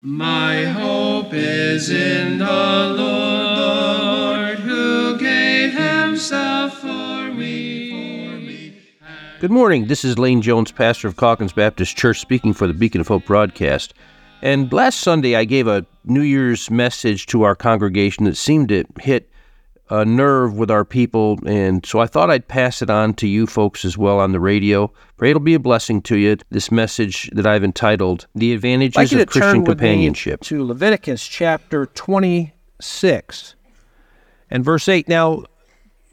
My 0.00 0.62
hope 0.62 1.34
is 1.34 1.90
in 1.90 2.38
the 2.38 2.94
Lord 2.96 4.60
who 4.60 5.18
gave 5.18 5.72
himself 5.72 6.78
for 6.78 7.32
me. 7.34 8.80
Good 9.40 9.50
morning. 9.50 9.88
This 9.88 10.04
is 10.04 10.16
Lane 10.16 10.40
Jones, 10.40 10.70
pastor 10.70 11.08
of 11.08 11.16
Calkins 11.16 11.52
Baptist 11.52 11.96
Church, 11.96 12.20
speaking 12.20 12.52
for 12.52 12.68
the 12.68 12.74
Beacon 12.74 13.00
of 13.00 13.08
Hope 13.08 13.26
broadcast. 13.26 13.92
And 14.40 14.72
last 14.72 15.00
Sunday, 15.00 15.34
I 15.34 15.42
gave 15.44 15.66
a 15.66 15.84
New 16.04 16.22
Year's 16.22 16.70
message 16.70 17.26
to 17.26 17.42
our 17.42 17.56
congregation 17.56 18.22
that 18.26 18.36
seemed 18.36 18.68
to 18.68 18.84
hit 19.00 19.28
a 19.90 20.04
nerve 20.04 20.54
with 20.56 20.70
our 20.70 20.84
people, 20.84 21.38
and 21.46 21.84
so 21.84 22.00
I 22.00 22.06
thought 22.06 22.30
I'd 22.30 22.48
pass 22.48 22.82
it 22.82 22.90
on 22.90 23.14
to 23.14 23.26
you 23.26 23.46
folks 23.46 23.84
as 23.84 23.96
well 23.96 24.20
on 24.20 24.32
the 24.32 24.40
radio. 24.40 24.92
Pray 25.16 25.30
it'll 25.30 25.40
be 25.40 25.54
a 25.54 25.58
blessing 25.58 26.02
to 26.02 26.16
you. 26.16 26.36
This 26.50 26.70
message 26.70 27.30
that 27.32 27.46
I've 27.46 27.64
entitled 27.64 28.26
"The 28.34 28.52
Advantages 28.52 28.96
like 28.96 29.12
of 29.12 29.28
Christian 29.28 29.64
Companionship." 29.64 30.40
to 30.42 30.64
Leviticus 30.64 31.26
chapter 31.26 31.86
26 31.86 33.54
and 34.50 34.64
verse 34.64 34.88
8. 34.88 35.08
Now, 35.08 35.44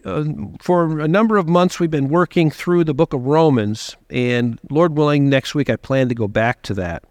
uh, 0.05 0.23
for 0.61 0.99
a 0.99 1.07
number 1.07 1.37
of 1.37 1.47
months, 1.47 1.79
we've 1.79 1.91
been 1.91 2.09
working 2.09 2.51
through 2.51 2.83
the 2.83 2.93
book 2.93 3.13
of 3.13 3.25
Romans, 3.25 3.97
and 4.09 4.59
Lord 4.69 4.97
willing, 4.97 5.29
next 5.29 5.55
week 5.55 5.69
I 5.69 5.75
plan 5.75 6.09
to 6.09 6.15
go 6.15 6.27
back 6.27 6.61
to 6.63 6.73
that. 6.75 7.03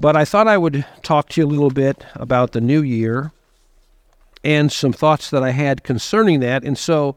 But 0.00 0.16
I 0.16 0.24
thought 0.24 0.46
I 0.46 0.58
would 0.58 0.86
talk 1.02 1.28
to 1.30 1.40
you 1.40 1.46
a 1.46 1.50
little 1.50 1.70
bit 1.70 2.06
about 2.14 2.52
the 2.52 2.60
new 2.60 2.82
year 2.82 3.32
and 4.44 4.70
some 4.70 4.92
thoughts 4.92 5.30
that 5.30 5.42
I 5.42 5.50
had 5.50 5.84
concerning 5.84 6.40
that. 6.40 6.64
And 6.64 6.78
so 6.78 7.16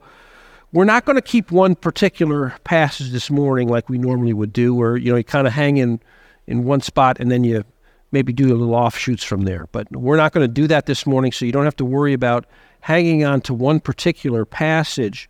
we're 0.71 0.85
not 0.85 1.05
going 1.05 1.17
to 1.17 1.21
keep 1.21 1.52
one 1.52 1.75
particular 1.75 2.55
passage 2.63 3.12
this 3.12 3.29
morning 3.29 3.67
like 3.67 3.89
we 3.89 3.98
normally 3.98 4.34
would 4.34 4.53
do, 4.53 4.73
where 4.73 4.98
you 4.98 5.12
know 5.12 5.17
you 5.17 5.23
kind 5.23 5.48
of 5.48 5.53
hang 5.53 5.77
in 5.77 5.99
in 6.48 6.63
one 6.63 6.81
spot 6.81 7.20
and 7.20 7.29
then 7.29 7.43
you 7.43 7.63
maybe 8.12 8.34
do 8.34 8.48
a 8.48 8.55
little 8.55 8.76
offshoots 8.76 9.23
from 9.23 9.43
there. 9.43 9.67
But 9.71 9.91
we're 9.91 10.17
not 10.17 10.34
going 10.34 10.45
to 10.45 10.53
do 10.53 10.67
that 10.67 10.85
this 10.85 11.05
morning, 11.05 11.31
so 11.31 11.45
you 11.45 11.52
don't 11.52 11.65
have 11.65 11.76
to 11.77 11.85
worry 11.85 12.13
about 12.13 12.45
hanging 12.82 13.23
on 13.23 13.41
to 13.41 13.54
one 13.54 13.79
particular 13.79 14.45
passage. 14.45 15.29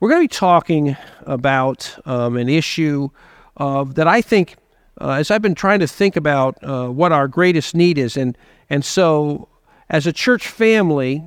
We're 0.00 0.08
going 0.08 0.22
to 0.22 0.28
be 0.28 0.34
talking 0.34 0.96
about 1.26 1.98
um, 2.06 2.36
an 2.36 2.48
issue 2.48 3.10
that 3.58 4.08
I 4.08 4.20
think, 4.22 4.56
uh, 5.00 5.10
as 5.12 5.30
I've 5.30 5.42
been 5.42 5.54
trying 5.54 5.80
to 5.80 5.86
think 5.86 6.16
about 6.16 6.62
uh, 6.62 6.88
what 6.88 7.12
our 7.12 7.28
greatest 7.28 7.74
need 7.74 7.98
is, 7.98 8.16
and 8.16 8.36
and 8.68 8.84
so 8.84 9.48
as 9.88 10.06
a 10.06 10.12
church 10.12 10.48
family, 10.48 11.22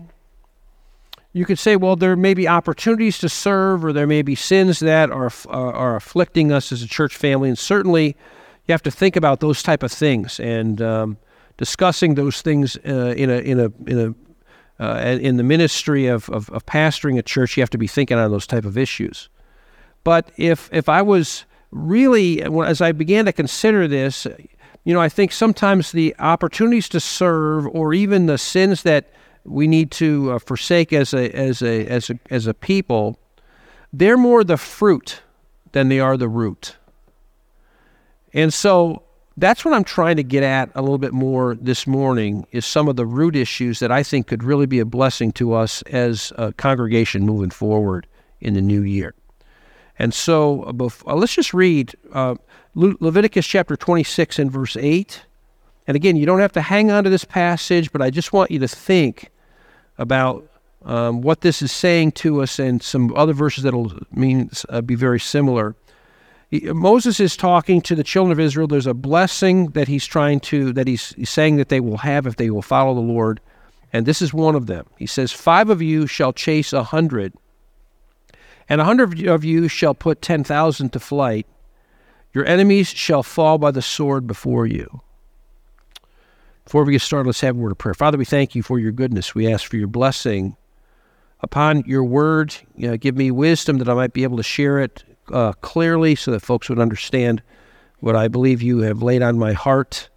you 1.35 1.43
could 1.43 1.59
say, 1.59 1.75
well, 1.75 1.97
there 1.97 2.15
may 2.15 2.33
be 2.33 2.47
opportunities 2.47 3.17
to 3.17 3.27
serve, 3.27 3.83
or 3.83 3.91
there 3.91 4.07
may 4.07 4.21
be 4.21 4.35
sins 4.35 4.79
that 4.79 5.11
are 5.11 5.29
are, 5.49 5.73
are 5.73 5.95
afflicting 5.97 6.49
us 6.49 6.71
as 6.71 6.81
a 6.81 6.87
church 6.87 7.13
family, 7.13 7.49
and 7.49 7.57
certainly 7.59 8.15
you 8.65 8.71
have 8.71 8.81
to 8.83 8.89
think 8.89 9.17
about 9.17 9.41
those 9.41 9.61
type 9.61 9.83
of 9.83 9.91
things 9.91 10.39
and 10.39 10.81
um, 10.81 11.17
discussing 11.57 12.15
those 12.15 12.41
things 12.41 12.77
uh, 12.87 13.13
in 13.17 13.29
a 13.29 13.39
in 13.39 13.59
a 13.59 13.71
in 13.85 13.99
a 13.99 14.81
uh, 14.81 15.17
in 15.19 15.35
the 15.35 15.43
ministry 15.43 16.07
of, 16.07 16.29
of, 16.29 16.49
of 16.51 16.65
pastoring 16.65 17.19
a 17.19 17.21
church. 17.21 17.57
You 17.57 17.61
have 17.63 17.69
to 17.71 17.77
be 17.77 17.87
thinking 17.87 18.17
on 18.17 18.31
those 18.31 18.47
type 18.47 18.63
of 18.63 18.77
issues. 18.77 19.27
But 20.05 20.31
if 20.37 20.69
if 20.71 20.87
I 20.87 21.01
was 21.01 21.43
really, 21.69 22.41
as 22.43 22.79
I 22.79 22.93
began 22.93 23.25
to 23.25 23.33
consider 23.33 23.89
this, 23.89 24.25
you 24.85 24.93
know, 24.93 25.01
I 25.01 25.09
think 25.09 25.33
sometimes 25.33 25.91
the 25.91 26.15
opportunities 26.17 26.87
to 26.89 27.01
serve, 27.01 27.67
or 27.67 27.93
even 27.93 28.27
the 28.27 28.37
sins 28.37 28.83
that 28.83 29.09
we 29.45 29.67
need 29.67 29.91
to 29.91 30.31
uh, 30.31 30.39
forsake 30.39 30.91
as 30.91 31.13
a 31.13 31.29
as 31.35 31.61
a 31.61 31.85
as 31.87 32.09
a 32.09 32.19
as 32.29 32.47
a 32.47 32.53
people, 32.53 33.19
they're 33.93 34.17
more 34.17 34.43
the 34.43 34.57
fruit 34.57 35.21
than 35.71 35.89
they 35.89 35.99
are 35.99 36.17
the 36.17 36.29
root. 36.29 36.75
And 38.33 38.53
so 38.53 39.03
that's 39.37 39.65
what 39.65 39.73
I'm 39.73 39.83
trying 39.83 40.15
to 40.15 40.23
get 40.23 40.43
at 40.43 40.69
a 40.75 40.81
little 40.81 40.97
bit 40.97 41.13
more 41.13 41.55
this 41.55 41.85
morning 41.85 42.47
is 42.51 42.65
some 42.65 42.87
of 42.87 42.95
the 42.95 43.05
root 43.05 43.35
issues 43.35 43.79
that 43.79 43.91
I 43.91 44.01
think 44.01 44.27
could 44.27 44.43
really 44.43 44.65
be 44.65 44.79
a 44.79 44.85
blessing 44.85 45.31
to 45.33 45.53
us 45.53 45.81
as 45.83 46.31
a 46.37 46.53
congregation 46.53 47.25
moving 47.25 47.49
forward 47.49 48.07
in 48.39 48.53
the 48.53 48.61
new 48.61 48.81
year. 48.81 49.13
And 49.99 50.13
so 50.13 50.63
uh, 50.63 50.89
uh, 51.07 51.15
let's 51.15 51.35
just 51.35 51.53
read 51.53 51.95
uh, 52.13 52.35
Le- 52.75 52.95
Leviticus 52.99 53.45
chapter 53.45 53.75
26 53.75 54.39
and 54.39 54.51
verse 54.51 54.77
8. 54.77 55.21
And 55.87 55.95
again, 55.95 56.15
you 56.15 56.25
don't 56.25 56.39
have 56.39 56.51
to 56.53 56.61
hang 56.61 56.91
on 56.91 57.03
to 57.03 57.09
this 57.09 57.25
passage, 57.25 57.91
but 57.91 58.01
I 58.01 58.09
just 58.09 58.33
want 58.33 58.51
you 58.51 58.59
to 58.59 58.67
think 58.67 59.31
about 59.97 60.47
um, 60.83 61.21
what 61.21 61.41
this 61.41 61.61
is 61.61 61.71
saying 61.71 62.11
to 62.13 62.41
us 62.41 62.59
and 62.59 62.81
some 62.81 63.13
other 63.15 63.33
verses 63.33 63.63
that'll 63.63 63.91
mean 64.11 64.49
uh, 64.69 64.81
be 64.81 64.95
very 64.95 65.19
similar. 65.19 65.75
He, 66.49 66.59
Moses 66.71 67.19
is 67.19 67.35
talking 67.35 67.81
to 67.81 67.95
the 67.95 68.03
children 68.03 68.31
of 68.31 68.39
Israel. 68.39 68.67
There's 68.67 68.85
a 68.85 68.93
blessing 68.93 69.67
that 69.71 69.87
he's 69.87 70.05
trying 70.05 70.39
to 70.41 70.71
that 70.73 70.87
he's, 70.87 71.13
he's 71.13 71.29
saying 71.29 71.55
that 71.57 71.69
they 71.69 71.79
will 71.79 71.97
have 71.97 72.27
if 72.27 72.35
they 72.35 72.51
will 72.51 72.61
follow 72.61 72.93
the 72.93 73.01
Lord, 73.01 73.41
and 73.91 74.05
this 74.05 74.21
is 74.21 74.33
one 74.33 74.55
of 74.55 74.67
them. 74.67 74.85
He 74.97 75.07
says, 75.07 75.31
Five 75.31 75.69
of 75.69 75.81
you 75.81 76.05
shall 76.05 76.33
chase 76.33 76.71
a 76.71 76.83
hundred, 76.83 77.33
and 78.69 78.79
a 78.79 78.85
hundred 78.85 79.27
of 79.27 79.43
you 79.43 79.67
shall 79.67 79.95
put 79.95 80.21
ten 80.21 80.43
thousand 80.43 80.93
to 80.93 80.99
flight. 80.99 81.47
Your 82.31 82.45
enemies 82.45 82.89
shall 82.89 83.23
fall 83.23 83.57
by 83.57 83.71
the 83.71 83.81
sword 83.81 84.27
before 84.27 84.67
you. 84.67 85.01
Before 86.65 86.83
we 86.83 86.93
get 86.93 87.01
started, 87.01 87.27
let's 87.27 87.41
have 87.41 87.55
a 87.55 87.59
word 87.59 87.71
of 87.71 87.77
prayer. 87.77 87.93
Father, 87.93 88.17
we 88.17 88.25
thank 88.25 88.55
you 88.55 88.63
for 88.63 88.79
your 88.79 88.91
goodness. 88.91 89.35
We 89.35 89.51
ask 89.51 89.69
for 89.69 89.77
your 89.77 89.87
blessing 89.87 90.57
upon 91.41 91.83
your 91.85 92.03
word. 92.03 92.55
You 92.75 92.89
know, 92.89 92.97
give 92.97 93.15
me 93.15 93.29
wisdom 93.29 93.77
that 93.77 93.89
I 93.89 93.93
might 93.93 94.13
be 94.13 94.23
able 94.23 94.37
to 94.37 94.43
share 94.43 94.79
it 94.79 95.03
uh, 95.31 95.53
clearly 95.61 96.15
so 96.15 96.31
that 96.31 96.41
folks 96.41 96.67
would 96.67 96.79
understand 96.79 97.43
what 97.99 98.15
I 98.15 98.27
believe 98.27 98.63
you 98.63 98.79
have 98.79 99.03
laid 99.03 99.21
on 99.21 99.37
my 99.37 99.53
heart. 99.53 100.09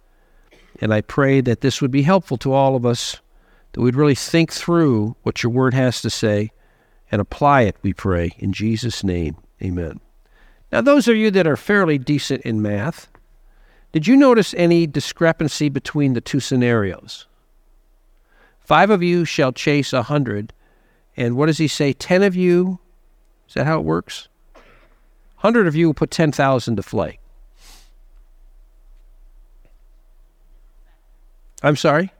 And 0.81 0.91
I 0.91 1.01
pray 1.01 1.41
that 1.41 1.61
this 1.61 1.81
would 1.81 1.91
be 1.91 2.01
helpful 2.01 2.37
to 2.37 2.53
all 2.53 2.75
of 2.75 2.85
us, 2.85 3.17
that 3.73 3.81
we'd 3.81 3.95
really 3.95 4.15
think 4.15 4.51
through 4.51 5.15
what 5.21 5.43
your 5.43 5.51
word 5.51 5.75
has 5.75 6.01
to 6.01 6.09
say 6.09 6.51
and 7.11 7.21
apply 7.21 7.61
it, 7.61 7.75
we 7.81 7.93
pray. 7.93 8.31
In 8.39 8.53
Jesus' 8.53 9.03
name, 9.03 9.37
amen. 9.61 9.99
Now, 10.71 10.81
those 10.81 11.07
of 11.07 11.15
you 11.15 11.29
that 11.31 11.47
are 11.47 11.57
fairly 11.57 11.97
decent 11.97 12.41
in 12.41 12.61
math, 12.61 13.07
did 13.91 14.07
you 14.07 14.15
notice 14.15 14.53
any 14.55 14.85
discrepancy 14.85 15.69
between 15.69 16.13
the 16.13 16.21
two 16.21 16.39
scenarios? 16.39 17.25
Five 18.59 18.89
of 18.91 19.01
you 19.01 19.25
shall 19.25 19.51
chase 19.51 19.93
a 19.93 20.03
hundred, 20.03 20.53
and 21.17 21.35
what 21.35 21.47
does 21.47 21.57
he 21.57 21.67
say? 21.67 21.93
Ten 21.93 22.21
of 22.21 22.35
you? 22.35 22.79
Is 23.47 23.55
that 23.55 23.65
how 23.65 23.79
it 23.79 23.83
works? 23.83 24.27
Hundred 25.37 25.65
of 25.65 25.75
you 25.75 25.87
will 25.87 25.93
put 25.95 26.11
ten 26.11 26.31
thousand 26.31 26.75
to 26.75 26.83
flight. 26.83 27.19
I'm 31.63 31.75
sorry. 31.75 32.11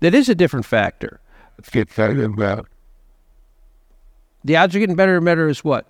That 0.00 0.14
is 0.14 0.28
a 0.28 0.34
different 0.34 0.66
factor. 0.66 1.20
Let's 1.56 1.70
get 1.70 1.88
about 1.98 2.68
The 4.44 4.56
odds 4.56 4.76
are 4.76 4.78
getting 4.78 4.96
better 4.96 5.16
and 5.16 5.24
better. 5.24 5.48
Is 5.48 5.64
what? 5.64 5.86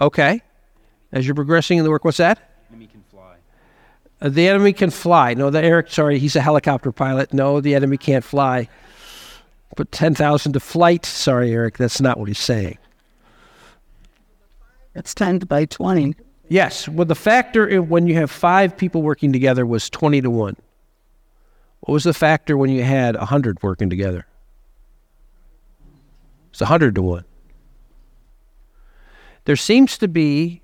Okay. 0.00 0.42
As 1.16 1.26
you're 1.26 1.34
progressing 1.34 1.78
in 1.78 1.84
the 1.84 1.88
work, 1.88 2.04
what's 2.04 2.18
that? 2.18 2.38
The 2.68 2.74
enemy 2.74 2.88
can 2.88 3.02
fly. 3.10 3.36
Uh, 4.20 4.28
the 4.28 4.48
enemy 4.48 4.72
can 4.74 4.90
fly. 4.90 5.32
No, 5.32 5.48
the 5.48 5.64
Eric. 5.64 5.90
Sorry, 5.90 6.18
he's 6.18 6.36
a 6.36 6.42
helicopter 6.42 6.92
pilot. 6.92 7.32
No, 7.32 7.62
the 7.62 7.74
enemy 7.74 7.96
can't 7.96 8.22
fly. 8.22 8.68
Put 9.76 9.90
ten 9.92 10.14
thousand 10.14 10.52
to 10.52 10.60
flight. 10.60 11.06
Sorry, 11.06 11.52
Eric. 11.52 11.78
That's 11.78 12.02
not 12.02 12.18
what 12.18 12.28
he's 12.28 12.38
saying. 12.38 12.76
It's 14.94 15.14
10 15.14 15.38
by 15.40 15.64
20. 15.64 16.14
Yes. 16.48 16.86
Well, 16.86 17.06
the 17.06 17.14
factor 17.14 17.66
in 17.66 17.88
when 17.88 18.06
you 18.06 18.14
have 18.16 18.30
five 18.30 18.76
people 18.76 19.00
working 19.00 19.32
together 19.32 19.64
was 19.64 19.88
twenty 19.88 20.20
to 20.20 20.28
one. 20.28 20.56
What 21.80 21.94
was 21.94 22.04
the 22.04 22.12
factor 22.12 22.58
when 22.58 22.68
you 22.68 22.82
had 22.82 23.16
a 23.16 23.24
hundred 23.24 23.62
working 23.62 23.88
together? 23.88 24.26
It's 26.50 26.60
a 26.60 26.66
hundred 26.66 26.94
to 26.96 27.02
one. 27.02 27.24
There 29.46 29.56
seems 29.56 29.96
to 29.96 30.08
be 30.08 30.60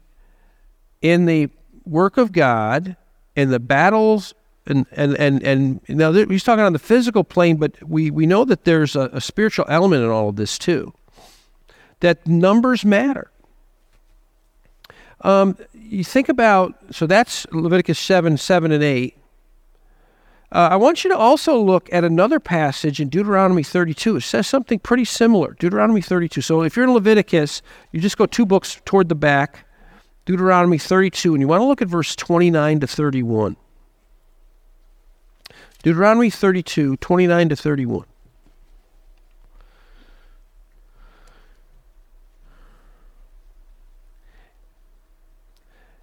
in 1.03 1.27
the 1.27 1.51
work 1.85 2.17
of 2.17 2.33
God, 2.33 2.97
in 3.37 3.51
the 3.51 3.61
battles, 3.61 4.35
and 4.67 4.87
and 4.93 5.17
and 5.19 5.43
and 5.43 5.81
now 5.89 6.13
he's 6.13 6.45
talking 6.45 6.65
on 6.65 6.73
the 6.73 6.79
physical 6.79 7.25
plane, 7.25 7.57
but 7.57 7.83
we 7.83 8.11
we 8.11 8.27
know 8.27 8.45
that 8.45 8.65
there's 8.65 8.97
a, 8.97 9.11
a 9.13 9.21
spiritual 9.21 9.67
element 9.69 10.05
in 10.05 10.09
all 10.09 10.29
of 10.29 10.37
this 10.37 10.57
too. 10.57 10.95
That 12.01 12.27
numbers 12.27 12.85
matter. 12.85 13.31
Um, 15.21 15.57
you 15.73 16.05
think 16.05 16.29
about 16.29 16.77
so 16.91 17.07
that's 17.07 17.47
Leviticus 17.51 17.99
seven, 17.99 18.37
seven, 18.37 18.73
and 18.73 18.83
eight. 18.83 19.17
Uh, 20.53 20.69
I 20.73 20.77
want 20.77 21.03
you 21.03 21.09
to 21.11 21.17
also 21.17 21.59
look 21.59 21.89
at 21.93 22.05
another 22.05 22.39
passage 22.39 23.01
in 23.01 23.09
Deuteronomy 23.09 23.63
32. 23.63 24.17
It 24.17 24.21
says 24.21 24.47
something 24.47 24.79
pretty 24.79 25.07
similar. 25.07 25.57
Deuteronomy 25.59 26.03
32. 26.03 26.43
So 26.43 26.63
if 26.63 26.77
you're 26.77 26.85
in 26.85 26.93
Leviticus, 26.93 27.63
you 27.91 28.01
just 28.01 28.19
go 28.19 28.27
two 28.27 28.45
books 28.45 28.79
toward 28.85 29.09
the 29.09 29.15
back. 29.15 29.65
Deuteronomy 30.25 30.79
32, 30.79 31.35
and 31.35 31.41
you 31.41 31.49
want 31.49 31.61
to 31.61 31.67
look 31.67 31.83
at 31.83 31.89
verse 31.89 32.15
29 32.15 32.81
to 32.81 32.87
31. 32.87 33.57
Deuteronomy 35.83 36.31
32, 36.31 36.97
29 36.97 37.49
to 37.49 37.57
31. 37.57 38.05
It 38.05 38.07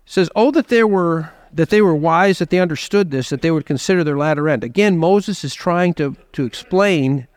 says, 0.05 0.29
Oh, 0.35 0.51
that 0.51 0.67
there 0.67 0.87
were 0.87 1.31
that 1.51 1.69
they 1.69 1.81
were 1.81 1.95
wise, 1.95 2.39
that 2.39 2.49
they 2.49 2.59
understood 2.59 3.11
this, 3.11 3.29
that 3.29 3.41
they 3.41 3.51
would 3.51 3.65
consider 3.65 4.03
their 4.03 4.17
latter 4.17 4.47
end. 4.47 4.63
Again, 4.63 4.97
Moses 4.97 5.43
is 5.43 5.55
trying 5.55 5.95
to, 5.95 6.15
to 6.33 6.45
explain 6.45 7.27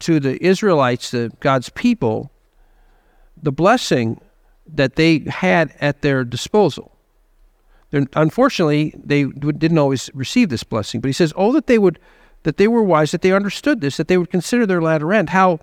to 0.00 0.20
the 0.20 0.44
Israelites, 0.44 1.10
the 1.10 1.32
God's 1.40 1.70
people, 1.70 2.30
the 3.42 3.52
blessing 3.52 4.20
that 4.68 4.96
they 4.96 5.20
had 5.28 5.74
at 5.80 6.02
their 6.02 6.24
disposal. 6.24 6.92
They're, 7.90 8.06
unfortunately, 8.14 8.94
they 8.96 9.24
didn't 9.24 9.78
always 9.78 10.10
receive 10.12 10.48
this 10.48 10.64
blessing. 10.64 11.00
But 11.00 11.08
he 11.08 11.12
says, 11.12 11.32
"Oh, 11.36 11.52
that 11.52 11.66
they 11.66 11.78
would, 11.78 11.98
that 12.42 12.56
they 12.56 12.68
were 12.68 12.82
wise, 12.82 13.12
that 13.12 13.22
they 13.22 13.32
understood 13.32 13.80
this, 13.80 13.96
that 13.96 14.08
they 14.08 14.18
would 14.18 14.30
consider 14.30 14.66
their 14.66 14.82
latter 14.82 15.12
end. 15.12 15.30
How 15.30 15.60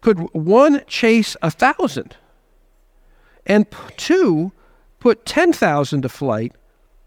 could 0.00 0.18
one 0.32 0.82
chase 0.86 1.36
a 1.42 1.50
thousand, 1.50 2.16
and 3.46 3.66
two 3.96 4.52
put 5.00 5.26
ten 5.26 5.52
thousand 5.52 6.02
to 6.02 6.08
flight, 6.08 6.52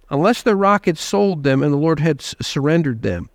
unless 0.09 0.41
their 0.43 0.55
rock 0.55 0.85
had 0.85 0.97
sold 0.97 1.43
them 1.43 1.63
and 1.63 1.71
the 1.73 1.77
Lord 1.77 1.99
had 1.99 2.21
surrendered 2.21 3.01
them?" 3.01 3.29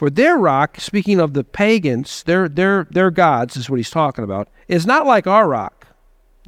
For 0.00 0.08
their 0.08 0.38
rock, 0.38 0.80
speaking 0.80 1.20
of 1.20 1.34
the 1.34 1.44
pagans, 1.44 2.22
their 2.22 2.48
their 2.48 2.86
their 2.90 3.10
gods 3.10 3.54
is 3.54 3.68
what 3.68 3.76
he's 3.76 3.90
talking 3.90 4.24
about, 4.24 4.48
is 4.66 4.86
not 4.86 5.04
like 5.04 5.26
our 5.26 5.46
rock, 5.46 5.88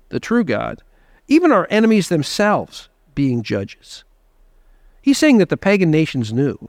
the 0.09 0.19
true 0.19 0.43
God 0.43 0.83
even 1.29 1.53
our 1.53 1.67
enemies 1.71 2.09
themselves 2.09 2.89
being 3.15 3.43
judges. 3.43 4.05
He's 5.01 5.19
saying 5.19 5.39
that 5.39 5.49
the 5.49 5.57
pagan 5.57 5.91
nations 5.91 6.33
knew. 6.33 6.69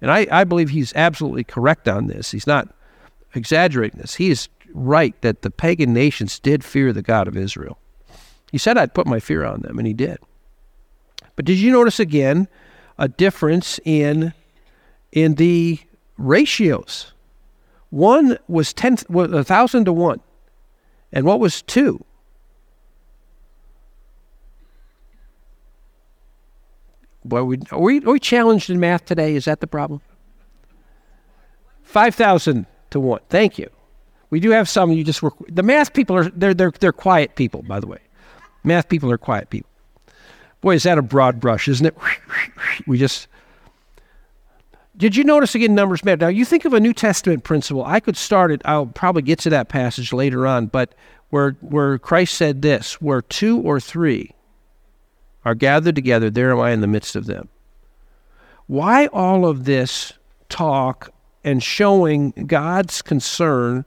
And 0.00 0.10
I, 0.10 0.26
I 0.30 0.44
believe 0.44 0.70
he's 0.70 0.94
absolutely 0.94 1.44
correct 1.44 1.88
on 1.88 2.06
this. 2.06 2.30
He's 2.30 2.46
not 2.46 2.68
exaggerating 3.34 4.00
this. 4.00 4.14
He 4.14 4.30
is 4.30 4.48
right 4.72 5.20
that 5.22 5.42
the 5.42 5.50
pagan 5.50 5.92
nations 5.92 6.38
did 6.38 6.64
fear 6.64 6.92
the 6.92 7.02
God 7.02 7.28
of 7.28 7.36
Israel. 7.36 7.78
He 8.52 8.58
said, 8.58 8.78
I'd 8.78 8.94
put 8.94 9.06
my 9.06 9.20
fear 9.20 9.44
on 9.44 9.62
them, 9.62 9.78
and 9.78 9.86
he 9.86 9.94
did. 9.94 10.18
But 11.34 11.44
did 11.44 11.58
you 11.58 11.72
notice 11.72 12.00
again 12.00 12.48
a 12.98 13.08
difference 13.08 13.80
in, 13.84 14.32
in 15.12 15.36
the 15.36 15.80
ratios? 16.18 17.12
One 17.90 18.38
was 18.48 18.72
10, 18.74 18.98
was 19.08 19.30
1,000 19.30 19.86
to 19.86 19.92
1. 19.92 20.20
And 21.12 21.24
what 21.24 21.40
was 21.40 21.62
two? 21.62 22.04
Boy, 27.24 27.44
we, 27.44 27.58
are, 27.70 27.78
we, 27.78 27.98
are 28.04 28.12
we 28.12 28.20
challenged 28.20 28.70
in 28.70 28.80
math 28.80 29.04
today? 29.04 29.34
Is 29.34 29.46
that 29.46 29.60
the 29.60 29.66
problem? 29.66 30.00
5,000 31.82 32.66
to 32.90 33.00
1. 33.00 33.20
Thank 33.28 33.58
you. 33.58 33.70
We 34.30 34.40
do 34.40 34.50
have 34.50 34.68
some 34.68 34.92
you 34.92 35.04
just 35.04 35.22
work. 35.22 35.34
The 35.48 35.62
math 35.62 35.94
people 35.94 36.16
are, 36.16 36.28
they're, 36.30 36.52
they're, 36.52 36.70
they're 36.70 36.92
quiet 36.92 37.34
people, 37.34 37.62
by 37.62 37.80
the 37.80 37.86
way. 37.86 37.98
Math 38.64 38.88
people 38.88 39.10
are 39.10 39.18
quiet 39.18 39.48
people. 39.48 39.70
Boy, 40.60 40.74
is 40.74 40.82
that 40.82 40.98
a 40.98 41.02
broad 41.02 41.40
brush, 41.40 41.68
isn't 41.68 41.86
it? 41.86 41.96
We 42.86 42.96
just. 42.96 43.26
Did 44.98 45.14
you 45.14 45.22
notice 45.22 45.54
again 45.54 45.76
numbers 45.76 46.04
matter? 46.04 46.26
Now, 46.26 46.28
you 46.28 46.44
think 46.44 46.64
of 46.64 46.74
a 46.74 46.80
New 46.80 46.92
Testament 46.92 47.44
principle. 47.44 47.84
I 47.84 48.00
could 48.00 48.16
start 48.16 48.50
it. 48.50 48.60
I'll 48.64 48.86
probably 48.86 49.22
get 49.22 49.38
to 49.40 49.50
that 49.50 49.68
passage 49.68 50.12
later 50.12 50.44
on, 50.44 50.66
but 50.66 50.92
where, 51.30 51.52
where 51.60 51.98
Christ 51.98 52.34
said 52.34 52.62
this, 52.62 53.00
where 53.00 53.22
two 53.22 53.60
or 53.60 53.78
three 53.78 54.32
are 55.44 55.54
gathered 55.54 55.94
together, 55.94 56.30
there 56.30 56.50
am 56.50 56.58
I 56.58 56.72
in 56.72 56.80
the 56.80 56.88
midst 56.88 57.14
of 57.14 57.26
them. 57.26 57.48
Why 58.66 59.06
all 59.06 59.46
of 59.46 59.64
this 59.64 60.14
talk 60.48 61.10
and 61.44 61.62
showing 61.62 62.32
God's 62.32 63.00
concern 63.00 63.84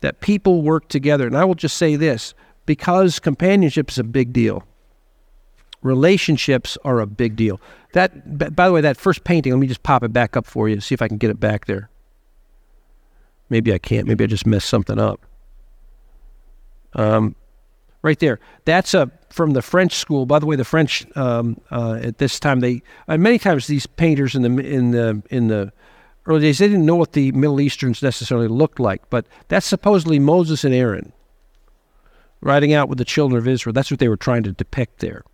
that 0.00 0.20
people 0.20 0.62
work 0.62 0.88
together? 0.88 1.26
And 1.26 1.36
I 1.36 1.44
will 1.44 1.54
just 1.54 1.76
say 1.76 1.96
this 1.96 2.32
because 2.64 3.18
companionship 3.18 3.90
is 3.90 3.98
a 3.98 4.04
big 4.04 4.32
deal. 4.32 4.64
Relationships 5.82 6.76
are 6.84 7.00
a 7.00 7.06
big 7.06 7.36
deal. 7.36 7.60
That, 7.92 8.54
by 8.54 8.66
the 8.66 8.72
way, 8.72 8.80
that 8.80 8.96
first 8.96 9.24
painting, 9.24 9.52
let 9.52 9.58
me 9.58 9.66
just 9.66 9.82
pop 9.82 10.02
it 10.02 10.12
back 10.12 10.36
up 10.36 10.46
for 10.46 10.68
you, 10.68 10.80
see 10.80 10.94
if 10.94 11.02
I 11.02 11.08
can 11.08 11.18
get 11.18 11.30
it 11.30 11.40
back 11.40 11.66
there. 11.66 11.88
Maybe 13.48 13.72
I 13.72 13.78
can't. 13.78 14.06
Maybe 14.06 14.24
I 14.24 14.26
just 14.26 14.46
messed 14.46 14.68
something 14.68 14.98
up. 14.98 15.20
Um, 16.94 17.36
right 18.06 18.18
there. 18.20 18.40
That's 18.64 18.94
a 18.94 19.10
from 19.30 19.52
the 19.52 19.62
French 19.62 19.94
school. 19.94 20.24
By 20.24 20.38
the 20.38 20.46
way, 20.46 20.56
the 20.56 20.64
French 20.64 21.06
um, 21.16 21.60
uh, 21.70 21.98
at 22.02 22.18
this 22.18 22.40
time 22.40 22.60
they 22.60 22.82
and 23.08 23.22
many 23.22 23.38
times 23.38 23.66
these 23.66 23.86
painters 23.86 24.34
in 24.34 24.42
the 24.42 24.64
in 24.64 24.92
the 24.92 25.22
in 25.30 25.48
the 25.48 25.72
early 26.24 26.40
days 26.40 26.58
they 26.58 26.68
didn't 26.68 26.86
know 26.86 26.96
what 26.96 27.12
the 27.12 27.32
Middle 27.32 27.60
Easterns 27.60 28.02
necessarily 28.02 28.48
looked 28.48 28.80
like, 28.80 29.08
but 29.10 29.26
that's 29.48 29.66
supposedly 29.66 30.18
Moses 30.18 30.64
and 30.64 30.74
Aaron 30.74 31.12
riding 32.40 32.72
out 32.72 32.88
with 32.88 32.98
the 32.98 33.04
children 33.04 33.38
of 33.38 33.48
Israel. 33.48 33.72
That's 33.72 33.90
what 33.90 34.00
they 34.00 34.08
were 34.08 34.16
trying 34.16 34.44
to 34.44 34.52
depict 34.52 35.00
there. 35.00 35.24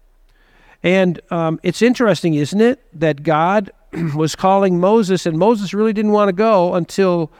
And 0.82 1.20
um, 1.30 1.60
it's 1.62 1.82
interesting, 1.82 2.34
isn't 2.34 2.60
it, 2.60 2.80
that 2.98 3.22
God 3.22 3.70
was 4.14 4.34
calling 4.34 4.80
Moses, 4.80 5.26
and 5.26 5.38
Moses 5.38 5.72
really 5.72 5.92
didn't 5.92 6.12
want 6.12 6.28
to 6.28 6.32
go 6.32 6.74
until 6.74 7.30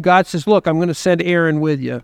God 0.00 0.26
says, 0.26 0.46
"Look, 0.46 0.66
I'm 0.66 0.76
going 0.76 0.88
to 0.88 0.94
send 0.94 1.22
Aaron 1.22 1.60
with 1.60 1.80
you." 1.80 2.02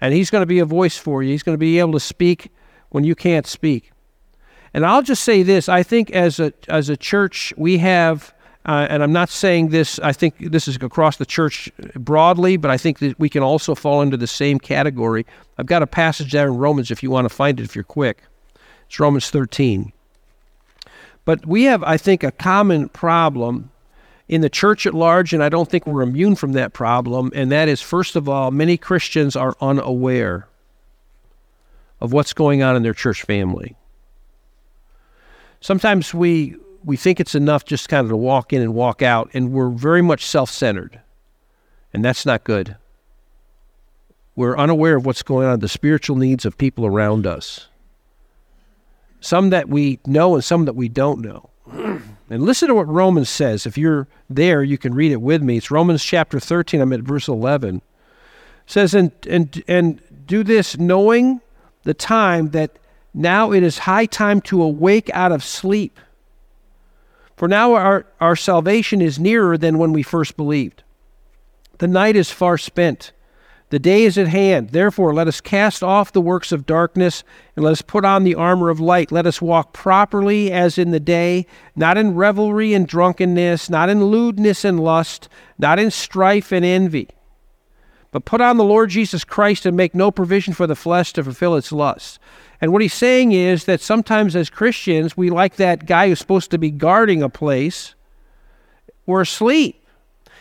And 0.00 0.12
he's 0.12 0.30
going 0.30 0.42
to 0.42 0.46
be 0.46 0.58
a 0.58 0.64
voice 0.64 0.96
for 0.96 1.22
you. 1.22 1.30
He's 1.30 1.42
going 1.42 1.54
to 1.54 1.58
be 1.58 1.78
able 1.78 1.92
to 1.92 2.00
speak 2.00 2.50
when 2.90 3.04
you 3.04 3.14
can't 3.14 3.46
speak. 3.46 3.92
And 4.74 4.84
I'll 4.84 5.02
just 5.02 5.24
say 5.24 5.42
this 5.42 5.68
I 5.68 5.82
think 5.82 6.10
as 6.10 6.38
a, 6.38 6.52
as 6.68 6.88
a 6.90 6.96
church, 6.96 7.52
we 7.56 7.78
have, 7.78 8.34
uh, 8.66 8.86
and 8.90 9.02
I'm 9.02 9.12
not 9.12 9.30
saying 9.30 9.70
this, 9.70 9.98
I 10.00 10.12
think 10.12 10.34
this 10.38 10.68
is 10.68 10.76
across 10.76 11.16
the 11.16 11.24
church 11.24 11.70
broadly, 11.94 12.58
but 12.58 12.70
I 12.70 12.76
think 12.76 12.98
that 12.98 13.18
we 13.18 13.30
can 13.30 13.42
also 13.42 13.74
fall 13.74 14.02
into 14.02 14.18
the 14.18 14.26
same 14.26 14.58
category. 14.58 15.24
I've 15.56 15.66
got 15.66 15.82
a 15.82 15.86
passage 15.86 16.32
there 16.32 16.48
in 16.48 16.56
Romans 16.56 16.90
if 16.90 17.02
you 17.02 17.10
want 17.10 17.24
to 17.24 17.34
find 17.34 17.58
it 17.58 17.64
if 17.64 17.74
you're 17.74 17.84
quick. 17.84 18.22
It's 18.86 19.00
Romans 19.00 19.30
13. 19.30 19.92
But 21.24 21.44
we 21.44 21.64
have, 21.64 21.82
I 21.82 21.96
think, 21.96 22.22
a 22.22 22.30
common 22.30 22.88
problem 22.88 23.70
in 24.28 24.40
the 24.40 24.50
church 24.50 24.86
at 24.86 24.94
large, 24.94 25.32
and 25.32 25.42
I 25.42 25.48
don't 25.48 25.68
think 25.68 25.86
we're 25.86 26.02
immune 26.02 26.34
from 26.34 26.52
that 26.52 26.72
problem. 26.72 27.32
And 27.34 27.50
that 27.52 27.68
is, 27.68 27.80
first 27.80 28.16
of 28.16 28.28
all, 28.28 28.50
many 28.50 28.76
Christians 28.76 29.36
are 29.36 29.56
unaware 29.60 30.48
of 32.00 32.12
what's 32.12 32.32
going 32.32 32.62
on 32.62 32.76
in 32.76 32.82
their 32.82 32.94
church 32.94 33.22
family. 33.22 33.76
Sometimes 35.60 36.12
we 36.12 36.56
we 36.84 36.96
think 36.96 37.18
it's 37.18 37.34
enough 37.34 37.64
just 37.64 37.88
kind 37.88 38.04
of 38.04 38.10
to 38.10 38.16
walk 38.16 38.52
in 38.52 38.62
and 38.62 38.72
walk 38.72 39.02
out, 39.02 39.28
and 39.34 39.50
we're 39.50 39.70
very 39.70 40.02
much 40.02 40.24
self-centered, 40.24 41.00
and 41.92 42.04
that's 42.04 42.24
not 42.24 42.44
good. 42.44 42.76
We're 44.36 44.56
unaware 44.56 44.96
of 44.96 45.04
what's 45.04 45.24
going 45.24 45.48
on, 45.48 45.58
the 45.58 45.68
spiritual 45.68 46.14
needs 46.14 46.44
of 46.44 46.56
people 46.56 46.86
around 46.86 47.26
us. 47.26 47.66
Some 49.26 49.50
that 49.50 49.68
we 49.68 49.98
know 50.06 50.36
and 50.36 50.44
some 50.44 50.66
that 50.66 50.76
we 50.76 50.88
don't 50.88 51.20
know. 51.20 51.50
And 52.28 52.42
listen 52.42 52.66
to 52.66 52.74
what 52.74 52.88
Romans 52.88 53.28
says. 53.28 53.66
If 53.66 53.78
you're 53.78 54.08
there, 54.28 54.64
you 54.64 54.78
can 54.78 54.92
read 54.92 55.12
it 55.12 55.20
with 55.20 55.44
me. 55.44 55.56
It's 55.56 55.70
Romans 55.70 56.02
chapter 56.02 56.40
13. 56.40 56.80
I'm 56.80 56.92
at 56.92 57.02
verse 57.02 57.28
11. 57.28 57.76
It 57.76 57.82
says, 58.66 58.94
and, 58.94 59.12
and, 59.30 59.62
and 59.68 60.02
do 60.26 60.42
this 60.42 60.76
knowing 60.76 61.40
the 61.84 61.94
time 61.94 62.50
that 62.50 62.80
now 63.14 63.52
it 63.52 63.62
is 63.62 63.78
high 63.78 64.06
time 64.06 64.40
to 64.40 64.60
awake 64.60 65.08
out 65.14 65.30
of 65.30 65.44
sleep. 65.44 66.00
For 67.36 67.46
now 67.46 67.74
our, 67.74 68.06
our 68.20 68.34
salvation 68.34 69.00
is 69.00 69.20
nearer 69.20 69.56
than 69.56 69.78
when 69.78 69.92
we 69.92 70.02
first 70.02 70.36
believed. 70.36 70.82
The 71.78 71.86
night 71.86 72.16
is 72.16 72.32
far 72.32 72.58
spent. 72.58 73.12
The 73.70 73.78
day 73.80 74.04
is 74.04 74.16
at 74.16 74.28
hand. 74.28 74.70
Therefore, 74.70 75.12
let 75.12 75.26
us 75.26 75.40
cast 75.40 75.82
off 75.82 76.12
the 76.12 76.20
works 76.20 76.52
of 76.52 76.66
darkness 76.66 77.24
and 77.56 77.64
let 77.64 77.72
us 77.72 77.82
put 77.82 78.04
on 78.04 78.22
the 78.22 78.36
armor 78.36 78.70
of 78.70 78.78
light. 78.78 79.10
Let 79.10 79.26
us 79.26 79.42
walk 79.42 79.72
properly 79.72 80.52
as 80.52 80.78
in 80.78 80.92
the 80.92 81.00
day, 81.00 81.46
not 81.74 81.98
in 81.98 82.14
revelry 82.14 82.74
and 82.74 82.86
drunkenness, 82.86 83.68
not 83.68 83.88
in 83.88 84.04
lewdness 84.04 84.64
and 84.64 84.78
lust, 84.78 85.28
not 85.58 85.80
in 85.80 85.90
strife 85.90 86.52
and 86.52 86.64
envy. 86.64 87.08
But 88.12 88.24
put 88.24 88.40
on 88.40 88.56
the 88.56 88.64
Lord 88.64 88.90
Jesus 88.90 89.24
Christ 89.24 89.66
and 89.66 89.76
make 89.76 89.96
no 89.96 90.12
provision 90.12 90.54
for 90.54 90.68
the 90.68 90.76
flesh 90.76 91.12
to 91.14 91.24
fulfill 91.24 91.56
its 91.56 91.72
lusts. 91.72 92.20
And 92.60 92.72
what 92.72 92.82
he's 92.82 92.94
saying 92.94 93.32
is 93.32 93.64
that 93.64 93.80
sometimes 93.80 94.36
as 94.36 94.48
Christians, 94.48 95.16
we 95.16 95.28
like 95.28 95.56
that 95.56 95.86
guy 95.86 96.08
who's 96.08 96.20
supposed 96.20 96.52
to 96.52 96.58
be 96.58 96.70
guarding 96.70 97.20
a 97.20 97.28
place, 97.28 97.96
we're 99.06 99.22
asleep. 99.22 99.82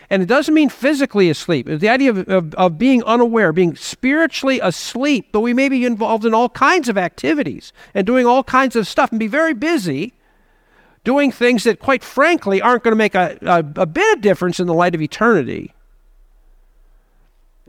And 0.10 0.22
it 0.22 0.28
doesn't 0.28 0.54
mean 0.54 0.70
physically 0.70 1.30
asleep. 1.30 1.68
It's 1.68 1.82
the 1.82 1.90
idea 1.90 2.12
of, 2.12 2.30
of, 2.30 2.54
of, 2.56 2.78
being 2.78 3.04
unaware, 3.04 3.52
being 3.52 3.76
spiritually 3.76 4.60
asleep, 4.60 5.30
but 5.32 5.42
we 5.42 5.54
may 5.54 5.70
be 5.70 5.86
involved 5.86 6.26
in 6.26 6.34
all 6.34 6.50
kinds 6.50 6.90
of 6.90 6.98
activities 6.98 7.74
and 7.94 8.06
doing 8.06 8.26
all 8.26 8.44
kinds 8.44 8.76
of 8.76 8.88
stuff 8.88 9.12
and 9.12 9.20
be 9.20 9.28
very 9.28 9.54
busy 9.54 10.14
doing 11.06 11.32
things 11.32 11.64
that, 11.64 11.80
quite 11.80 12.04
frankly, 12.04 12.62
aren't 12.62 12.84
going 12.84 12.92
to 12.92 12.98
make 12.98 13.16
a, 13.16 13.38
a, 13.42 13.82
a 13.82 13.86
bit 13.86 14.18
of 14.18 14.22
difference 14.22 14.60
in 14.60 14.68
the 14.68 14.74
light 14.74 14.96
of 14.96 15.02
eternity. 15.02 15.74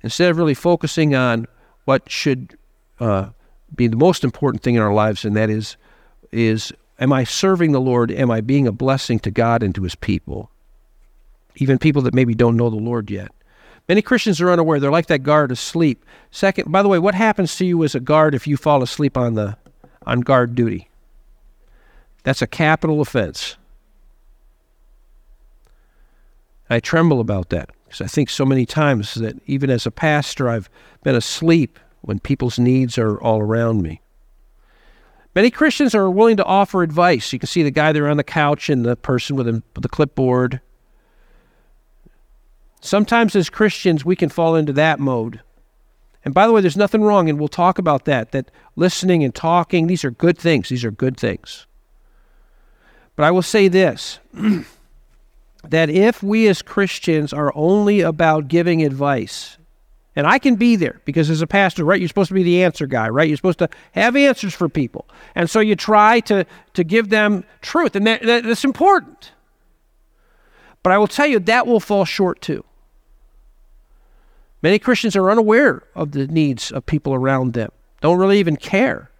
Instead 0.02 0.30
of 0.30 0.38
really 0.38 0.54
focusing 0.54 1.14
on 1.14 1.46
what 1.84 2.10
should 2.10 2.58
uh, 2.98 3.28
be 3.74 3.86
the 3.86 3.96
most 3.96 4.24
important 4.24 4.62
thing 4.62 4.74
in 4.74 4.82
our 4.82 4.92
lives, 4.92 5.24
and 5.24 5.36
that 5.36 5.50
is, 5.50 5.76
is 6.32 6.72
am 6.98 7.12
I 7.12 7.24
serving 7.24 7.72
the 7.72 7.80
Lord? 7.80 8.10
Am 8.10 8.30
I 8.30 8.40
being 8.40 8.66
a 8.66 8.72
blessing 8.72 9.18
to 9.20 9.30
God 9.30 9.62
and 9.62 9.74
to 9.74 9.82
his 9.82 9.94
people? 9.94 10.50
Even 11.56 11.78
people 11.78 12.02
that 12.02 12.14
maybe 12.14 12.34
don't 12.34 12.56
know 12.56 12.70
the 12.70 12.76
Lord 12.76 13.10
yet. 13.10 13.32
Many 13.88 14.02
Christians 14.02 14.40
are 14.40 14.50
unaware. 14.50 14.80
They're 14.80 14.90
like 14.90 15.06
that 15.06 15.20
guard 15.22 15.52
asleep. 15.52 16.04
Second, 16.30 16.70
by 16.72 16.82
the 16.82 16.88
way, 16.88 16.98
what 16.98 17.14
happens 17.14 17.56
to 17.56 17.64
you 17.64 17.84
as 17.84 17.94
a 17.94 18.00
guard 18.00 18.34
if 18.34 18.46
you 18.46 18.56
fall 18.56 18.82
asleep 18.82 19.16
on 19.16 19.34
the 19.34 19.56
on 20.04 20.20
guard 20.20 20.54
duty. 20.54 20.88
That's 22.22 22.42
a 22.42 22.46
capital 22.46 23.00
offense. 23.00 23.56
I 26.68 26.80
tremble 26.80 27.20
about 27.20 27.50
that 27.50 27.70
because 27.84 28.00
I 28.00 28.06
think 28.06 28.30
so 28.30 28.44
many 28.44 28.66
times 28.66 29.14
that 29.14 29.36
even 29.46 29.70
as 29.70 29.86
a 29.86 29.90
pastor, 29.90 30.48
I've 30.48 30.68
been 31.04 31.14
asleep 31.14 31.78
when 32.00 32.18
people's 32.18 32.58
needs 32.58 32.98
are 32.98 33.20
all 33.20 33.40
around 33.40 33.82
me. 33.82 34.00
Many 35.34 35.50
Christians 35.50 35.94
are 35.94 36.10
willing 36.10 36.38
to 36.38 36.44
offer 36.44 36.82
advice. 36.82 37.32
You 37.32 37.38
can 37.38 37.46
see 37.46 37.62
the 37.62 37.70
guy 37.70 37.92
there 37.92 38.08
on 38.08 38.16
the 38.16 38.24
couch 38.24 38.70
and 38.70 38.84
the 38.84 38.96
person 38.96 39.36
with, 39.36 39.46
with 39.46 39.82
the 39.82 39.88
clipboard. 39.88 40.60
Sometimes 42.86 43.34
as 43.34 43.50
Christians, 43.50 44.04
we 44.04 44.14
can 44.16 44.28
fall 44.28 44.54
into 44.54 44.72
that 44.74 45.00
mode. 45.00 45.40
And 46.24 46.32
by 46.32 46.46
the 46.46 46.52
way, 46.52 46.60
there's 46.60 46.76
nothing 46.76 47.02
wrong, 47.02 47.28
and 47.28 47.38
we'll 47.38 47.48
talk 47.48 47.78
about 47.78 48.04
that, 48.04 48.32
that 48.32 48.50
listening 48.74 49.24
and 49.24 49.34
talking, 49.34 49.86
these 49.86 50.04
are 50.04 50.10
good 50.10 50.38
things. 50.38 50.68
These 50.68 50.84
are 50.84 50.90
good 50.90 51.16
things. 51.16 51.66
But 53.16 53.24
I 53.24 53.30
will 53.30 53.42
say 53.42 53.68
this 53.68 54.18
that 55.64 55.90
if 55.90 56.22
we 56.22 56.46
as 56.48 56.62
Christians 56.62 57.32
are 57.32 57.52
only 57.54 58.00
about 58.00 58.48
giving 58.48 58.84
advice, 58.84 59.56
and 60.14 60.26
I 60.26 60.38
can 60.38 60.56
be 60.56 60.76
there 60.76 61.00
because 61.04 61.28
as 61.28 61.42
a 61.42 61.46
pastor, 61.46 61.84
right, 61.84 62.00
you're 62.00 62.08
supposed 62.08 62.28
to 62.28 62.34
be 62.34 62.42
the 62.42 62.62
answer 62.62 62.86
guy, 62.86 63.08
right? 63.08 63.28
You're 63.28 63.36
supposed 63.36 63.58
to 63.58 63.68
have 63.92 64.16
answers 64.16 64.54
for 64.54 64.68
people. 64.68 65.08
And 65.34 65.50
so 65.50 65.60
you 65.60 65.76
try 65.76 66.20
to, 66.20 66.46
to 66.74 66.84
give 66.84 67.08
them 67.08 67.44
truth, 67.62 67.96
and 67.96 68.06
that, 68.06 68.22
that, 68.22 68.44
that's 68.44 68.64
important. 68.64 69.32
But 70.82 70.92
I 70.92 70.98
will 70.98 71.08
tell 71.08 71.26
you, 71.26 71.40
that 71.40 71.66
will 71.66 71.80
fall 71.80 72.04
short 72.04 72.40
too. 72.40 72.64
Many 74.62 74.78
Christians 74.78 75.16
are 75.16 75.30
unaware 75.30 75.82
of 75.94 76.12
the 76.12 76.26
needs 76.26 76.72
of 76.72 76.86
people 76.86 77.14
around 77.14 77.52
them, 77.52 77.70
don't 78.00 78.18
really 78.18 78.38
even 78.38 78.56
care. 78.56 79.10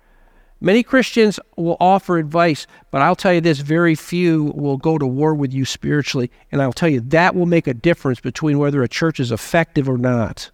Many 0.61 0.83
Christians 0.83 1.39
will 1.57 1.77
offer 1.81 2.17
advice, 2.17 2.67
but 2.91 3.03
I'll 3.03 3.17
tell 3.17 3.33
you 3.33 3.43
this 3.43 3.59
very 3.59 3.95
few 3.95 4.53
will 4.55 4.79
go 4.79 4.97
to 4.97 5.07
war 5.07 5.35
with 5.35 5.53
you 5.53 5.67
spiritually. 5.67 6.31
And 6.51 6.63
I'll 6.63 6.73
tell 6.73 6.89
you 6.89 7.01
that 7.01 7.35
will 7.35 7.47
make 7.47 7.67
a 7.67 7.75
difference 7.75 8.21
between 8.21 8.59
whether 8.59 8.83
a 8.83 8.89
church 8.89 9.21
is 9.21 9.31
effective 9.31 9.89
or 9.89 9.99
not. 9.99 10.51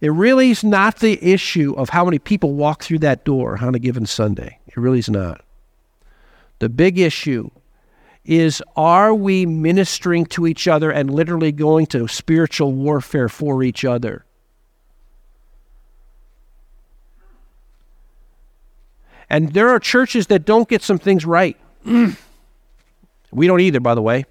It 0.00 0.10
really 0.10 0.50
is 0.50 0.62
not 0.62 1.00
the 1.00 1.18
issue 1.24 1.74
of 1.76 1.88
how 1.88 2.04
many 2.04 2.18
people 2.18 2.52
walk 2.54 2.84
through 2.84 3.00
that 3.00 3.24
door 3.24 3.58
on 3.60 3.74
a 3.74 3.78
given 3.80 4.06
Sunday. 4.06 4.58
It 4.68 4.76
really 4.76 5.00
is 5.00 5.08
not. 5.08 5.44
The 6.60 6.68
big 6.68 6.98
issue 6.98 7.50
is 8.24 8.62
are 8.76 9.14
we 9.14 9.44
ministering 9.46 10.24
to 10.26 10.46
each 10.46 10.66
other 10.66 10.90
and 10.90 11.12
literally 11.12 11.52
going 11.52 11.86
to 11.86 12.08
spiritual 12.08 12.72
warfare 12.72 13.28
for 13.28 13.62
each 13.62 13.84
other? 13.84 14.24
And 19.28 19.52
there 19.52 19.70
are 19.70 19.80
churches 19.80 20.28
that 20.28 20.44
don't 20.44 20.68
get 20.68 20.82
some 20.82 20.98
things 20.98 21.26
right. 21.26 21.56
we 21.84 23.46
don't 23.46 23.60
either, 23.60 23.80
by 23.80 23.94
the 23.94 24.02
way. 24.02 24.26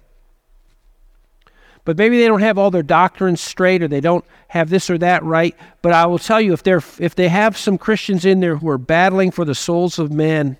But 1.84 1.98
maybe 1.98 2.18
they 2.18 2.26
don't 2.26 2.40
have 2.40 2.56
all 2.56 2.70
their 2.70 2.82
doctrines 2.82 3.40
straight 3.40 3.82
or 3.82 3.88
they 3.88 4.00
don't 4.00 4.24
have 4.48 4.70
this 4.70 4.88
or 4.88 4.96
that 4.98 5.22
right. 5.22 5.54
But 5.82 5.92
I 5.92 6.06
will 6.06 6.18
tell 6.18 6.40
you 6.40 6.54
if 6.54 6.62
they're 6.62 6.82
if 6.98 7.14
they 7.14 7.28
have 7.28 7.58
some 7.58 7.76
Christians 7.76 8.24
in 8.24 8.40
there 8.40 8.56
who 8.56 8.68
are 8.70 8.78
battling 8.78 9.30
for 9.30 9.44
the 9.44 9.54
souls 9.54 9.98
of 9.98 10.10
men 10.10 10.56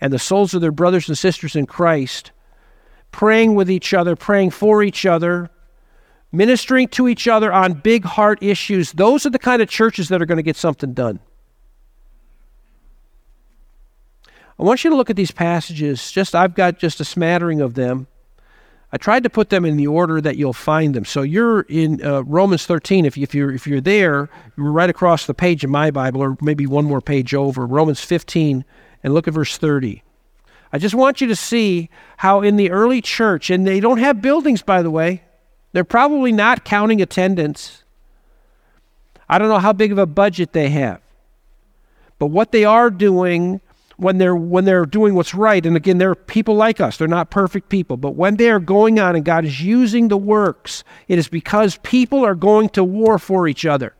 and 0.00 0.12
the 0.12 0.18
souls 0.18 0.52
of 0.52 0.60
their 0.60 0.72
brothers 0.72 1.08
and 1.08 1.16
sisters 1.16 1.54
in 1.54 1.66
Christ, 1.66 2.32
praying 3.10 3.54
with 3.54 3.70
each 3.70 3.92
other, 3.94 4.16
praying 4.16 4.50
for 4.50 4.82
each 4.82 5.06
other, 5.06 5.50
ministering 6.32 6.88
to 6.88 7.08
each 7.08 7.26
other 7.26 7.52
on 7.52 7.74
big 7.74 8.04
heart 8.04 8.42
issues, 8.42 8.92
those 8.92 9.26
are 9.26 9.30
the 9.30 9.38
kind 9.38 9.60
of 9.60 9.68
churches 9.68 10.08
that 10.08 10.22
are 10.22 10.26
going 10.26 10.36
to 10.36 10.42
get 10.42 10.56
something 10.56 10.92
done. 10.92 11.20
I 14.58 14.62
want 14.62 14.84
you 14.84 14.90
to 14.90 14.96
look 14.96 15.08
at 15.08 15.16
these 15.16 15.30
passages. 15.30 16.12
Just 16.12 16.34
I've 16.34 16.54
got 16.54 16.78
just 16.78 17.00
a 17.00 17.04
smattering 17.04 17.62
of 17.62 17.74
them. 17.74 18.06
I 18.92 18.98
tried 18.98 19.22
to 19.22 19.30
put 19.30 19.50
them 19.50 19.64
in 19.64 19.76
the 19.76 19.86
order 19.86 20.20
that 20.20 20.36
you'll 20.36 20.52
find 20.52 20.94
them. 20.94 21.04
So 21.04 21.22
you're 21.22 21.60
in 21.62 22.04
uh, 22.04 22.24
Romans 22.24 22.66
13. 22.66 23.06
If, 23.06 23.16
you, 23.16 23.22
if 23.22 23.34
you're 23.34 23.52
if 23.52 23.66
you're 23.66 23.80
there, 23.80 24.28
you're 24.56 24.72
right 24.72 24.90
across 24.90 25.26
the 25.26 25.32
page 25.34 25.64
in 25.64 25.70
my 25.70 25.90
Bible, 25.90 26.20
or 26.20 26.36
maybe 26.42 26.66
one 26.66 26.84
more 26.84 27.00
page 27.00 27.32
over. 27.32 27.66
Romans 27.66 28.00
15, 28.00 28.64
and 29.02 29.14
look 29.14 29.28
at 29.28 29.34
verse 29.34 29.56
30. 29.56 30.02
I 30.72 30.78
just 30.78 30.94
want 30.94 31.20
you 31.20 31.26
to 31.28 31.36
see 31.36 31.90
how 32.18 32.42
in 32.42 32.56
the 32.56 32.70
early 32.70 33.00
church, 33.00 33.50
and 33.50 33.66
they 33.66 33.80
don't 33.80 33.98
have 33.98 34.22
buildings, 34.22 34.62
by 34.62 34.82
the 34.82 34.90
way. 34.90 35.22
They're 35.72 35.84
probably 35.84 36.32
not 36.32 36.64
counting 36.64 37.00
attendance. 37.00 37.84
I 39.28 39.38
don't 39.38 39.48
know 39.48 39.58
how 39.58 39.72
big 39.72 39.92
of 39.92 39.98
a 39.98 40.06
budget 40.06 40.52
they 40.52 40.70
have. 40.70 41.00
But 42.18 42.26
what 42.26 42.52
they 42.52 42.64
are 42.64 42.90
doing 42.90 43.60
when 44.00 44.18
they're 44.18 44.34
when 44.34 44.64
they're 44.64 44.86
doing 44.86 45.14
what's 45.14 45.34
right 45.34 45.64
and 45.66 45.76
again 45.76 45.98
they're 45.98 46.14
people 46.14 46.54
like 46.54 46.80
us 46.80 46.96
they're 46.96 47.06
not 47.06 47.30
perfect 47.30 47.68
people 47.68 47.98
but 47.98 48.14
when 48.14 48.36
they 48.36 48.48
are 48.48 48.58
going 48.58 48.98
on 48.98 49.14
and 49.14 49.26
god 49.26 49.44
is 49.44 49.60
using 49.60 50.08
the 50.08 50.16
works 50.16 50.82
it 51.06 51.18
is 51.18 51.28
because 51.28 51.76
people 51.82 52.24
are 52.24 52.34
going 52.34 52.70
to 52.70 52.82
war 52.82 53.18
for 53.18 53.46
each 53.46 53.66
other 53.66 53.94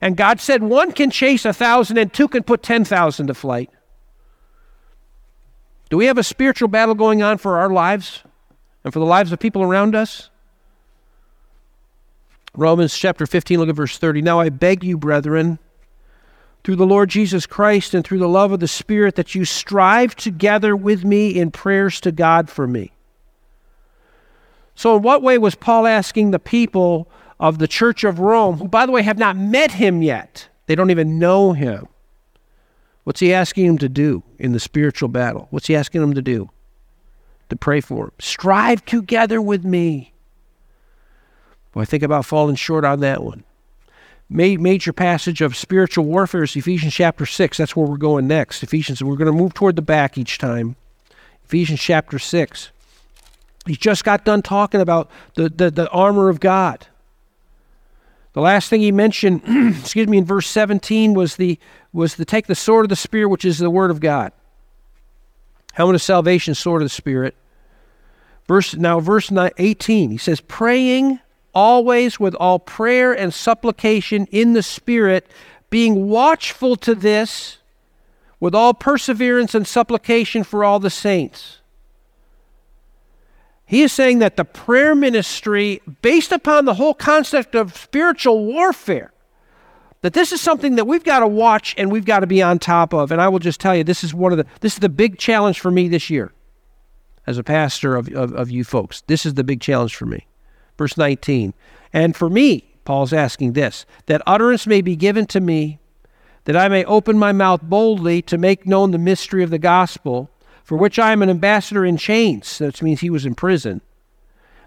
and 0.00 0.16
god 0.16 0.40
said 0.40 0.62
one 0.62 0.90
can 0.90 1.10
chase 1.10 1.44
a 1.44 1.52
thousand 1.52 1.98
and 1.98 2.14
two 2.14 2.26
can 2.26 2.42
put 2.42 2.62
ten 2.62 2.82
thousand 2.82 3.26
to 3.26 3.34
flight 3.34 3.68
do 5.90 5.96
we 5.96 6.06
have 6.06 6.18
a 6.18 6.24
spiritual 6.24 6.68
battle 6.68 6.94
going 6.94 7.22
on 7.22 7.38
for 7.38 7.58
our 7.58 7.70
lives 7.70 8.22
and 8.82 8.92
for 8.92 8.98
the 8.98 9.04
lives 9.04 9.32
of 9.32 9.38
people 9.38 9.62
around 9.62 9.94
us 9.94 10.30
romans 12.54 12.96
chapter 12.96 13.26
15 13.26 13.58
look 13.58 13.68
at 13.68 13.74
verse 13.74 13.98
30 13.98 14.22
now 14.22 14.40
i 14.40 14.48
beg 14.48 14.84
you 14.84 14.96
brethren 14.96 15.58
through 16.64 16.76
the 16.76 16.86
Lord 16.86 17.10
Jesus 17.10 17.46
Christ 17.46 17.92
and 17.92 18.04
through 18.04 18.18
the 18.18 18.28
love 18.28 18.50
of 18.50 18.60
the 18.60 18.66
Spirit 18.66 19.16
that 19.16 19.34
you 19.34 19.44
strive 19.44 20.16
together 20.16 20.74
with 20.74 21.04
me 21.04 21.28
in 21.28 21.50
prayers 21.50 22.00
to 22.00 22.10
God 22.10 22.48
for 22.48 22.66
me. 22.66 22.92
So, 24.74 24.96
in 24.96 25.02
what 25.02 25.22
way 25.22 25.38
was 25.38 25.54
Paul 25.54 25.86
asking 25.86 26.30
the 26.30 26.38
people 26.38 27.06
of 27.38 27.58
the 27.58 27.68
Church 27.68 28.02
of 28.02 28.18
Rome, 28.18 28.56
who, 28.56 28.66
by 28.66 28.86
the 28.86 28.92
way, 28.92 29.02
have 29.02 29.18
not 29.18 29.36
met 29.36 29.72
him 29.72 30.02
yet? 30.02 30.48
They 30.66 30.74
don't 30.74 30.90
even 30.90 31.18
know 31.18 31.52
him. 31.52 31.86
What's 33.04 33.20
he 33.20 33.32
asking 33.32 33.66
them 33.66 33.78
to 33.78 33.88
do 33.88 34.22
in 34.38 34.52
the 34.52 34.60
spiritual 34.60 35.08
battle? 35.08 35.46
What's 35.50 35.66
he 35.66 35.76
asking 35.76 36.00
them 36.00 36.14
to 36.14 36.22
do? 36.22 36.50
To 37.50 37.56
pray 37.56 37.80
for 37.80 38.06
him. 38.06 38.12
Strive 38.18 38.84
together 38.84 39.40
with 39.40 39.64
me. 39.64 40.12
Boy, 41.72 41.84
think 41.84 42.02
about 42.02 42.24
falling 42.24 42.56
short 42.56 42.84
on 42.84 43.00
that 43.00 43.22
one 43.22 43.44
major 44.28 44.92
passage 44.92 45.40
of 45.40 45.56
spiritual 45.56 46.04
warfare 46.04 46.42
is 46.42 46.56
Ephesians 46.56 46.94
chapter 46.94 47.26
6. 47.26 47.56
That's 47.56 47.76
where 47.76 47.86
we're 47.86 47.96
going 47.96 48.26
next. 48.26 48.62
Ephesians, 48.62 49.02
we're 49.02 49.16
going 49.16 49.30
to 49.30 49.38
move 49.38 49.54
toward 49.54 49.76
the 49.76 49.82
back 49.82 50.18
each 50.18 50.38
time. 50.38 50.76
Ephesians 51.44 51.80
chapter 51.80 52.18
6. 52.18 52.70
He 53.66 53.76
just 53.76 54.04
got 54.04 54.24
done 54.24 54.42
talking 54.42 54.80
about 54.80 55.10
the, 55.34 55.48
the, 55.48 55.70
the 55.70 55.88
armor 55.90 56.28
of 56.28 56.40
God. 56.40 56.86
The 58.34 58.40
last 58.40 58.68
thing 58.68 58.80
he 58.80 58.92
mentioned, 58.92 59.42
excuse 59.80 60.08
me, 60.08 60.18
in 60.18 60.24
verse 60.24 60.48
17 60.48 61.14
was 61.14 61.36
the 61.36 61.58
was 61.92 62.16
the 62.16 62.24
take 62.24 62.48
the 62.48 62.54
sword 62.54 62.84
of 62.84 62.88
the 62.88 62.96
Spirit, 62.96 63.28
which 63.28 63.44
is 63.44 63.58
the 63.58 63.70
word 63.70 63.90
of 63.90 64.00
God. 64.00 64.32
Helmet 65.72 65.94
of 65.94 66.02
salvation, 66.02 66.54
sword 66.54 66.82
of 66.82 66.86
the 66.86 66.94
Spirit. 66.94 67.36
Verse 68.46 68.74
now, 68.74 69.00
verse 69.00 69.32
18, 69.32 70.10
he 70.10 70.18
says, 70.18 70.40
praying 70.40 71.20
always 71.54 72.20
with 72.20 72.34
all 72.34 72.58
prayer 72.58 73.12
and 73.12 73.32
supplication 73.32 74.26
in 74.30 74.52
the 74.52 74.62
Spirit, 74.62 75.26
being 75.70 76.08
watchful 76.08 76.76
to 76.76 76.94
this 76.94 77.58
with 78.40 78.54
all 78.54 78.74
perseverance 78.74 79.54
and 79.54 79.66
supplication 79.66 80.44
for 80.44 80.64
all 80.64 80.78
the 80.78 80.90
saints. 80.90 81.60
He 83.66 83.82
is 83.82 83.92
saying 83.92 84.18
that 84.18 84.36
the 84.36 84.44
prayer 84.44 84.94
ministry, 84.94 85.80
based 86.02 86.32
upon 86.32 86.64
the 86.64 86.74
whole 86.74 86.94
concept 86.94 87.54
of 87.54 87.76
spiritual 87.76 88.44
warfare, 88.44 89.12
that 90.02 90.12
this 90.12 90.32
is 90.32 90.40
something 90.40 90.76
that 90.76 90.86
we've 90.86 91.04
got 91.04 91.20
to 91.20 91.26
watch 91.26 91.74
and 91.78 91.90
we've 91.90 92.04
got 92.04 92.20
to 92.20 92.26
be 92.26 92.42
on 92.42 92.58
top 92.58 92.92
of. 92.92 93.10
And 93.10 93.22
I 93.22 93.28
will 93.28 93.38
just 93.38 93.58
tell 93.58 93.74
you, 93.74 93.82
this 93.82 94.04
is 94.04 94.12
one 94.12 94.32
of 94.32 94.38
the 94.38 94.46
this 94.60 94.74
is 94.74 94.80
the 94.80 94.90
big 94.90 95.18
challenge 95.18 95.60
for 95.60 95.70
me 95.70 95.88
this 95.88 96.10
year 96.10 96.32
as 97.26 97.38
a 97.38 97.42
pastor 97.42 97.96
of, 97.96 98.08
of, 98.08 98.32
of 98.34 98.50
you 98.50 98.64
folks. 98.64 99.02
This 99.06 99.24
is 99.24 99.34
the 99.34 99.44
big 99.44 99.60
challenge 99.60 99.96
for 99.96 100.06
me. 100.06 100.26
Verse 100.76 100.96
19. 100.96 101.54
And 101.92 102.14
for 102.14 102.28
me, 102.28 102.74
Paul's 102.84 103.12
asking 103.12 103.54
this, 103.54 103.86
that 104.06 104.20
utterance 104.26 104.66
may 104.66 104.82
be 104.82 104.96
given 104.96 105.26
to 105.26 105.40
me, 105.40 105.78
that 106.44 106.56
I 106.56 106.68
may 106.68 106.84
open 106.84 107.18
my 107.18 107.32
mouth 107.32 107.62
boldly 107.62 108.20
to 108.22 108.36
make 108.36 108.66
known 108.66 108.90
the 108.90 108.98
mystery 108.98 109.42
of 109.42 109.50
the 109.50 109.58
gospel, 109.58 110.30
for 110.64 110.76
which 110.76 110.98
I 110.98 111.12
am 111.12 111.22
an 111.22 111.30
ambassador 111.30 111.84
in 111.84 111.96
chains. 111.96 112.58
That 112.58 112.82
means 112.82 113.00
he 113.00 113.10
was 113.10 113.24
in 113.26 113.34
prison. 113.34 113.82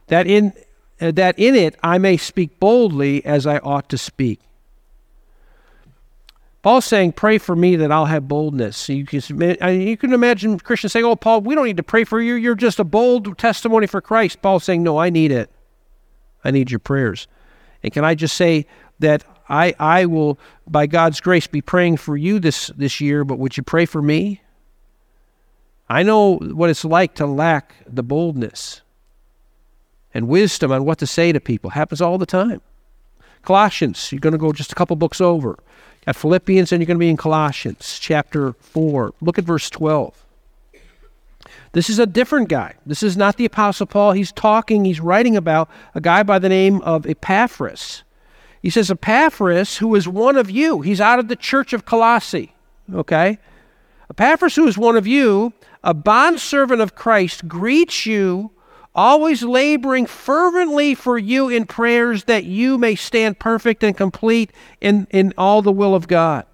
That 0.08 0.28
in 0.28 0.54
uh, 1.02 1.12
that 1.12 1.38
in 1.38 1.56
it 1.56 1.76
I 1.84 1.98
may 1.98 2.16
speak 2.16 2.60
boldly 2.60 3.26
as 3.26 3.46
I 3.46 3.58
ought 3.58 3.90
to 3.90 3.98
speak. 3.98 4.40
Paul's 6.62 6.86
saying, 6.86 7.14
Pray 7.14 7.38
for 7.38 7.56
me 7.56 7.76
that 7.78 7.92
I'll 7.92 8.06
have 8.06 8.28
boldness. 8.28 8.78
So 8.78 8.94
you, 8.94 9.06
can, 9.06 9.22
you 9.82 9.98
can 9.98 10.14
imagine 10.14 10.60
Christians 10.60 10.94
saying, 10.94 11.06
Oh, 11.06 11.16
Paul, 11.16 11.42
we 11.42 11.56
don't 11.56 11.66
need 11.66 11.78
to 11.78 11.84
pray 11.84 12.04
for 12.04 12.22
you. 12.22 12.36
You're 12.36 12.56
just 12.56 12.80
a 12.80 12.84
bold 12.84 13.38
testimony 13.38 13.88
for 13.88 14.02
Christ. 14.02 14.42
Paul's 14.42 14.64
saying, 14.64 14.84
No, 14.84 14.98
I 14.98 15.10
need 15.10 15.32
it. 15.32 15.50
I 16.44 16.52
need 16.52 16.72
your 16.72 16.80
prayers. 16.80 17.28
And 17.84 17.94
can 17.94 18.04
I 18.04 18.16
just 18.16 18.36
say 18.36 18.66
that 19.00 19.24
I, 19.48 19.76
I 19.80 20.06
will, 20.06 20.40
by 20.68 20.88
God's 20.88 21.22
grace, 21.22 21.48
be 21.48 21.62
praying 21.62 21.98
for 21.98 22.18
you 22.18 22.40
this, 22.40 22.68
this 22.76 23.00
year, 23.00 23.24
but 23.24 23.40
would 23.40 23.56
you 23.56 23.64
pray 23.64 23.86
for 23.86 24.02
me? 24.02 24.42
I 25.90 26.04
know 26.04 26.38
what 26.38 26.70
it's 26.70 26.84
like 26.84 27.16
to 27.16 27.26
lack 27.26 27.76
the 27.88 28.04
boldness 28.04 28.82
and 30.14 30.28
wisdom 30.28 30.72
on 30.72 30.84
what 30.84 30.98
to 31.00 31.08
say 31.08 31.32
to 31.32 31.40
people. 31.40 31.72
happens 31.72 32.02
all 32.02 32.18
the 32.18 32.26
time. 32.26 32.62
Colossians, 33.44 34.12
you're 34.12 34.20
going 34.20 34.34
to 34.34 34.38
go 34.38 34.52
just 34.52 34.72
a 34.72 34.76
couple 34.76 34.96
books 34.96 35.22
over. 35.22 35.58
Got 36.06 36.16
Philippians, 36.16 36.72
and 36.72 36.82
you're 36.82 36.88
going 36.88 36.98
to 36.98 37.00
be 37.00 37.10
in 37.10 37.18
Colossians 37.18 37.98
chapter 38.02 38.54
4. 38.54 39.14
Look 39.22 39.38
at 39.38 39.46
verse 39.46 39.70
12. 39.70 40.26
This 41.72 41.90
is 41.90 42.00
a 42.00 42.06
different 42.06 42.50
guy. 42.50 42.74
This 42.86 43.04
is 43.04 43.16
not 43.16 43.38
the 43.38 43.46
Apostle 43.46 43.86
Paul. 43.86 44.14
He's 44.14 44.32
talking, 44.32 44.84
he's 44.84 45.00
writing 45.00 45.38
about 45.38 45.70
a 45.96 46.02
guy 46.02 46.24
by 46.24 46.40
the 46.40 46.50
name 46.50 46.82
of 46.82 47.06
Epaphras. 47.06 48.04
He 48.62 48.70
says, 48.70 48.90
Epaphras, 48.90 49.78
who 49.78 49.96
is 49.96 50.08
one 50.08 50.36
of 50.36 50.50
you, 50.50 50.82
he's 50.82 51.00
out 51.00 51.20
of 51.20 51.28
the 51.28 51.36
church 51.36 51.74
of 51.74 51.86
Colossae, 51.86 52.54
okay? 52.94 53.38
Epaphras, 54.10 54.56
who 54.56 54.68
is 54.68 54.78
one 54.78 54.96
of 54.96 55.06
you, 55.06 55.54
a 55.84 55.94
bondservant 55.94 56.82
of 56.82 56.96
Christ, 56.96 57.48
greets 57.48 58.06
you, 58.06 58.52
always 58.96 59.44
laboring 59.44 60.06
fervently 60.06 60.96
for 60.96 61.18
you 61.18 61.50
in 61.50 61.66
prayers 61.66 62.24
that 62.24 62.46
you 62.46 62.78
may 62.78 62.96
stand 62.96 63.40
perfect 63.40 63.84
and 63.84 63.96
complete 63.96 64.52
in, 64.82 65.08
in 65.12 65.34
all 65.38 65.62
the 65.62 65.72
will 65.72 65.94
of 65.94 66.08
God. 66.08 66.46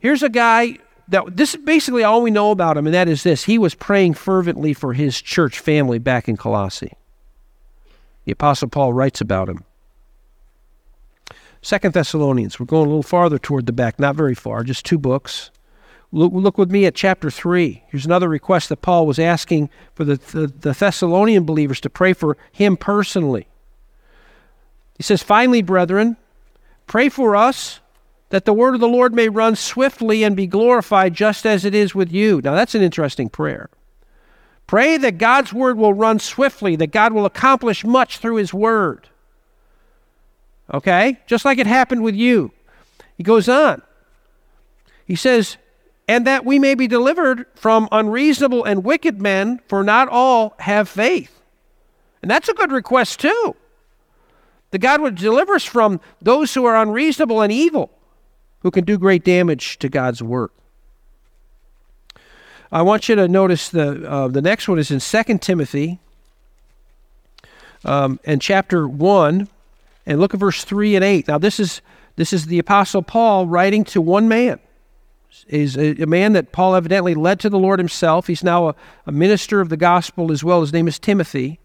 Here's 0.00 0.22
a 0.22 0.28
guy 0.28 0.78
that 1.08 1.36
this 1.36 1.54
is 1.54 1.64
basically 1.64 2.04
all 2.04 2.22
we 2.22 2.30
know 2.30 2.50
about 2.50 2.76
him, 2.76 2.86
and 2.86 2.94
that 2.94 3.08
is 3.08 3.22
this 3.22 3.44
he 3.44 3.58
was 3.58 3.74
praying 3.74 4.14
fervently 4.14 4.74
for 4.74 4.92
his 4.92 5.20
church 5.20 5.58
family 5.58 5.98
back 5.98 6.28
in 6.28 6.36
Colossae. 6.36 6.92
The 8.24 8.32
Apostle 8.32 8.68
Paul 8.68 8.92
writes 8.92 9.20
about 9.20 9.48
him. 9.48 9.64
Second 11.68 11.92
Thessalonians, 11.92 12.58
we're 12.58 12.64
going 12.64 12.86
a 12.86 12.88
little 12.88 13.02
farther 13.02 13.38
toward 13.38 13.66
the 13.66 13.74
back, 13.74 13.98
not 13.98 14.16
very 14.16 14.34
far, 14.34 14.64
just 14.64 14.86
two 14.86 14.96
books. 14.96 15.50
Look, 16.12 16.32
look 16.32 16.56
with 16.56 16.70
me 16.70 16.86
at 16.86 16.94
chapter 16.94 17.30
3. 17.30 17.84
Here's 17.88 18.06
another 18.06 18.26
request 18.26 18.70
that 18.70 18.80
Paul 18.80 19.06
was 19.06 19.18
asking 19.18 19.68
for 19.94 20.04
the, 20.04 20.16
the, 20.16 20.46
the 20.46 20.72
Thessalonian 20.72 21.44
believers 21.44 21.78
to 21.82 21.90
pray 21.90 22.14
for 22.14 22.38
him 22.52 22.78
personally. 22.78 23.48
He 24.96 25.02
says, 25.02 25.22
Finally, 25.22 25.60
brethren, 25.60 26.16
pray 26.86 27.10
for 27.10 27.36
us 27.36 27.80
that 28.30 28.46
the 28.46 28.54
word 28.54 28.72
of 28.72 28.80
the 28.80 28.88
Lord 28.88 29.12
may 29.12 29.28
run 29.28 29.54
swiftly 29.54 30.22
and 30.22 30.34
be 30.34 30.46
glorified 30.46 31.12
just 31.12 31.44
as 31.44 31.66
it 31.66 31.74
is 31.74 31.94
with 31.94 32.10
you. 32.10 32.40
Now, 32.42 32.54
that's 32.54 32.74
an 32.74 32.80
interesting 32.80 33.28
prayer. 33.28 33.68
Pray 34.66 34.96
that 34.96 35.18
God's 35.18 35.52
word 35.52 35.76
will 35.76 35.92
run 35.92 36.18
swiftly, 36.18 36.76
that 36.76 36.92
God 36.92 37.12
will 37.12 37.26
accomplish 37.26 37.84
much 37.84 38.16
through 38.16 38.36
his 38.36 38.54
word. 38.54 39.10
Okay? 40.72 41.18
Just 41.26 41.44
like 41.44 41.58
it 41.58 41.66
happened 41.66 42.02
with 42.02 42.14
you. 42.14 42.52
He 43.16 43.22
goes 43.22 43.48
on. 43.48 43.82
He 45.04 45.16
says, 45.16 45.56
and 46.06 46.26
that 46.26 46.44
we 46.44 46.58
may 46.58 46.74
be 46.74 46.86
delivered 46.86 47.46
from 47.54 47.88
unreasonable 47.92 48.64
and 48.64 48.84
wicked 48.84 49.20
men, 49.20 49.60
for 49.68 49.82
not 49.82 50.08
all 50.08 50.54
have 50.60 50.88
faith. 50.88 51.42
And 52.22 52.30
that's 52.30 52.48
a 52.48 52.54
good 52.54 52.72
request, 52.72 53.20
too. 53.20 53.56
That 54.70 54.78
God 54.78 55.00
would 55.00 55.14
deliver 55.14 55.54
us 55.54 55.64
from 55.64 56.00
those 56.20 56.54
who 56.54 56.64
are 56.64 56.76
unreasonable 56.76 57.42
and 57.42 57.52
evil, 57.52 57.90
who 58.60 58.70
can 58.70 58.84
do 58.84 58.98
great 58.98 59.24
damage 59.24 59.78
to 59.78 59.88
God's 59.88 60.22
work. 60.22 60.52
I 62.70 62.82
want 62.82 63.08
you 63.08 63.14
to 63.14 63.28
notice 63.28 63.68
the, 63.70 64.08
uh, 64.08 64.28
the 64.28 64.42
next 64.42 64.68
one 64.68 64.78
is 64.78 64.90
in 64.90 65.00
2 65.00 65.38
Timothy 65.38 66.00
um, 67.84 68.20
and 68.24 68.42
chapter 68.42 68.86
1 68.86 69.48
and 70.08 70.18
look 70.18 70.32
at 70.32 70.40
verse 70.40 70.64
3 70.64 70.96
and 70.96 71.04
8. 71.04 71.28
Now, 71.28 71.36
this 71.36 71.60
is, 71.60 71.82
this 72.16 72.32
is 72.32 72.46
the 72.46 72.58
Apostle 72.58 73.02
Paul 73.02 73.46
writing 73.46 73.84
to 73.84 74.00
one 74.00 74.26
man. 74.26 74.58
He's 75.46 75.76
a, 75.76 76.02
a 76.02 76.06
man 76.06 76.32
that 76.32 76.50
Paul 76.50 76.74
evidently 76.74 77.14
led 77.14 77.38
to 77.40 77.50
the 77.50 77.58
Lord 77.58 77.78
himself. 77.78 78.26
He's 78.26 78.42
now 78.42 78.70
a, 78.70 78.74
a 79.06 79.12
minister 79.12 79.60
of 79.60 79.68
the 79.68 79.76
gospel 79.76 80.32
as 80.32 80.42
well. 80.42 80.62
His 80.62 80.72
name 80.72 80.88
is 80.88 80.98
Timothy. 80.98 81.60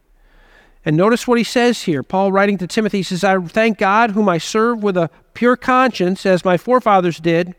And 0.83 0.97
notice 0.97 1.25
what 1.25 1.37
he 1.37 1.45
says 1.45 1.83
here. 1.83 2.03
Paul 2.03 2.33
writing 2.33 2.57
to 2.57 2.67
Timothy 2.67 3.01
says, 3.01 3.23
I 3.23 3.39
thank 3.39 3.77
God 3.77 4.11
whom 4.11 4.27
I 4.27 4.37
serve 4.37 4.83
with 4.83 4.97
a 4.97 5.09
pure 5.33 5.55
conscience, 5.55 6.25
as 6.25 6.43
my 6.43 6.57
forefathers 6.57 7.21
did, 7.21 7.55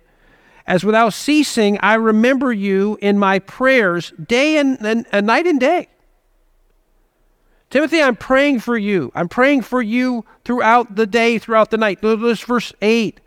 as 0.66 0.84
without 0.84 1.14
ceasing 1.14 1.78
I 1.78 1.94
remember 1.94 2.52
you 2.52 2.98
in 3.00 3.18
my 3.18 3.38
prayers 3.38 4.12
day 4.22 4.58
and, 4.58 4.78
and, 4.84 5.06
and 5.10 5.26
night 5.26 5.46
and 5.46 5.58
day. 5.58 5.88
Timothy, 7.74 8.00
I'm 8.00 8.14
praying 8.14 8.60
for 8.60 8.78
you. 8.78 9.10
I'm 9.16 9.28
praying 9.28 9.62
for 9.62 9.82
you 9.82 10.24
throughout 10.44 10.94
the 10.94 11.08
day, 11.08 11.38
throughout 11.38 11.72
the 11.72 11.76
night. 11.76 12.04
Notice 12.04 12.40
verse 12.42 12.72
8. 12.80 13.18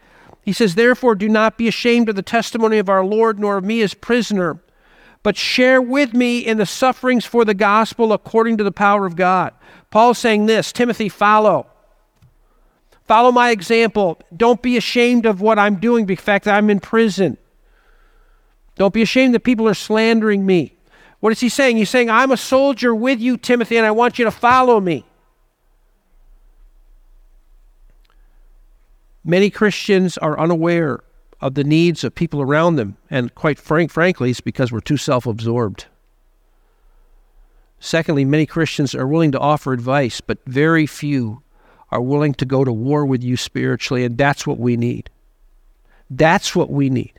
He 0.41 0.53
says, 0.53 0.75
Therefore, 0.75 1.15
do 1.15 1.27
not 1.27 1.57
be 1.57 1.67
ashamed 1.67 2.07
of 2.07 2.15
the 2.15 2.21
testimony 2.21 2.77
of 2.77 2.87
our 2.87 3.03
Lord, 3.03 3.39
nor 3.39 3.57
of 3.57 3.65
me 3.65 3.81
as 3.81 3.93
prisoner, 3.93 4.61
but 5.21 5.35
share 5.35 5.81
with 5.81 6.13
me 6.13 6.39
in 6.39 6.59
the 6.59 6.65
sufferings 6.65 7.25
for 7.25 7.43
the 7.43 7.53
gospel 7.53 8.13
according 8.13 8.55
to 8.55 8.63
the 8.63 8.71
power 8.71 9.05
of 9.05 9.17
God. 9.17 9.53
Paul's 9.89 10.17
saying 10.17 10.45
this 10.45 10.71
Timothy, 10.71 11.09
follow. 11.09 11.67
Follow 13.03 13.33
my 13.33 13.49
example. 13.49 14.17
Don't 14.33 14.61
be 14.61 14.77
ashamed 14.77 15.25
of 15.25 15.41
what 15.41 15.59
I'm 15.59 15.75
doing, 15.75 16.05
the 16.05 16.15
fact 16.15 16.45
that 16.45 16.55
I'm 16.55 16.69
in 16.69 16.79
prison. 16.79 17.37
Don't 18.75 18.93
be 18.93 19.01
ashamed 19.01 19.35
that 19.35 19.41
people 19.41 19.67
are 19.67 19.73
slandering 19.73 20.45
me. 20.45 20.76
What 21.19 21.31
is 21.31 21.39
he 21.39 21.49
saying? 21.49 21.77
He's 21.77 21.89
saying, 21.89 22.09
I'm 22.09 22.31
a 22.31 22.37
soldier 22.37 22.93
with 22.93 23.19
you, 23.19 23.37
Timothy, 23.37 23.77
and 23.77 23.85
I 23.85 23.91
want 23.91 24.19
you 24.19 24.25
to 24.25 24.31
follow 24.31 24.79
me. 24.79 25.05
Many 29.23 29.49
Christians 29.49 30.17
are 30.19 30.39
unaware 30.39 31.01
of 31.41 31.55
the 31.55 31.63
needs 31.63 32.03
of 32.03 32.15
people 32.15 32.41
around 32.41 32.77
them, 32.77 32.97
and 33.09 33.33
quite 33.35 33.59
frank, 33.59 33.91
frankly, 33.91 34.29
it's 34.29 34.41
because 34.41 34.71
we're 34.71 34.79
too 34.79 34.97
self 34.97 35.25
absorbed. 35.25 35.85
Secondly, 37.79 38.25
many 38.25 38.45
Christians 38.45 38.95
are 38.95 39.07
willing 39.07 39.31
to 39.31 39.39
offer 39.39 39.73
advice, 39.73 40.21
but 40.21 40.39
very 40.45 40.87
few 40.87 41.43
are 41.91 42.01
willing 42.01 42.33
to 42.35 42.45
go 42.45 42.63
to 42.63 42.71
war 42.71 43.05
with 43.05 43.23
you 43.23 43.37
spiritually, 43.37 44.03
and 44.03 44.17
that's 44.17 44.47
what 44.47 44.59
we 44.59 44.77
need. 44.77 45.09
That's 46.09 46.55
what 46.55 46.69
we 46.69 46.89
need. 46.89 47.13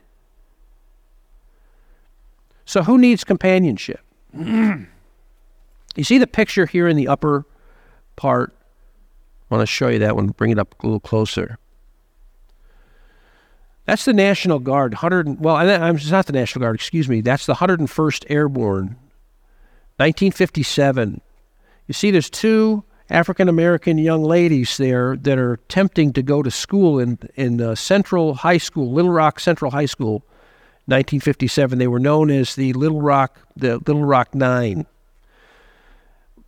So, 2.69 2.83
who 2.83 2.99
needs 2.99 3.23
companionship? 3.23 3.99
you 4.37 4.85
see 6.03 6.19
the 6.19 6.27
picture 6.27 6.67
here 6.67 6.87
in 6.87 6.97
the 6.97 7.07
upper 7.07 7.43
part? 8.15 8.55
I 9.49 9.55
want 9.55 9.63
to 9.63 9.65
show 9.65 9.87
you 9.87 9.97
that 9.97 10.15
one, 10.15 10.27
bring 10.27 10.51
it 10.51 10.59
up 10.59 10.75
a 10.83 10.85
little 10.85 10.99
closer. 10.99 11.57
That's 13.85 14.05
the 14.05 14.13
National 14.13 14.59
Guard, 14.59 14.93
100. 14.93 15.39
Well, 15.39 15.55
I'm 15.55 15.97
not 16.11 16.27
the 16.27 16.33
National 16.33 16.61
Guard. 16.61 16.75
Excuse 16.75 17.09
me. 17.09 17.21
That's 17.21 17.47
the 17.47 17.55
101st 17.55 18.25
Airborne, 18.29 18.97
1957. 19.97 21.21
You 21.87 21.93
see, 21.95 22.11
there's 22.11 22.29
two 22.29 22.83
African 23.09 23.49
American 23.49 23.97
young 23.97 24.23
ladies 24.23 24.77
there 24.77 25.17
that 25.17 25.39
are 25.39 25.53
attempting 25.53 26.13
to 26.13 26.21
go 26.21 26.43
to 26.43 26.51
school 26.51 26.99
in 26.99 27.17
in 27.33 27.61
uh, 27.61 27.73
Central 27.73 28.35
High 28.35 28.59
School, 28.59 28.91
Little 28.91 29.09
Rock 29.09 29.39
Central 29.39 29.71
High 29.71 29.87
School, 29.87 30.23
1957. 30.89 31.77
They 31.77 31.87
were 31.87 31.99
known 31.99 32.29
as 32.29 32.55
the 32.55 32.73
Little 32.73 33.01
Rock, 33.01 33.39
the 33.55 33.77
Little 33.77 34.05
Rock 34.05 34.33
Nine. 34.33 34.85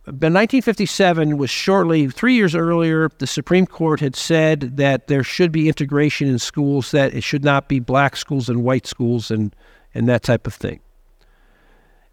But 0.04 0.32
1957 0.32 1.38
was 1.38 1.48
shortly, 1.48 2.08
three 2.08 2.34
years 2.34 2.56
earlier, 2.56 3.08
the 3.18 3.26
Supreme 3.26 3.66
Court 3.66 4.00
had 4.00 4.16
said 4.16 4.76
that 4.76 5.06
there 5.06 5.22
should 5.22 5.52
be 5.52 5.68
integration 5.68 6.26
in 6.26 6.40
schools, 6.40 6.90
that 6.90 7.14
it 7.14 7.22
should 7.22 7.44
not 7.44 7.68
be 7.68 7.78
black 7.78 8.16
schools 8.16 8.48
and 8.48 8.64
white 8.64 8.84
schools 8.84 9.30
and, 9.30 9.54
and 9.94 10.08
that 10.08 10.24
type 10.24 10.48
of 10.48 10.54
thing. 10.54 10.80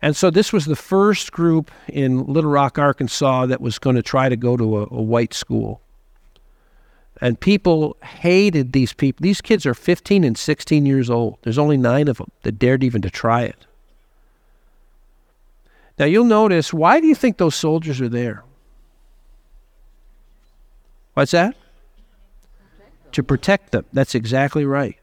And 0.04 0.16
so 0.16 0.30
this 0.30 0.54
was 0.54 0.66
the 0.66 0.76
first 0.76 1.32
group 1.32 1.72
in 1.88 2.26
Little 2.26 2.52
Rock, 2.52 2.78
Arkansas 2.78 3.48
that 3.48 3.60
was 3.60 3.80
going 3.80 3.96
to 3.96 4.04
try 4.04 4.30
to 4.30 4.38
go 4.38 4.56
to 4.56 4.78
a, 4.78 4.88
a 4.92 5.02
white 5.02 5.34
school. 5.34 5.82
And 7.22 7.40
people 7.40 7.98
hated 8.02 8.72
these 8.72 8.94
people. 8.94 9.24
These 9.24 9.42
kids 9.42 9.66
are 9.66 9.74
15 9.74 10.24
and 10.24 10.38
16 10.38 10.86
years 10.86 11.10
old. 11.10 11.38
There's 11.42 11.58
only 11.58 11.78
nine 11.78 12.08
of 12.08 12.18
them 12.18 12.32
that 12.44 12.60
dared 12.60 12.84
even 12.84 13.02
to 13.02 13.10
try 13.10 13.44
it. 13.44 13.66
Now 15.98 16.06
you'll 16.06 16.24
notice, 16.24 16.74
why 16.74 17.02
do 17.02 17.08
you 17.08 17.16
think 17.16 17.38
those 17.38 17.56
soldiers 17.56 18.00
are 18.00 18.08
there? 18.08 18.44
What's 21.14 21.32
that? 21.32 21.56
To 23.12 23.24
protect 23.24 23.72
them. 23.72 23.86
That's 23.92 24.16
exactly 24.16 24.64
right. 24.64 24.98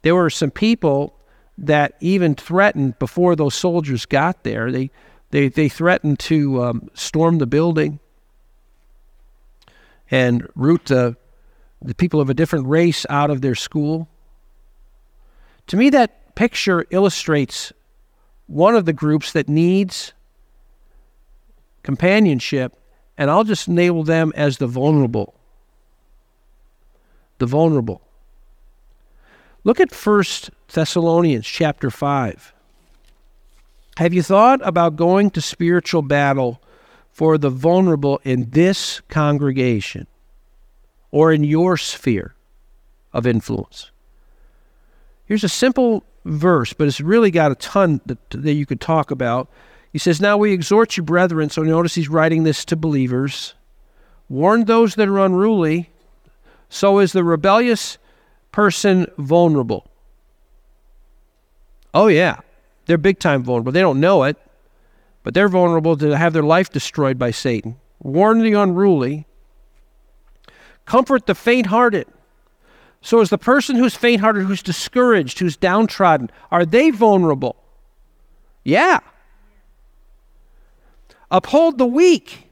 There 0.00 0.14
were 0.14 0.30
some 0.30 0.50
people 0.50 1.14
that 1.58 1.94
even 2.00 2.34
threatened 2.34 2.98
before 2.98 3.36
those 3.36 3.54
soldiers 3.54 4.06
got 4.06 4.44
there. 4.44 4.72
They, 4.72 4.90
they, 5.30 5.48
they 5.48 5.68
threatened 5.68 6.18
to 6.20 6.62
um, 6.62 6.90
storm 6.94 7.36
the 7.36 7.46
building 7.46 8.00
and 10.12 10.46
root 10.54 10.84
the, 10.84 11.16
the 11.80 11.94
people 11.94 12.20
of 12.20 12.30
a 12.30 12.34
different 12.34 12.68
race 12.68 13.06
out 13.08 13.30
of 13.30 13.40
their 13.40 13.56
school. 13.56 14.08
To 15.68 15.76
me, 15.76 15.90
that 15.90 16.34
picture 16.36 16.84
illustrates 16.90 17.72
one 18.46 18.76
of 18.76 18.84
the 18.84 18.92
groups 18.92 19.32
that 19.32 19.48
needs 19.48 20.12
companionship, 21.82 22.76
and 23.16 23.30
I'll 23.30 23.42
just 23.42 23.66
label 23.66 24.04
them 24.04 24.32
as 24.36 24.58
the 24.58 24.66
vulnerable. 24.66 25.34
the 27.38 27.46
vulnerable. 27.46 28.02
Look 29.64 29.80
at 29.80 29.94
1 29.94 30.24
Thessalonians 30.72 31.46
chapter 31.46 31.90
5. 31.90 32.52
Have 33.96 34.12
you 34.12 34.22
thought 34.22 34.60
about 34.62 34.96
going 34.96 35.30
to 35.30 35.40
spiritual 35.40 36.02
battle 36.02 36.60
for 37.12 37.38
the 37.38 37.50
vulnerable 37.50 38.20
in 38.24 38.50
this 38.50 39.00
congregation 39.08 40.06
or 41.10 41.32
in 41.32 41.44
your 41.44 41.76
sphere 41.76 42.34
of 43.12 43.26
influence? 43.26 43.90
Here's 45.26 45.44
a 45.44 45.48
simple 45.48 46.04
verse, 46.24 46.72
but 46.72 46.88
it's 46.88 47.00
really 47.00 47.30
got 47.30 47.52
a 47.52 47.56
ton 47.56 48.00
that, 48.06 48.18
that 48.30 48.54
you 48.54 48.66
could 48.66 48.80
talk 48.80 49.10
about. 49.10 49.48
He 49.92 49.98
says, 49.98 50.20
Now 50.20 50.36
we 50.36 50.52
exhort 50.52 50.96
you, 50.96 51.02
brethren. 51.02 51.50
So 51.50 51.62
notice 51.62 51.94
he's 51.94 52.08
writing 52.08 52.44
this 52.44 52.64
to 52.66 52.76
believers. 52.76 53.54
Warn 54.28 54.64
those 54.64 54.94
that 54.94 55.08
are 55.08 55.18
unruly. 55.18 55.90
So 56.68 56.98
is 56.98 57.12
the 57.12 57.24
rebellious 57.24 57.98
person 58.50 59.06
vulnerable. 59.18 59.90
Oh, 61.92 62.06
yeah. 62.06 62.40
They're 62.86 62.98
big 62.98 63.18
time 63.18 63.42
vulnerable. 63.42 63.72
They 63.72 63.80
don't 63.80 64.00
know 64.00 64.24
it, 64.24 64.36
but 65.22 65.34
they're 65.34 65.48
vulnerable 65.48 65.96
to 65.96 66.16
have 66.16 66.32
their 66.32 66.42
life 66.42 66.70
destroyed 66.70 67.18
by 67.18 67.30
Satan. 67.30 67.76
Warn 68.00 68.40
the 68.40 68.54
unruly. 68.54 69.26
Comfort 70.84 71.26
the 71.26 71.34
faint 71.34 71.66
hearted. 71.66 72.06
So, 73.00 73.20
is 73.20 73.30
the 73.30 73.38
person 73.38 73.76
who's 73.76 73.96
faint 73.96 74.20
hearted, 74.20 74.44
who's 74.44 74.62
discouraged, 74.62 75.38
who's 75.40 75.56
downtrodden, 75.56 76.30
are 76.50 76.64
they 76.64 76.90
vulnerable? 76.90 77.56
Yeah. 78.64 79.00
Uphold 81.30 81.78
the 81.78 81.86
weak. 81.86 82.48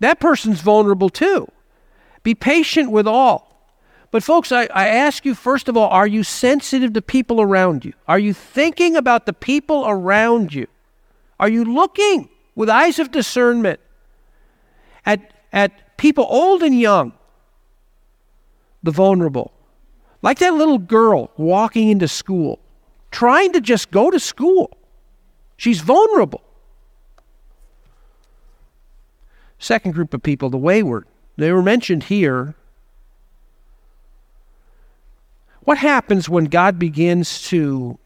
That 0.00 0.20
person's 0.20 0.60
vulnerable 0.60 1.08
too. 1.08 1.50
Be 2.22 2.34
patient 2.34 2.90
with 2.90 3.06
all. 3.06 3.46
But, 4.10 4.22
folks, 4.22 4.52
I, 4.52 4.64
I 4.74 4.88
ask 4.88 5.24
you, 5.24 5.34
first 5.34 5.68
of 5.68 5.76
all, 5.76 5.88
are 5.88 6.06
you 6.06 6.22
sensitive 6.22 6.92
to 6.94 7.02
people 7.02 7.40
around 7.40 7.84
you? 7.84 7.92
Are 8.06 8.18
you 8.18 8.32
thinking 8.32 8.96
about 8.96 9.26
the 9.26 9.32
people 9.32 9.84
around 9.86 10.54
you? 10.54 10.66
Are 11.38 11.48
you 11.48 11.64
looking 11.64 12.28
with 12.54 12.70
eyes 12.70 12.98
of 12.98 13.10
discernment 13.10 13.80
at, 15.04 15.32
at 15.52 15.96
people 15.96 16.26
old 16.28 16.62
and 16.62 16.78
young? 16.78 17.12
the 18.86 18.90
vulnerable. 18.90 19.52
Like 20.22 20.38
that 20.38 20.54
little 20.54 20.78
girl 20.78 21.30
walking 21.36 21.90
into 21.90 22.08
school, 22.08 22.58
trying 23.10 23.52
to 23.52 23.60
just 23.60 23.90
go 23.90 24.10
to 24.10 24.18
school. 24.18 24.76
She's 25.58 25.80
vulnerable. 25.80 26.42
Second 29.58 29.92
group 29.92 30.14
of 30.14 30.22
people, 30.22 30.48
the 30.48 30.56
wayward. 30.56 31.06
They 31.36 31.52
were 31.52 31.62
mentioned 31.62 32.04
here. 32.04 32.54
What 35.62 35.78
happens 35.78 36.28
when 36.28 36.44
God 36.44 36.78
begins 36.78 37.42
to 37.48 37.98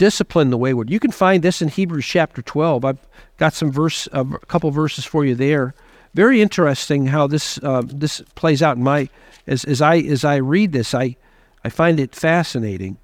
discipline 0.00 0.48
the 0.48 0.56
wayward? 0.56 0.88
You 0.88 0.98
can 0.98 1.10
find 1.10 1.42
this 1.42 1.60
in 1.60 1.68
Hebrews 1.68 2.06
chapter 2.06 2.40
12. 2.40 2.86
I've 2.86 2.98
got 3.36 3.52
some 3.52 3.70
verse, 3.70 4.08
uh, 4.14 4.24
a 4.32 4.46
couple 4.46 4.70
verses 4.70 5.04
for 5.04 5.26
you 5.26 5.34
there. 5.34 5.74
Very 6.14 6.40
interesting 6.40 7.06
how 7.06 7.26
this 7.26 7.58
uh, 7.62 7.82
this 7.84 8.22
plays 8.34 8.62
out 8.62 8.78
in 8.78 8.82
my 8.82 9.10
as, 9.46 9.64
as 9.64 9.82
I 9.82 9.98
as 9.98 10.24
I 10.24 10.36
read 10.36 10.72
this, 10.72 10.94
I 10.94 11.16
I 11.62 11.68
find 11.68 12.00
it 12.00 12.14
fascinating. 12.14 12.96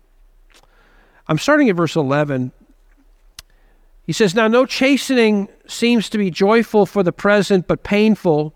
I'm 1.28 1.38
starting 1.38 1.68
at 1.68 1.76
verse 1.76 1.96
11. 1.96 2.52
He 4.06 4.12
says, 4.14 4.34
Now 4.34 4.48
no 4.48 4.64
chastening 4.64 5.48
seems 5.66 6.08
to 6.08 6.18
be 6.18 6.30
joyful 6.30 6.86
for 6.86 7.02
the 7.02 7.12
present, 7.12 7.68
but 7.68 7.82
painful. 7.82 8.54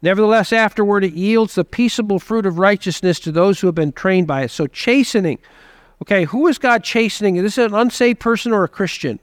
Nevertheless, 0.00 0.50
afterward 0.50 1.04
it 1.04 1.12
yields 1.12 1.56
the 1.56 1.64
peaceable 1.64 2.18
fruit 2.18 2.46
of 2.46 2.58
righteousness 2.58 3.20
to 3.20 3.32
those 3.32 3.60
who 3.60 3.66
have 3.68 3.74
been 3.74 3.92
trained 3.92 4.26
by 4.26 4.44
it. 4.44 4.50
So, 4.50 4.66
chastening. 4.66 5.38
Okay, 6.02 6.24
who 6.24 6.48
is 6.48 6.58
God 6.58 6.82
chastening? 6.82 7.36
Is 7.36 7.44
this 7.44 7.58
an 7.58 7.74
unsaved 7.74 8.18
person 8.18 8.50
or 8.50 8.64
a 8.64 8.68
Christian? 8.68 9.20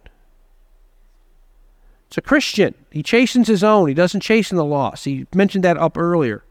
It's 2.08 2.18
a 2.18 2.22
Christian. 2.22 2.74
He 2.90 3.04
chastens 3.04 3.50
his 3.50 3.66
own, 3.66 3.90
he 3.90 3.94
doesn't 3.94 4.22
chasten 4.22 4.56
the 4.56 4.64
lost. 4.64 5.04
He 5.04 5.28
mentioned 5.36 5.66
that 5.66 5.76
up 5.76 5.98
earlier. 5.98 6.46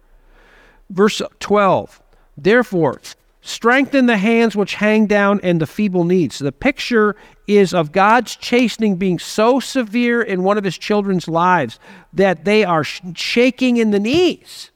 Verse 0.91 1.23
12 1.41 2.03
Therefore, 2.37 3.01
strengthen 3.41 4.05
the 4.05 4.19
hands 4.19 4.55
which 4.55 4.75
hang 4.75 5.07
down 5.07 5.41
and 5.43 5.63
the 5.63 5.67
feeble 5.67 6.05
knees. 6.05 6.35
So 6.35 6.45
the 6.45 6.53
picture 6.53 7.17
is 7.47 7.73
of 7.73 7.93
God's 7.93 8.37
chastening 8.37 8.97
being 8.97 9.19
so 9.19 9.61
severe 9.61 10.21
in 10.21 10.43
one 10.43 10.59
of 10.59 10.65
his 10.65 10.77
children's 10.77 11.27
lives 11.27 11.79
that 12.13 12.45
they 12.45 12.65
are 12.65 12.85
sh- 12.85 13.01
shaking 13.15 13.79
in 13.79 13.93
the 13.93 13.99
knees. 13.99 14.73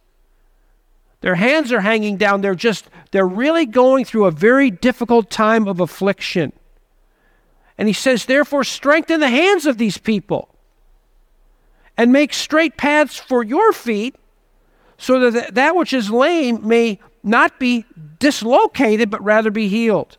Their 1.22 1.36
hands 1.36 1.72
are 1.72 1.80
hanging 1.80 2.18
down. 2.18 2.42
They're 2.42 2.54
just, 2.54 2.88
they're 3.12 3.26
really 3.26 3.64
going 3.64 4.04
through 4.04 4.26
a 4.26 4.30
very 4.30 4.70
difficult 4.70 5.30
time 5.30 5.66
of 5.66 5.80
affliction. 5.80 6.52
And 7.78 7.88
he 7.88 7.94
says, 7.94 8.26
therefore, 8.26 8.64
strengthen 8.64 9.20
the 9.20 9.30
hands 9.30 9.64
of 9.64 9.78
these 9.78 9.98
people 9.98 10.54
and 11.96 12.12
make 12.12 12.34
straight 12.34 12.76
paths 12.76 13.18
for 13.18 13.42
your 13.42 13.72
feet 13.72 14.16
so 14.98 15.30
that 15.30 15.54
that 15.54 15.76
which 15.76 15.92
is 15.92 16.10
lame 16.10 16.66
may 16.66 16.98
not 17.22 17.58
be 17.58 17.84
dislocated, 18.18 19.10
but 19.10 19.22
rather 19.22 19.50
be 19.50 19.68
healed. 19.68 20.18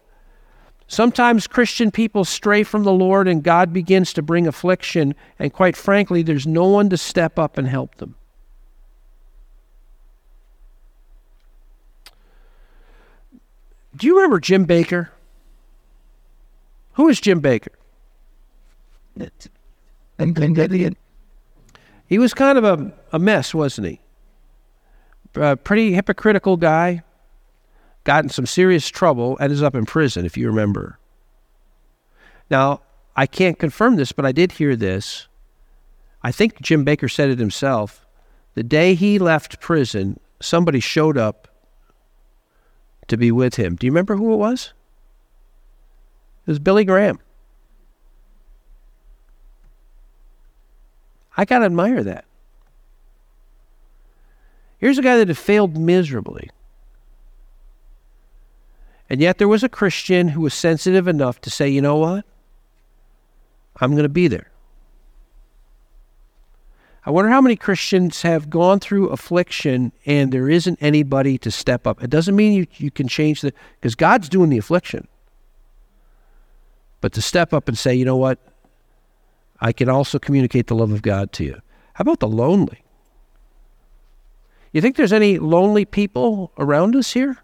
Sometimes 0.87 1.47
Christian 1.47 1.91
people 1.91 2.25
stray 2.25 2.63
from 2.63 2.83
the 2.83 2.91
Lord 2.91 3.27
and 3.27 3.43
God 3.43 3.73
begins 3.73 4.13
to 4.13 4.21
bring 4.21 4.47
affliction, 4.47 5.15
and 5.39 5.51
quite 5.51 5.75
frankly, 5.75 6.21
there's 6.21 6.45
no 6.45 6.67
one 6.67 6.89
to 6.89 6.97
step 6.97 7.39
up 7.39 7.57
and 7.57 7.67
help 7.67 7.95
them. 7.95 8.15
Do 13.95 14.07
you 14.07 14.15
remember 14.15 14.39
Jim 14.39 14.65
Bakker? 14.65 15.09
Who 16.93 17.07
is 17.09 17.21
Jim 17.21 17.41
Bakker? 17.41 17.69
He 22.07 22.19
was 22.19 22.33
kind 22.33 22.57
of 22.57 22.63
a, 22.63 22.93
a 23.11 23.19
mess, 23.19 23.53
wasn't 23.53 23.87
he? 23.87 23.99
a 25.35 25.57
pretty 25.57 25.93
hypocritical 25.93 26.57
guy, 26.57 27.03
got 28.03 28.23
in 28.23 28.29
some 28.29 28.45
serious 28.45 28.87
trouble, 28.89 29.37
ended 29.39 29.63
up 29.63 29.75
in 29.75 29.85
prison, 29.85 30.25
if 30.25 30.37
you 30.37 30.47
remember. 30.47 30.99
Now, 32.49 32.81
I 33.15 33.25
can't 33.25 33.57
confirm 33.57 33.95
this, 33.95 34.11
but 34.11 34.25
I 34.25 34.31
did 34.31 34.53
hear 34.53 34.75
this. 34.75 35.27
I 36.21 36.31
think 36.31 36.61
Jim 36.61 36.85
Bakker 36.85 37.11
said 37.11 37.29
it 37.29 37.39
himself. 37.39 38.05
The 38.53 38.63
day 38.63 38.95
he 38.95 39.19
left 39.19 39.59
prison, 39.59 40.19
somebody 40.39 40.79
showed 40.79 41.17
up 41.17 41.47
to 43.13 43.17
be 43.17 43.31
with 43.31 43.55
him. 43.55 43.75
Do 43.75 43.87
you 43.87 43.91
remember 43.91 44.15
who 44.15 44.33
it 44.33 44.37
was? 44.37 44.73
It 46.45 46.51
was 46.51 46.59
Billy 46.59 46.83
Graham. 46.83 47.19
I 51.37 51.45
got 51.45 51.59
to 51.59 51.65
admire 51.65 52.03
that. 52.03 52.25
Here's 54.77 54.97
a 54.97 55.01
guy 55.01 55.17
that 55.17 55.29
had 55.29 55.37
failed 55.37 55.77
miserably. 55.77 56.49
And 59.09 59.21
yet 59.21 59.37
there 59.37 59.47
was 59.47 59.63
a 59.63 59.69
Christian 59.69 60.29
who 60.29 60.41
was 60.41 60.53
sensitive 60.53 61.07
enough 61.07 61.39
to 61.41 61.49
say, 61.49 61.69
you 61.69 61.81
know 61.81 61.97
what? 61.97 62.25
I'm 63.79 63.91
going 63.91 64.03
to 64.03 64.09
be 64.09 64.27
there. 64.27 64.49
I 67.05 67.11
wonder 67.11 67.29
how 67.29 67.41
many 67.41 67.55
Christians 67.57 68.21
have 68.21 68.49
gone 68.49 68.79
through 68.79 69.09
affliction 69.09 69.91
and 70.05 70.31
there 70.31 70.49
isn't 70.49 70.79
anybody 70.81 71.37
to 71.39 71.51
step 71.51 71.85
up. 71.85 72.01
It 72.01 72.09
doesn't 72.09 72.35
mean 72.35 72.53
you, 72.53 72.67
you 72.77 72.91
can 72.91 73.07
change 73.07 73.41
the, 73.41 73.53
because 73.75 73.95
God's 73.95 74.29
doing 74.29 74.49
the 74.49 74.57
affliction. 74.57 75.07
But 77.01 77.11
to 77.13 77.21
step 77.21 77.53
up 77.53 77.67
and 77.67 77.77
say, 77.77 77.93
you 77.93 78.05
know 78.05 78.15
what? 78.15 78.39
I 79.59 79.73
can 79.73 79.89
also 79.89 80.17
communicate 80.19 80.67
the 80.67 80.75
love 80.75 80.91
of 80.91 81.01
God 81.01 81.33
to 81.33 81.43
you. 81.43 81.61
How 81.93 82.01
about 82.03 82.19
the 82.19 82.27
lonely? 82.27 82.83
You 84.73 84.81
think 84.81 84.95
there's 84.95 85.13
any 85.13 85.39
lonely 85.39 85.85
people 85.85 86.51
around 86.57 86.95
us 86.95 87.13
here? 87.13 87.37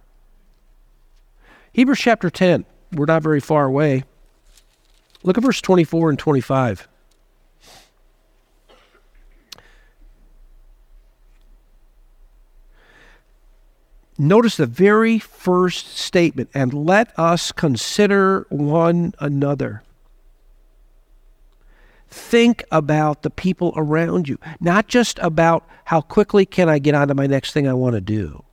Hebrews 1.74 2.00
chapter 2.00 2.30
10. 2.30 2.66
We're 2.92 3.06
not 3.06 3.24
very 3.24 3.40
far 3.40 3.66
away. 3.66 4.04
Look 5.24 5.38
at 5.38 5.44
verse 5.44 5.62
24 5.62 6.10
and 6.10 6.20
25. 6.20 6.89
Notice 14.22 14.58
the 14.58 14.66
very 14.66 15.18
first 15.18 15.96
statement, 15.98 16.50
and 16.54 16.74
let 16.74 17.18
us 17.18 17.54
consider 17.54 18.46
one 18.50 19.14
another. 19.18 19.82
Think 22.10 22.66
about 22.70 23.22
the 23.22 23.30
people 23.30 23.72
around 23.78 24.28
you, 24.28 24.38
not 24.60 24.90
just 24.90 25.20
about 25.20 25.66
how 25.86 26.02
quickly 26.02 26.46
can 26.46 26.68
I 26.68 26.80
get 26.80 26.96
on 26.96 27.08
to 27.08 27.16
my 27.16 27.28
next 27.28 27.54
thing 27.54 27.66
I 27.66 27.74
want 27.74 27.96
to 27.96 28.02
do. 28.02 28.44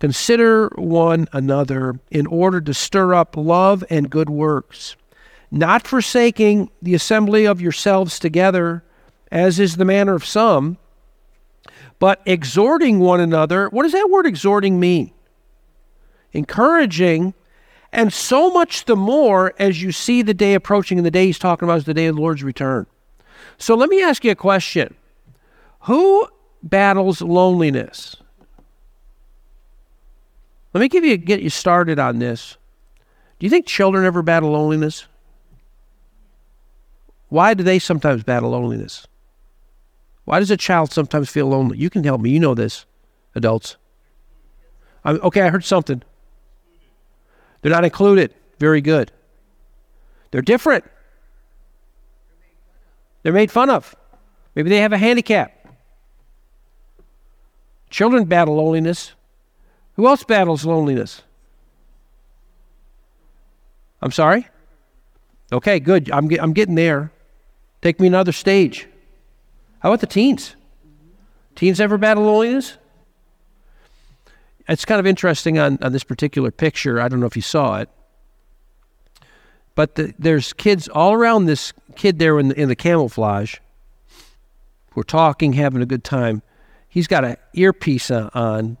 Consider 0.00 0.70
one 0.74 1.28
another 1.32 2.00
in 2.10 2.26
order 2.26 2.60
to 2.60 2.74
stir 2.74 3.14
up 3.14 3.36
love 3.36 3.84
and 3.90 4.10
good 4.10 4.28
works, 4.28 4.96
not 5.52 5.86
forsaking 5.86 6.68
the 6.82 6.94
assembly 6.94 7.46
of 7.46 7.60
yourselves 7.60 8.18
together, 8.18 8.82
as 9.30 9.60
is 9.60 9.76
the 9.76 9.84
manner 9.84 10.16
of 10.16 10.26
some, 10.26 10.78
but 12.00 12.20
exhorting 12.26 12.98
one 12.98 13.20
another. 13.20 13.68
What 13.68 13.84
does 13.84 13.92
that 13.92 14.10
word 14.10 14.26
exhorting 14.26 14.80
mean? 14.80 15.12
Encouraging, 16.32 17.34
and 17.92 18.12
so 18.12 18.50
much 18.50 18.86
the 18.86 18.96
more 18.96 19.52
as 19.58 19.80
you 19.82 19.92
see 19.92 20.22
the 20.22 20.34
day 20.34 20.54
approaching, 20.54 20.98
and 20.98 21.06
the 21.06 21.10
day 21.12 21.26
he's 21.26 21.38
talking 21.38 21.68
about 21.68 21.78
is 21.78 21.84
the 21.84 21.94
day 21.94 22.06
of 22.06 22.16
the 22.16 22.20
Lord's 22.20 22.42
return. 22.42 22.86
So 23.58 23.76
let 23.76 23.88
me 23.88 24.02
ask 24.02 24.24
you 24.24 24.32
a 24.32 24.36
question 24.36 24.94
Who 25.82 26.26
battles 26.62 27.20
loneliness? 27.20 28.16
Let 30.72 30.80
me 30.80 30.88
give 30.88 31.04
you 31.04 31.16
get 31.16 31.42
you 31.42 31.50
started 31.50 31.98
on 31.98 32.18
this. 32.18 32.56
Do 33.38 33.46
you 33.46 33.50
think 33.50 33.66
children 33.66 34.06
ever 34.06 34.22
battle 34.22 34.52
loneliness? 34.52 35.06
Why 37.28 37.54
do 37.54 37.62
they 37.62 37.78
sometimes 37.78 38.22
battle 38.22 38.50
loneliness? 38.50 39.06
Why 40.24 40.38
does 40.38 40.50
a 40.50 40.56
child 40.56 40.92
sometimes 40.92 41.30
feel 41.30 41.46
lonely? 41.46 41.78
You 41.78 41.90
can 41.90 42.04
help 42.04 42.20
me. 42.20 42.30
You 42.30 42.40
know 42.40 42.54
this, 42.54 42.86
adults. 43.34 43.76
I'm, 45.04 45.20
okay, 45.22 45.42
I 45.42 45.48
heard 45.48 45.64
something. 45.64 46.02
They're 47.62 47.72
not 47.72 47.84
included. 47.84 48.34
Very 48.58 48.80
good. 48.80 49.12
They're 50.30 50.42
different. 50.42 50.84
They're 53.22 53.32
made 53.32 53.50
fun 53.50 53.70
of. 53.70 53.94
Maybe 54.54 54.70
they 54.70 54.80
have 54.80 54.92
a 54.92 54.98
handicap. 54.98 55.56
Children 57.90 58.24
battle 58.24 58.56
loneliness. 58.56 59.12
Who 59.94 60.06
else 60.06 60.24
battles 60.24 60.64
loneliness? 60.64 61.22
I'm 64.00 64.12
sorry? 64.12 64.48
Okay, 65.52 65.80
good. 65.80 66.10
I'm, 66.10 66.30
I'm 66.40 66.52
getting 66.52 66.76
there. 66.76 67.10
Take 67.82 68.00
me 68.00 68.06
another 68.06 68.32
stage. 68.32 68.86
How 69.80 69.90
about 69.90 70.00
the 70.00 70.06
teens? 70.06 70.56
Teens 71.54 71.80
ever 71.80 71.98
battle 71.98 72.24
loneliness? 72.24 72.76
It's 74.68 74.84
kind 74.84 75.00
of 75.00 75.06
interesting 75.06 75.58
on, 75.58 75.78
on 75.82 75.92
this 75.92 76.04
particular 76.04 76.50
picture. 76.50 77.00
I 77.00 77.08
don't 77.08 77.18
know 77.18 77.26
if 77.26 77.36
you 77.36 77.42
saw 77.42 77.78
it. 77.78 77.88
But 79.74 79.96
the, 79.96 80.14
there's 80.18 80.52
kids 80.52 80.88
all 80.88 81.12
around 81.12 81.46
this 81.46 81.72
kid 81.96 82.18
there 82.18 82.38
in 82.38 82.48
the, 82.48 82.60
in 82.60 82.68
the 82.68 82.76
camouflage. 82.76 83.56
We're 84.94 85.02
talking, 85.02 85.54
having 85.54 85.82
a 85.82 85.86
good 85.86 86.04
time. 86.04 86.42
He's 86.88 87.06
got 87.06 87.24
an 87.24 87.36
earpiece 87.54 88.10
on. 88.10 88.76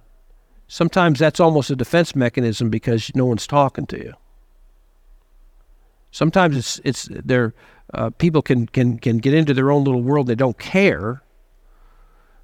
Sometimes 0.68 1.18
that's 1.18 1.40
almost 1.40 1.70
a 1.70 1.76
defense 1.76 2.14
mechanism 2.14 2.70
because 2.70 3.10
no 3.14 3.26
one's 3.26 3.46
talking 3.46 3.86
to 3.86 3.98
you. 3.98 4.14
Sometimes 6.10 6.56
it's 6.56 6.80
it's 6.84 7.08
they're 7.10 7.54
uh, 7.92 8.10
people 8.10 8.42
can 8.42 8.66
can 8.66 8.98
can 8.98 9.18
get 9.18 9.34
into 9.34 9.54
their 9.54 9.70
own 9.70 9.84
little 9.84 10.02
world. 10.02 10.26
They 10.26 10.34
don't 10.34 10.58
care. 10.58 11.22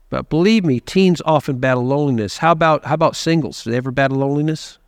But 0.09 0.29
believe 0.29 0.65
me, 0.65 0.79
teens 0.79 1.21
often 1.25 1.59
battle 1.59 1.85
loneliness. 1.85 2.39
How 2.39 2.53
about 2.53 2.85
how 2.85 2.95
about 2.95 3.17
singles? 3.17 3.65
Do 3.65 3.71
they 3.71 3.77
ever 3.77 3.91
battle 3.91 4.19
loneliness? 4.19 4.79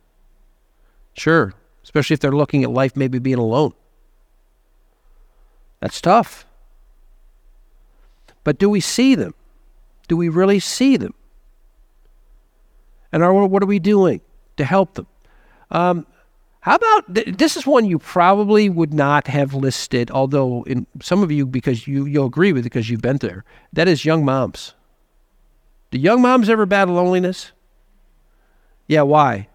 Sure, 1.13 1.53
especially 1.83 2.13
if 2.13 2.19
they're 2.19 2.31
looking 2.31 2.63
at 2.63 2.71
life 2.71 2.95
maybe 2.95 3.19
being 3.19 3.37
alone. 3.37 3.73
That's 5.79 5.99
tough. 6.01 6.45
But 8.43 8.57
do 8.57 8.69
we 8.69 8.79
see 8.79 9.15
them? 9.15 9.33
Do 10.07 10.17
we 10.17 10.29
really 10.29 10.59
see 10.59 10.97
them? 10.97 11.13
And 13.11 13.23
are, 13.23 13.33
what 13.33 13.63
are 13.63 13.67
we 13.67 13.79
doing 13.79 14.21
to 14.57 14.65
help 14.65 14.95
them? 14.95 15.07
Um, 15.71 16.05
how 16.61 16.75
about 16.75 17.15
th- 17.15 17.37
this 17.37 17.55
is 17.55 17.65
one 17.65 17.85
you 17.85 17.99
probably 17.99 18.69
would 18.69 18.93
not 18.93 19.27
have 19.27 19.53
listed, 19.53 20.11
although 20.11 20.63
in 20.63 20.87
some 21.01 21.23
of 21.23 21.31
you 21.31 21.45
because 21.45 21.87
you 21.87 22.05
you'll 22.05 22.25
agree 22.25 22.51
with 22.51 22.61
it 22.61 22.69
because 22.71 22.89
you've 22.89 23.01
been 23.01 23.17
there. 23.17 23.45
That 23.71 23.87
is 23.87 24.03
young 24.03 24.25
moms. 24.25 24.73
Do 25.91 25.97
young 25.97 26.21
moms 26.21 26.49
ever 26.49 26.65
battle 26.65 26.95
loneliness? 26.95 27.51
Yeah, 28.87 29.03
why? 29.03 29.47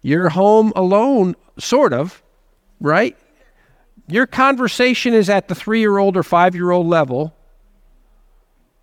You're 0.00 0.30
home 0.30 0.72
alone, 0.74 1.36
sort 1.58 1.92
of, 1.92 2.22
right? 2.80 3.16
Your 4.08 4.26
conversation 4.26 5.14
is 5.14 5.28
at 5.28 5.48
the 5.48 5.54
three 5.54 5.80
year 5.80 5.98
old 5.98 6.16
or 6.16 6.22
five 6.22 6.54
year 6.54 6.70
old 6.70 6.86
level, 6.86 7.36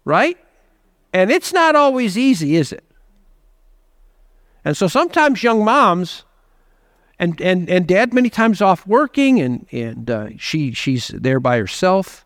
right? 0.05 0.37
And 1.11 1.31
it's 1.31 1.51
not 1.51 1.75
always 1.75 2.17
easy, 2.17 2.55
is 2.55 2.71
it? 2.71 2.83
And 4.69 4.77
so 4.77 4.87
sometimes 4.87 5.41
young 5.41 5.65
moms, 5.65 6.25
and, 7.17 7.41
and, 7.41 7.67
and 7.67 7.87
dad 7.87 8.13
many 8.13 8.29
times 8.29 8.61
off 8.61 8.85
working, 8.85 9.41
and, 9.41 9.65
and 9.71 10.11
uh, 10.11 10.27
she, 10.37 10.73
she's 10.73 11.07
there 11.07 11.39
by 11.39 11.57
herself. 11.57 12.23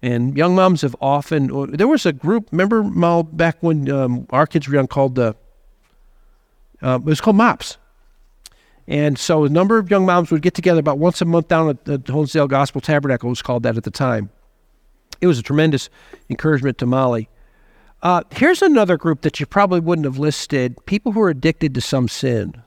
And 0.00 0.34
young 0.34 0.54
moms 0.54 0.80
have 0.80 0.96
often, 0.98 1.72
there 1.72 1.86
was 1.86 2.06
a 2.06 2.14
group, 2.14 2.48
remember, 2.52 2.82
Mal, 2.82 3.22
back 3.22 3.58
when 3.60 3.90
um, 3.90 4.26
our 4.30 4.46
kids 4.46 4.66
were 4.66 4.76
young, 4.76 4.86
called 4.86 5.16
the, 5.16 5.36
uh, 6.80 7.00
it 7.02 7.04
was 7.04 7.20
called 7.20 7.36
MOPS. 7.36 7.76
And 8.86 9.18
so 9.18 9.44
a 9.44 9.50
number 9.50 9.76
of 9.76 9.90
young 9.90 10.06
moms 10.06 10.30
would 10.30 10.40
get 10.40 10.54
together 10.54 10.80
about 10.80 10.96
once 10.96 11.20
a 11.20 11.26
month 11.26 11.48
down 11.48 11.68
at 11.68 11.84
the 11.84 11.98
Honesdale 11.98 12.48
Gospel 12.48 12.80
Tabernacle, 12.80 13.28
was 13.28 13.42
called 13.42 13.64
that 13.64 13.76
at 13.76 13.84
the 13.84 13.90
time. 13.90 14.30
It 15.20 15.26
was 15.26 15.38
a 15.38 15.42
tremendous 15.42 15.90
encouragement 16.30 16.78
to 16.78 16.86
Molly. 16.86 17.28
Uh, 18.00 18.22
here's 18.30 18.62
another 18.62 18.96
group 18.96 19.22
that 19.22 19.40
you 19.40 19.46
probably 19.46 19.80
wouldn't 19.80 20.04
have 20.04 20.18
listed 20.18 20.76
people 20.86 21.12
who 21.12 21.20
are 21.20 21.30
addicted 21.30 21.74
to 21.74 21.80
some 21.80 22.06
sin. 22.06 22.62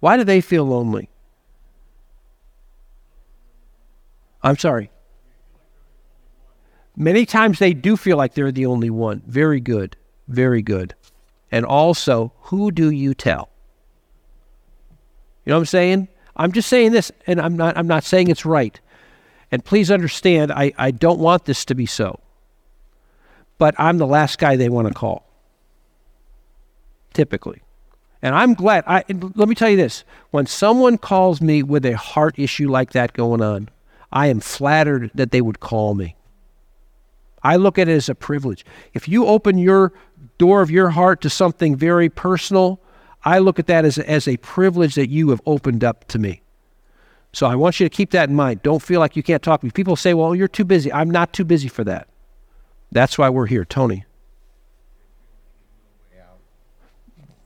Why 0.00 0.16
do 0.16 0.24
they 0.24 0.40
feel 0.40 0.64
lonely? 0.64 1.08
I'm 4.42 4.58
sorry. 4.58 4.90
Many 6.96 7.24
times 7.24 7.58
they 7.58 7.72
do 7.72 7.96
feel 7.96 8.16
like 8.16 8.34
they're 8.34 8.52
the 8.52 8.66
only 8.66 8.90
one. 8.90 9.22
Very 9.26 9.60
good. 9.60 9.96
Very 10.28 10.62
good. 10.62 10.94
And 11.50 11.64
also, 11.64 12.32
who 12.42 12.70
do 12.70 12.90
you 12.90 13.14
tell? 13.14 13.48
You 15.44 15.50
know 15.50 15.56
what 15.56 15.60
I'm 15.60 15.66
saying? 15.66 16.08
I'm 16.36 16.52
just 16.52 16.68
saying 16.68 16.92
this, 16.92 17.12
and 17.26 17.40
I'm 17.40 17.56
not 17.56 17.76
I'm 17.76 17.86
not 17.86 18.02
saying 18.02 18.28
it's 18.28 18.44
right. 18.44 18.78
And 19.52 19.64
please 19.64 19.90
understand, 19.90 20.50
I, 20.50 20.72
I 20.76 20.90
don't 20.90 21.20
want 21.20 21.44
this 21.44 21.64
to 21.66 21.74
be 21.74 21.86
so 21.86 22.18
but 23.58 23.74
I'm 23.78 23.98
the 23.98 24.06
last 24.06 24.38
guy 24.38 24.56
they 24.56 24.68
want 24.68 24.88
to 24.88 24.94
call. 24.94 25.26
Typically. 27.12 27.62
And 28.22 28.34
I'm 28.34 28.54
glad. 28.54 28.84
I, 28.86 29.04
let 29.34 29.48
me 29.48 29.54
tell 29.54 29.68
you 29.68 29.76
this 29.76 30.04
when 30.30 30.46
someone 30.46 30.98
calls 30.98 31.40
me 31.40 31.62
with 31.62 31.84
a 31.84 31.96
heart 31.96 32.38
issue 32.38 32.70
like 32.70 32.92
that 32.92 33.12
going 33.12 33.42
on, 33.42 33.68
I 34.12 34.28
am 34.28 34.40
flattered 34.40 35.10
that 35.14 35.30
they 35.30 35.40
would 35.40 35.60
call 35.60 35.94
me. 35.94 36.16
I 37.42 37.56
look 37.56 37.78
at 37.78 37.88
it 37.88 37.92
as 37.92 38.08
a 38.08 38.14
privilege. 38.14 38.64
If 38.94 39.06
you 39.08 39.26
open 39.26 39.58
your 39.58 39.92
door 40.38 40.62
of 40.62 40.70
your 40.70 40.88
heart 40.88 41.20
to 41.20 41.30
something 41.30 41.76
very 41.76 42.08
personal, 42.08 42.80
I 43.24 43.38
look 43.40 43.58
at 43.58 43.66
that 43.66 43.84
as, 43.84 43.98
as 43.98 44.26
a 44.26 44.38
privilege 44.38 44.94
that 44.94 45.10
you 45.10 45.28
have 45.30 45.42
opened 45.44 45.84
up 45.84 46.08
to 46.08 46.18
me. 46.18 46.40
So 47.34 47.46
I 47.46 47.56
want 47.56 47.80
you 47.80 47.86
to 47.86 47.94
keep 47.94 48.12
that 48.12 48.30
in 48.30 48.34
mind. 48.36 48.62
Don't 48.62 48.80
feel 48.80 49.00
like 49.00 49.16
you 49.16 49.22
can't 49.22 49.42
talk 49.42 49.60
to 49.60 49.66
me. 49.66 49.70
People 49.70 49.96
say, 49.96 50.14
well, 50.14 50.34
you're 50.34 50.48
too 50.48 50.64
busy. 50.64 50.92
I'm 50.92 51.10
not 51.10 51.32
too 51.32 51.44
busy 51.44 51.68
for 51.68 51.84
that. 51.84 52.08
That's 52.94 53.18
why 53.18 53.28
we're 53.28 53.46
here, 53.46 53.64
Tony. 53.64 54.04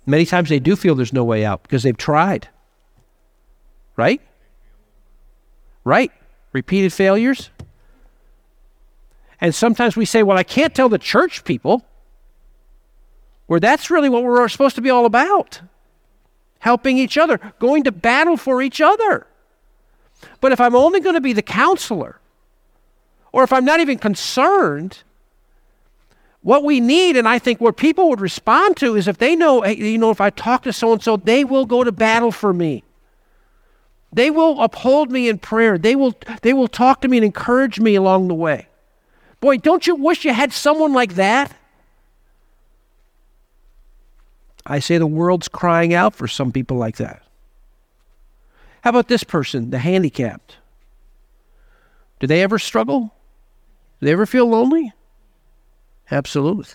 Many 0.05 0.27
times 0.27 0.51
they 0.51 0.61
do 0.61 0.77
feel 0.77 0.95
there's 0.95 1.13
no 1.13 1.25
way 1.25 1.45
out 1.45 1.63
because 1.63 1.83
they've 1.83 1.97
tried. 1.97 2.49
Right? 3.97 4.21
Right? 5.85 6.13
Repeated 6.53 6.93
failures. 6.93 7.51
And 9.41 9.55
sometimes 9.55 9.97
we 9.97 10.05
say, 10.05 10.23
well, 10.23 10.37
I 10.37 10.43
can't 10.43 10.75
tell 10.75 10.91
the 10.91 10.99
church 10.99 11.45
people. 11.45 11.85
Where 13.47 13.61
that's 13.61 13.91
really 13.91 14.11
what 14.11 14.23
we're 14.23 14.49
supposed 14.49 14.77
to 14.77 14.83
be 14.83 14.91
all 14.91 15.07
about 15.07 15.63
helping 16.59 16.99
each 16.99 17.17
other, 17.17 17.41
going 17.59 17.85
to 17.85 17.93
battle 17.93 18.37
for 18.37 18.61
each 18.61 18.81
other. 18.81 19.27
But 20.41 20.53
if 20.53 20.61
I'm 20.61 20.75
only 20.75 21.01
going 21.01 21.15
to 21.15 21.21
be 21.21 21.33
the 21.33 21.43
counselor, 21.43 22.19
or 23.33 23.45
if 23.45 23.53
I'm 23.53 23.65
not 23.65 23.81
even 23.81 23.99
concerned, 23.99 25.05
what 26.43 26.65
we 26.65 26.81
need, 26.81 27.17
and 27.17 27.29
I 27.29 27.39
think 27.39 27.61
what 27.61 27.77
people 27.77 28.09
would 28.11 28.21
respond 28.21 28.77
to, 28.79 28.97
is 28.97 29.09
if 29.09 29.19
they 29.19 29.35
know, 29.35 29.65
you 29.65 29.99
know, 29.99 30.11
if 30.11 30.21
I 30.21 30.31
talk 30.31 30.63
to 30.63 30.73
so 30.73 30.93
and 30.93 31.03
so, 31.03 31.17
they 31.17 31.45
will 31.45 31.67
go 31.67 31.85
to 31.85 31.93
battle 31.93 32.33
for 32.33 32.53
me. 32.53 32.85
They 34.13 34.31
will 34.31 34.63
uphold 34.63 35.11
me 35.11 35.29
in 35.29 35.39
prayer. 35.39 35.77
They 35.77 35.95
will, 35.95 36.15
they 36.43 36.53
will 36.55 36.69
talk 36.69 37.03
to 37.03 37.09
me 37.09 37.19
and 37.19 37.25
encourage 37.25 37.79
me 37.81 37.95
along 37.95 38.29
the 38.29 38.35
way. 38.35 38.69
Boy, 39.41 39.59
don't 39.59 39.87
you 39.87 39.95
wish 39.95 40.25
you 40.25 40.33
had 40.33 40.53
someone 40.53 40.93
like 40.93 41.15
that? 41.15 41.55
I 44.65 44.79
say 44.79 44.99
the 44.99 45.07
world's 45.07 45.49
crying 45.49 45.95
out 45.95 46.15
for 46.15 46.29
some 46.29 46.53
people 46.53 46.77
like 46.77 46.97
that. 46.97 47.23
How 48.83 48.91
about 48.91 49.09
this 49.09 49.25
person, 49.25 49.71
the 49.71 49.79
handicapped? 49.79 50.57
Do 52.21 52.27
they 52.27 52.43
ever 52.43 52.59
struggle? 52.59 53.13
Do 54.01 54.07
they 54.07 54.13
ever 54.13 54.27
feel 54.27 54.47
lonely? 54.47 54.93
Absolutely. 56.11 56.67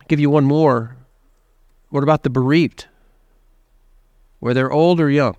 I'll 0.00 0.06
give 0.08 0.20
you 0.20 0.30
one 0.30 0.44
more. 0.44 0.96
What 1.90 2.02
about 2.02 2.22
the 2.22 2.30
bereaved? 2.30 2.86
Whether 4.40 4.54
they're 4.54 4.72
old 4.72 5.00
or 5.00 5.08
young. 5.08 5.36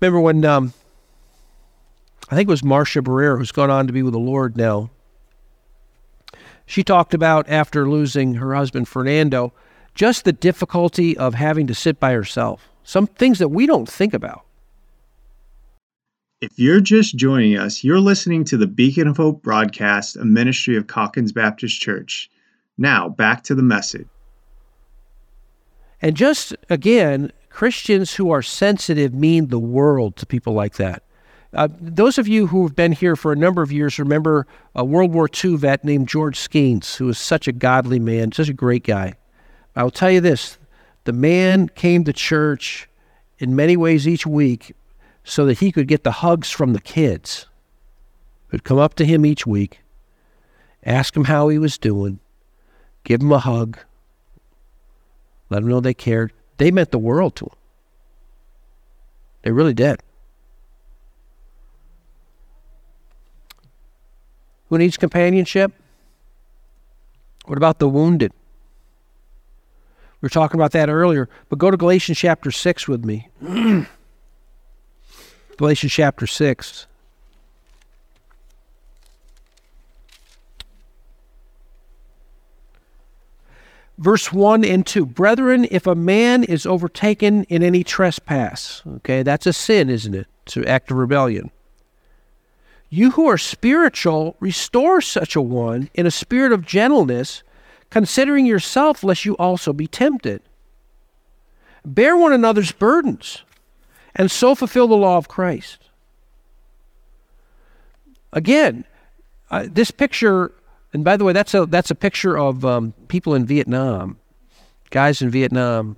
Remember 0.00 0.20
when 0.20 0.44
um, 0.44 0.72
I 2.28 2.34
think 2.34 2.48
it 2.48 2.50
was 2.50 2.64
Marcia 2.64 3.02
Barrera, 3.02 3.38
who's 3.38 3.52
gone 3.52 3.70
on 3.70 3.86
to 3.86 3.92
be 3.92 4.02
with 4.02 4.12
the 4.12 4.18
Lord 4.18 4.56
now. 4.56 4.90
She 6.66 6.82
talked 6.82 7.14
about 7.14 7.48
after 7.48 7.88
losing 7.88 8.34
her 8.34 8.54
husband 8.54 8.88
Fernando, 8.88 9.52
just 9.94 10.24
the 10.24 10.32
difficulty 10.32 11.16
of 11.16 11.34
having 11.34 11.66
to 11.66 11.74
sit 11.74 12.00
by 12.00 12.12
herself. 12.12 12.70
Some 12.84 13.06
things 13.06 13.38
that 13.38 13.48
we 13.48 13.66
don't 13.66 13.88
think 13.88 14.14
about. 14.14 14.44
If 16.42 16.58
you're 16.58 16.80
just 16.80 17.14
joining 17.14 17.56
us, 17.56 17.84
you're 17.84 18.00
listening 18.00 18.42
to 18.46 18.56
the 18.56 18.66
Beacon 18.66 19.06
of 19.06 19.16
Hope 19.16 19.44
broadcast, 19.44 20.16
a 20.16 20.24
ministry 20.24 20.76
of 20.76 20.88
Calkins 20.88 21.30
Baptist 21.30 21.80
Church. 21.80 22.28
Now, 22.76 23.08
back 23.08 23.44
to 23.44 23.54
the 23.54 23.62
message. 23.62 24.08
And 26.00 26.16
just 26.16 26.56
again, 26.68 27.30
Christians 27.48 28.14
who 28.14 28.32
are 28.32 28.42
sensitive 28.42 29.14
mean 29.14 29.48
the 29.50 29.60
world 29.60 30.16
to 30.16 30.26
people 30.26 30.52
like 30.52 30.74
that. 30.78 31.04
Uh, 31.52 31.68
those 31.80 32.18
of 32.18 32.26
you 32.26 32.48
who 32.48 32.64
have 32.66 32.74
been 32.74 32.90
here 32.90 33.14
for 33.14 33.30
a 33.30 33.36
number 33.36 33.62
of 33.62 33.70
years 33.70 34.00
remember 34.00 34.44
a 34.74 34.84
World 34.84 35.14
War 35.14 35.28
II 35.44 35.54
vet 35.58 35.84
named 35.84 36.08
George 36.08 36.36
Skeens, 36.36 36.96
who 36.96 37.06
was 37.06 37.18
such 37.18 37.46
a 37.46 37.52
godly 37.52 38.00
man, 38.00 38.32
such 38.32 38.48
a 38.48 38.52
great 38.52 38.82
guy. 38.82 39.14
I 39.76 39.84
will 39.84 39.92
tell 39.92 40.10
you 40.10 40.20
this 40.20 40.58
the 41.04 41.12
man 41.12 41.68
came 41.68 42.02
to 42.02 42.12
church 42.12 42.88
in 43.38 43.54
many 43.54 43.76
ways 43.76 44.08
each 44.08 44.26
week 44.26 44.74
so 45.24 45.46
that 45.46 45.58
he 45.58 45.72
could 45.72 45.88
get 45.88 46.04
the 46.04 46.12
hugs 46.12 46.50
from 46.50 46.72
the 46.72 46.80
kids. 46.80 47.46
who'd 48.48 48.64
come 48.64 48.78
up 48.78 48.94
to 48.94 49.06
him 49.06 49.24
each 49.24 49.46
week, 49.46 49.80
ask 50.84 51.16
him 51.16 51.24
how 51.24 51.48
he 51.48 51.58
was 51.58 51.78
doing, 51.78 52.20
give 53.04 53.22
him 53.22 53.32
a 53.32 53.38
hug, 53.38 53.78
let 55.48 55.62
him 55.62 55.68
know 55.68 55.80
they 55.80 55.94
cared. 55.94 56.32
They 56.58 56.70
meant 56.70 56.90
the 56.90 56.98
world 56.98 57.34
to 57.36 57.46
him. 57.46 57.56
They 59.42 59.52
really 59.52 59.74
did. 59.74 60.00
Who 64.68 64.78
needs 64.78 64.96
companionship? 64.96 65.72
What 67.44 67.58
about 67.58 67.78
the 67.78 67.88
wounded? 67.88 68.32
We 70.20 70.26
were 70.26 70.30
talking 70.30 70.58
about 70.58 70.72
that 70.72 70.88
earlier, 70.88 71.28
but 71.48 71.58
go 71.58 71.70
to 71.70 71.76
Galatians 71.76 72.18
chapter 72.18 72.50
6 72.50 72.86
with 72.86 73.04
me. 73.04 73.28
Galatians 75.56 75.92
chapter 75.92 76.26
6. 76.26 76.86
Verse 83.98 84.32
1 84.32 84.64
and 84.64 84.84
2. 84.84 85.06
Brethren, 85.06 85.66
if 85.70 85.86
a 85.86 85.94
man 85.94 86.42
is 86.42 86.66
overtaken 86.66 87.44
in 87.44 87.62
any 87.62 87.84
trespass, 87.84 88.82
okay, 88.96 89.22
that's 89.22 89.46
a 89.46 89.52
sin, 89.52 89.88
isn't 89.88 90.14
it? 90.14 90.26
It's 90.44 90.56
an 90.56 90.66
act 90.66 90.90
of 90.90 90.96
rebellion. 90.96 91.52
You 92.88 93.12
who 93.12 93.28
are 93.28 93.38
spiritual, 93.38 94.36
restore 94.40 95.00
such 95.00 95.36
a 95.36 95.40
one 95.40 95.88
in 95.94 96.04
a 96.04 96.10
spirit 96.10 96.52
of 96.52 96.66
gentleness, 96.66 97.42
considering 97.90 98.44
yourself, 98.44 99.04
lest 99.04 99.24
you 99.24 99.36
also 99.36 99.72
be 99.72 99.86
tempted. 99.86 100.42
Bear 101.84 102.16
one 102.16 102.32
another's 102.32 102.72
burdens, 102.72 103.44
and 104.14 104.30
so 104.30 104.54
fulfill 104.54 104.88
the 104.88 104.94
law 104.94 105.16
of 105.16 105.28
Christ. 105.28 105.78
Again, 108.32 108.84
uh, 109.50 109.66
this 109.70 109.90
picture 109.90 110.52
and 110.92 111.04
by 111.04 111.16
the 111.16 111.24
way, 111.24 111.32
that's 111.32 111.54
a 111.54 111.66
that's 111.66 111.90
a 111.90 111.94
picture 111.94 112.38
of 112.38 112.64
um, 112.64 112.92
people 113.08 113.34
in 113.34 113.46
Vietnam, 113.46 114.18
guys 114.90 115.22
in 115.22 115.30
Vietnam, 115.30 115.96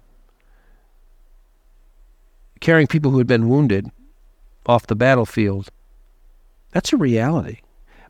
carrying 2.61 2.87
people 2.87 3.11
who 3.11 3.19
had 3.19 3.27
been 3.27 3.49
wounded 3.49 3.91
off 4.67 4.87
the 4.87 4.95
battlefield. 4.95 5.69
That's 6.71 6.93
a 6.93 6.97
reality, 6.97 7.59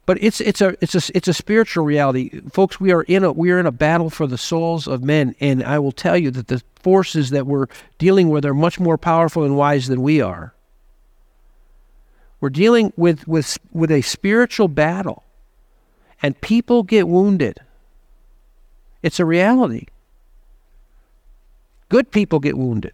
but 0.04 0.22
it's 0.22 0.40
it's 0.42 0.60
a 0.60 0.76
it's 0.82 0.94
a 0.94 1.16
it's 1.16 1.28
a 1.28 1.34
spiritual 1.34 1.84
reality, 1.84 2.40
folks. 2.52 2.78
We 2.78 2.92
are 2.92 3.02
in 3.02 3.24
a 3.24 3.32
we 3.32 3.50
are 3.50 3.58
in 3.58 3.66
a 3.66 3.72
battle 3.72 4.10
for 4.10 4.26
the 4.26 4.38
souls 4.38 4.86
of 4.86 5.02
men, 5.02 5.34
and 5.40 5.62
I 5.62 5.78
will 5.78 5.92
tell 5.92 6.18
you 6.18 6.30
that 6.32 6.48
the 6.48 6.62
forces 6.84 7.30
that 7.30 7.46
we're 7.46 7.66
dealing 7.98 8.28
with 8.28 8.44
are 8.44 8.54
much 8.54 8.78
more 8.78 8.96
powerful 8.96 9.42
and 9.42 9.56
wise 9.56 9.88
than 9.88 10.02
we 10.02 10.20
are. 10.20 10.54
We're 12.40 12.50
dealing 12.50 12.92
with 12.96 13.26
with 13.26 13.58
with 13.72 13.90
a 13.90 14.02
spiritual 14.02 14.68
battle 14.68 15.24
and 16.22 16.40
people 16.40 16.82
get 16.82 17.08
wounded. 17.08 17.60
It's 19.02 19.18
a 19.18 19.24
reality. 19.24 19.86
Good 21.88 22.10
people 22.10 22.38
get 22.38 22.56
wounded. 22.56 22.92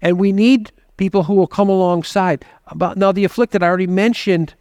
And 0.00 0.18
we 0.18 0.32
need 0.32 0.72
people 0.96 1.24
who 1.24 1.34
will 1.34 1.46
come 1.46 1.68
alongside. 1.68 2.44
About 2.66 2.96
now 2.96 3.12
the 3.12 3.24
afflicted 3.24 3.62
I 3.62 3.66
already 3.66 3.86
mentioned 3.86 4.54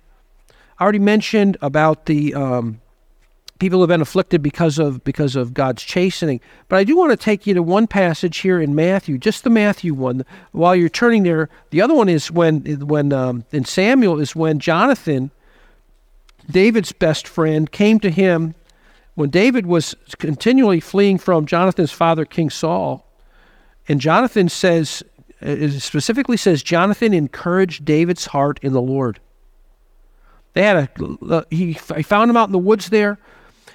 I 0.80 0.84
already 0.84 0.99
mentioned 0.99 1.58
about 1.62 2.06
the 2.06 2.34
um, 2.34 2.82
people 3.62 3.80
have 3.80 3.88
been 3.88 4.02
afflicted 4.02 4.41
because 4.41 4.80
of 4.80 5.04
because 5.04 5.36
of 5.36 5.54
God's 5.54 5.84
chastening. 5.84 6.41
But 6.67 6.78
I 6.78 6.84
do 6.84 6.97
want 6.97 7.12
to 7.12 7.17
take 7.17 7.45
you 7.45 7.54
to 7.54 7.62
one 7.62 7.86
passage 7.86 8.39
here 8.39 8.60
in 8.60 8.74
Matthew, 8.74 9.19
just 9.19 9.43
the 9.43 9.52
Matthew 9.52 9.93
one. 9.93 10.26
While 10.52 10.76
you're 10.76 10.89
turning 10.89 11.21
there, 11.21 11.47
the 11.69 11.80
other 11.80 11.93
one 11.93 12.10
is 12.10 12.32
when 12.32 12.62
when 12.88 13.13
um, 13.13 13.45
in 13.52 13.63
Samuel 13.63 14.19
is 14.19 14.36
when 14.36 14.60
Jonathan 14.60 15.30
David's 16.50 16.91
best 16.91 17.28
friend, 17.28 17.71
came 17.71 18.00
to 18.00 18.10
him 18.10 18.56
when 19.13 19.30
David 19.30 19.67
was 19.67 19.95
continually 20.17 20.80
fleeing 20.80 21.19
from 21.19 21.45
Jonathan's 21.45 21.91
father, 21.91 22.26
King 22.26 22.50
Saul. 22.50 23.06
And 23.88 24.02
Jonathan 24.02 24.50
says, 24.50 25.04
it 25.39 25.80
specifically 25.82 26.38
says, 26.38 26.63
Jonathan 26.63 27.13
encouraged 27.13 27.86
David's 27.86 28.26
heart 28.26 28.60
in 28.63 28.74
the 28.74 28.82
Lord. 28.82 29.19
They 30.54 30.63
had 30.63 30.89
a, 31.00 31.45
he, 31.52 31.74
he 31.74 32.04
found 32.04 32.32
him 32.32 32.38
out 32.38 32.50
in 32.50 32.54
the 32.54 32.58
woods 32.58 32.89
there 32.89 33.19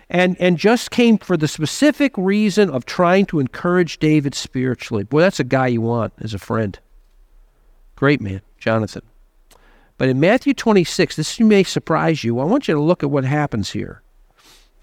and, 0.09 0.37
and 0.41 0.57
just 0.57 0.91
came 0.91 1.19
for 1.19 1.37
the 1.37 1.49
specific 1.49 2.13
reason 2.17 2.71
of 2.71 2.87
trying 2.87 3.27
to 3.27 3.41
encourage 3.41 3.99
David 3.99 4.35
spiritually. 4.35 5.05
Boy, 5.05 5.21
that's 5.21 5.41
a 5.41 5.45
guy 5.45 5.69
you 5.69 5.81
want 5.81 6.13
as 6.21 6.33
a 6.33 6.39
friend. 6.39 6.79
Great 7.97 8.21
man, 8.21 8.43
Jonathan. 8.59 9.03
But 9.99 10.09
in 10.09 10.21
Matthew 10.21 10.55
26, 10.55 11.17
this 11.17 11.41
may 11.41 11.63
surprise 11.63 12.23
you. 12.23 12.39
I 12.39 12.45
want 12.45 12.69
you 12.69 12.75
to 12.75 12.81
look 12.81 13.03
at 13.03 13.11
what 13.11 13.25
happens 13.25 13.71
here. 13.71 14.03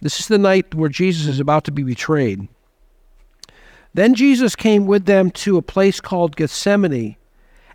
This 0.01 0.19
is 0.19 0.27
the 0.27 0.37
night 0.37 0.75
where 0.75 0.89
Jesus 0.89 1.27
is 1.27 1.39
about 1.39 1.63
to 1.65 1.71
be 1.71 1.83
betrayed. 1.83 2.47
Then 3.93 4.15
Jesus 4.15 4.55
came 4.55 4.85
with 4.87 5.05
them 5.05 5.29
to 5.31 5.57
a 5.57 5.61
place 5.61 6.01
called 6.01 6.35
Gethsemane 6.35 7.15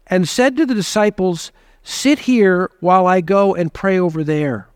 and 0.09 0.29
said 0.29 0.57
to 0.57 0.67
the 0.67 0.75
disciples, 0.75 1.53
Sit 1.85 2.19
here 2.21 2.71
while 2.81 3.07
I 3.07 3.21
go 3.21 3.55
and 3.55 3.73
pray 3.73 3.99
over 3.99 4.25
there. 4.25 4.69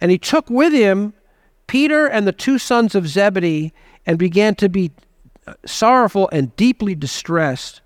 And 0.00 0.10
he 0.10 0.18
took 0.18 0.48
with 0.48 0.72
him 0.72 1.14
Peter 1.70 2.08
and 2.08 2.26
the 2.26 2.32
two 2.32 2.58
sons 2.58 2.96
of 2.96 3.06
Zebedee 3.06 3.72
and 4.04 4.18
began 4.18 4.56
to 4.56 4.68
be 4.68 4.90
uh, 5.46 5.54
sorrowful 5.64 6.28
and 6.32 6.54
deeply 6.56 6.96
distressed. 6.96 7.80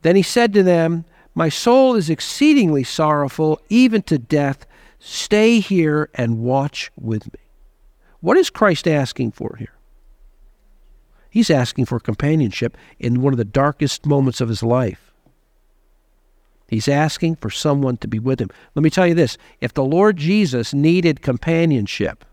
Then 0.00 0.16
he 0.16 0.22
said 0.22 0.54
to 0.54 0.62
them, 0.62 1.04
my 1.34 1.50
soul 1.50 1.96
is 1.96 2.08
exceedingly 2.08 2.82
sorrowful, 2.82 3.60
even 3.68 4.00
to 4.04 4.16
death. 4.16 4.64
Stay 4.98 5.60
here 5.60 6.08
and 6.14 6.38
watch 6.38 6.90
with 6.98 7.30
me. 7.30 7.40
What 8.20 8.38
is 8.38 8.48
Christ 8.48 8.88
asking 8.88 9.32
for 9.32 9.56
here? 9.58 9.74
He's 11.28 11.50
asking 11.50 11.84
for 11.84 12.00
companionship 12.00 12.78
in 12.98 13.20
one 13.20 13.34
of 13.34 13.36
the 13.36 13.44
darkest 13.44 14.06
moments 14.06 14.40
of 14.40 14.48
his 14.48 14.62
life. 14.62 15.12
He's 16.68 16.88
asking 16.88 17.36
for 17.36 17.50
someone 17.50 17.98
to 17.98 18.08
be 18.08 18.18
with 18.18 18.40
him. 18.40 18.48
Let 18.74 18.82
me 18.82 18.88
tell 18.88 19.06
you 19.06 19.14
this 19.14 19.36
if 19.60 19.74
the 19.74 19.84
Lord 19.84 20.16
Jesus 20.16 20.72
needed 20.72 21.20
companionship, 21.20 22.24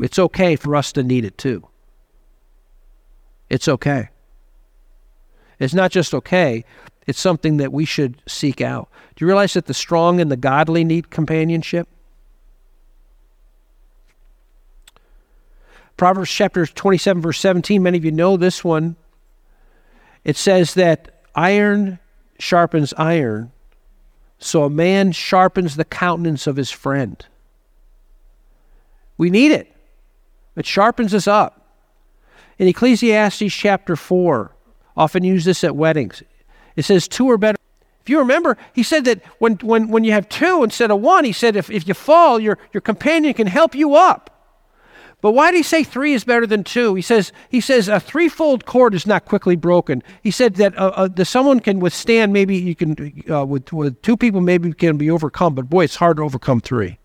it's 0.00 0.18
okay 0.18 0.56
for 0.56 0.76
us 0.76 0.92
to 0.92 1.02
need 1.02 1.24
it 1.24 1.38
too. 1.38 1.66
It's 3.48 3.68
okay. 3.68 4.10
It's 5.58 5.74
not 5.74 5.90
just 5.90 6.14
okay, 6.14 6.64
it's 7.06 7.18
something 7.18 7.56
that 7.56 7.72
we 7.72 7.84
should 7.84 8.22
seek 8.26 8.60
out. 8.60 8.88
Do 9.16 9.24
you 9.24 9.26
realize 9.26 9.54
that 9.54 9.66
the 9.66 9.74
strong 9.74 10.20
and 10.20 10.30
the 10.30 10.36
godly 10.36 10.84
need 10.84 11.10
companionship? 11.10 11.88
Proverbs 15.96 16.30
chapter 16.30 16.64
27, 16.64 17.20
verse 17.20 17.40
17, 17.40 17.82
many 17.82 17.98
of 17.98 18.04
you 18.04 18.12
know 18.12 18.36
this 18.36 18.62
one. 18.62 18.94
It 20.22 20.36
says 20.36 20.74
that 20.74 21.22
iron 21.34 21.98
sharpens 22.38 22.94
iron, 22.96 23.50
so 24.38 24.62
a 24.62 24.70
man 24.70 25.10
sharpens 25.10 25.74
the 25.74 25.84
countenance 25.84 26.46
of 26.46 26.56
his 26.56 26.70
friend. 26.70 27.24
We 29.16 29.30
need 29.30 29.50
it, 29.50 29.74
it 30.58 30.66
sharpens 30.66 31.14
us 31.14 31.26
up. 31.26 31.54
In 32.58 32.66
Ecclesiastes 32.66 33.52
chapter 33.52 33.96
4, 33.96 34.52
often 34.96 35.22
use 35.22 35.44
this 35.44 35.62
at 35.62 35.76
weddings. 35.76 36.22
It 36.76 36.84
says 36.84 37.08
two 37.08 37.30
are 37.30 37.38
better. 37.38 37.58
If 38.02 38.10
you 38.10 38.18
remember, 38.18 38.56
he 38.72 38.82
said 38.82 39.04
that 39.04 39.22
when, 39.38 39.56
when, 39.56 39.88
when 39.88 40.02
you 40.02 40.12
have 40.12 40.28
two 40.28 40.64
instead 40.64 40.90
of 40.90 41.00
one, 41.00 41.24
he 41.24 41.32
said 41.32 41.56
if, 41.56 41.70
if 41.70 41.86
you 41.86 41.94
fall, 41.94 42.40
your, 42.40 42.58
your 42.72 42.80
companion 42.80 43.34
can 43.34 43.46
help 43.46 43.74
you 43.74 43.94
up. 43.94 44.30
But 45.20 45.32
why 45.32 45.50
did 45.50 45.58
he 45.58 45.62
say 45.62 45.82
three 45.82 46.12
is 46.12 46.24
better 46.24 46.46
than 46.46 46.62
two? 46.62 46.94
He 46.94 47.02
says 47.02 47.32
he 47.48 47.60
says 47.60 47.88
a 47.88 47.98
threefold 47.98 48.64
cord 48.66 48.94
is 48.94 49.04
not 49.04 49.24
quickly 49.24 49.56
broken. 49.56 50.02
He 50.22 50.30
said 50.30 50.54
that 50.54 50.78
uh, 50.78 50.92
uh, 50.94 51.08
the 51.08 51.24
someone 51.24 51.58
can 51.58 51.80
withstand 51.80 52.32
maybe 52.32 52.56
you 52.56 52.76
can 52.76 53.24
uh, 53.28 53.44
with 53.44 53.72
with 53.72 54.00
two 54.02 54.16
people 54.16 54.40
maybe 54.40 54.72
can 54.72 54.96
be 54.96 55.10
overcome, 55.10 55.56
but 55.56 55.68
boy, 55.68 55.84
it's 55.84 55.96
hard 55.96 56.18
to 56.18 56.22
overcome 56.22 56.60
three. 56.60 56.98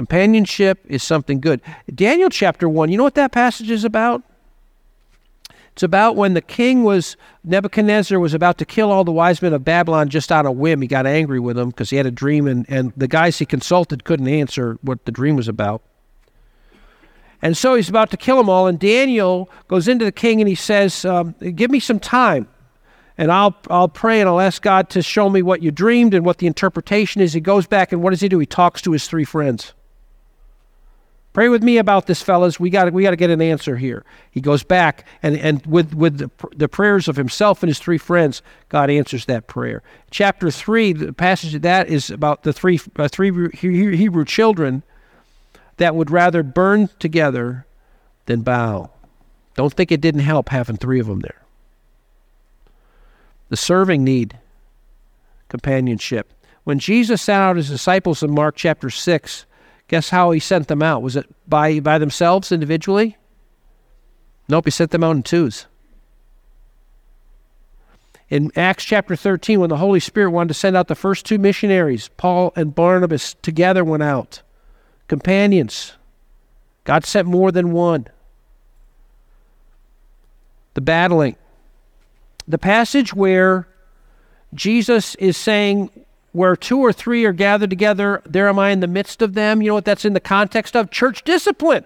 Companionship 0.00 0.78
is 0.88 1.02
something 1.02 1.40
good. 1.40 1.60
Daniel 1.94 2.30
chapter 2.30 2.66
one. 2.66 2.90
You 2.90 2.96
know 2.96 3.04
what 3.04 3.16
that 3.16 3.32
passage 3.32 3.70
is 3.70 3.84
about? 3.84 4.22
It's 5.74 5.82
about 5.82 6.16
when 6.16 6.32
the 6.32 6.40
king 6.40 6.84
was, 6.84 7.18
Nebuchadnezzar 7.44 8.18
was 8.18 8.32
about 8.32 8.56
to 8.56 8.64
kill 8.64 8.90
all 8.90 9.04
the 9.04 9.12
wise 9.12 9.42
men 9.42 9.52
of 9.52 9.62
Babylon 9.62 10.08
just 10.08 10.32
on 10.32 10.46
a 10.46 10.52
whim. 10.52 10.80
He 10.80 10.88
got 10.88 11.06
angry 11.06 11.38
with 11.38 11.56
them 11.56 11.68
because 11.68 11.90
he 11.90 11.98
had 11.98 12.06
a 12.06 12.10
dream, 12.10 12.46
and, 12.46 12.64
and 12.70 12.94
the 12.96 13.08
guys 13.08 13.40
he 13.40 13.44
consulted 13.44 14.04
couldn't 14.04 14.26
answer 14.26 14.78
what 14.80 15.04
the 15.04 15.12
dream 15.12 15.36
was 15.36 15.48
about. 15.48 15.82
And 17.42 17.54
so 17.54 17.74
he's 17.74 17.90
about 17.90 18.10
to 18.12 18.16
kill 18.16 18.38
them 18.38 18.48
all, 18.48 18.66
and 18.66 18.78
Daniel 18.78 19.50
goes 19.68 19.86
into 19.86 20.06
the 20.06 20.12
king 20.12 20.40
and 20.40 20.48
he 20.48 20.54
says, 20.54 21.04
um, 21.04 21.34
Give 21.42 21.70
me 21.70 21.78
some 21.78 22.00
time, 22.00 22.48
and 23.18 23.30
I'll, 23.30 23.54
I'll 23.68 23.88
pray 23.88 24.20
and 24.20 24.30
I'll 24.30 24.40
ask 24.40 24.62
God 24.62 24.88
to 24.90 25.02
show 25.02 25.28
me 25.28 25.42
what 25.42 25.62
you 25.62 25.70
dreamed 25.70 26.14
and 26.14 26.24
what 26.24 26.38
the 26.38 26.46
interpretation 26.46 27.20
is. 27.20 27.34
He 27.34 27.40
goes 27.40 27.66
back, 27.66 27.92
and 27.92 28.02
what 28.02 28.12
does 28.12 28.22
he 28.22 28.30
do? 28.30 28.38
He 28.38 28.46
talks 28.46 28.80
to 28.80 28.92
his 28.92 29.06
three 29.06 29.24
friends. 29.24 29.74
Pray 31.32 31.48
with 31.48 31.62
me 31.62 31.78
about 31.78 32.06
this, 32.06 32.20
fellas. 32.20 32.58
We 32.58 32.70
got 32.70 32.92
we 32.92 33.04
got 33.04 33.10
to 33.10 33.16
get 33.16 33.30
an 33.30 33.40
answer 33.40 33.76
here. 33.76 34.04
He 34.32 34.40
goes 34.40 34.64
back 34.64 35.06
and 35.22 35.36
and 35.36 35.64
with 35.64 35.94
with 35.94 36.18
the, 36.18 36.30
the 36.56 36.68
prayers 36.68 37.06
of 37.06 37.14
himself 37.14 37.62
and 37.62 37.68
his 37.68 37.78
three 37.78 37.98
friends, 37.98 38.42
God 38.68 38.90
answers 38.90 39.26
that 39.26 39.46
prayer. 39.46 39.82
Chapter 40.10 40.50
three, 40.50 40.92
the 40.92 41.12
passage 41.12 41.54
of 41.54 41.62
that 41.62 41.88
is 41.88 42.10
about 42.10 42.42
the 42.42 42.52
three 42.52 42.80
uh, 42.96 43.06
three 43.06 43.48
Hebrew 43.52 44.24
children 44.24 44.82
that 45.76 45.94
would 45.94 46.10
rather 46.10 46.42
burn 46.42 46.88
together 46.98 47.64
than 48.26 48.42
bow. 48.42 48.90
Don't 49.54 49.72
think 49.72 49.92
it 49.92 50.00
didn't 50.00 50.22
help 50.22 50.48
having 50.48 50.76
three 50.76 50.98
of 50.98 51.06
them 51.06 51.20
there. 51.20 51.42
The 53.50 53.56
serving 53.56 54.02
need 54.02 54.36
companionship. 55.48 56.32
When 56.64 56.80
Jesus 56.80 57.22
sent 57.22 57.40
out 57.40 57.56
his 57.56 57.70
disciples 57.70 58.22
in 58.22 58.34
Mark 58.34 58.56
chapter 58.56 58.90
six 58.90 59.46
Guess 59.90 60.10
how 60.10 60.30
he 60.30 60.38
sent 60.38 60.68
them 60.68 60.82
out? 60.82 61.02
Was 61.02 61.16
it 61.16 61.26
by, 61.48 61.80
by 61.80 61.98
themselves 61.98 62.52
individually? 62.52 63.16
Nope, 64.48 64.66
he 64.66 64.70
sent 64.70 64.92
them 64.92 65.02
out 65.02 65.16
in 65.16 65.24
twos. 65.24 65.66
In 68.28 68.52
Acts 68.54 68.84
chapter 68.84 69.16
13, 69.16 69.58
when 69.58 69.68
the 69.68 69.78
Holy 69.78 69.98
Spirit 69.98 70.30
wanted 70.30 70.46
to 70.46 70.54
send 70.54 70.76
out 70.76 70.86
the 70.86 70.94
first 70.94 71.26
two 71.26 71.38
missionaries, 71.38 72.06
Paul 72.16 72.52
and 72.54 72.72
Barnabas 72.72 73.34
together 73.42 73.82
went 73.82 74.04
out. 74.04 74.42
Companions. 75.08 75.94
God 76.84 77.04
sent 77.04 77.26
more 77.26 77.50
than 77.50 77.72
one. 77.72 78.06
The 80.74 80.82
battling. 80.82 81.34
The 82.46 82.58
passage 82.58 83.12
where 83.12 83.66
Jesus 84.54 85.16
is 85.16 85.36
saying, 85.36 85.90
where 86.32 86.54
two 86.54 86.78
or 86.78 86.92
three 86.92 87.24
are 87.24 87.32
gathered 87.32 87.70
together, 87.70 88.22
there 88.24 88.48
am 88.48 88.58
I 88.58 88.70
in 88.70 88.80
the 88.80 88.86
midst 88.86 89.20
of 89.22 89.34
them. 89.34 89.62
You 89.62 89.68
know 89.68 89.74
what 89.74 89.84
that's 89.84 90.04
in 90.04 90.12
the 90.12 90.20
context 90.20 90.76
of? 90.76 90.90
Church 90.90 91.24
discipline. 91.24 91.84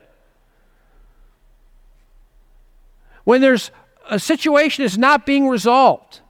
When 3.25 3.41
there's 3.41 3.71
a 4.11 4.19
situation 4.19 4.85
is 4.85 4.99
not 4.99 5.25
being 5.25 5.49
resolved, 5.49 6.21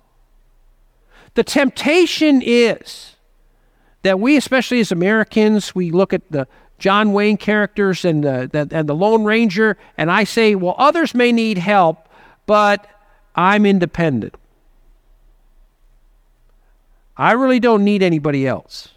the 1.35 1.43
temptation 1.43 2.41
is 2.45 3.17
that 4.03 4.21
we, 4.21 4.37
especially 4.37 4.79
as 4.81 4.93
Americans, 4.93 5.75
we 5.75 5.91
look 5.91 6.13
at 6.13 6.23
the 6.31 6.47
John 6.79 7.13
Wayne 7.13 7.37
characters 7.37 8.05
and 8.05 8.23
the, 8.23 8.49
the, 8.53 8.69
and 8.77 8.89
the 8.89 8.95
Lone 8.95 9.25
Ranger, 9.25 9.77
and 9.97 10.11
I 10.11 10.25
say, 10.25 10.55
well, 10.55 10.75
others 10.79 11.15
may 11.15 11.33
need 11.33 11.59
help, 11.59 12.09
but 12.47 12.87
I'm 13.35 13.67
independent. 13.67 14.35
I 17.17 17.33
really 17.33 17.61
don't 17.61 17.85
need 17.85 18.03
anybody 18.03 18.47
else. 18.47 18.89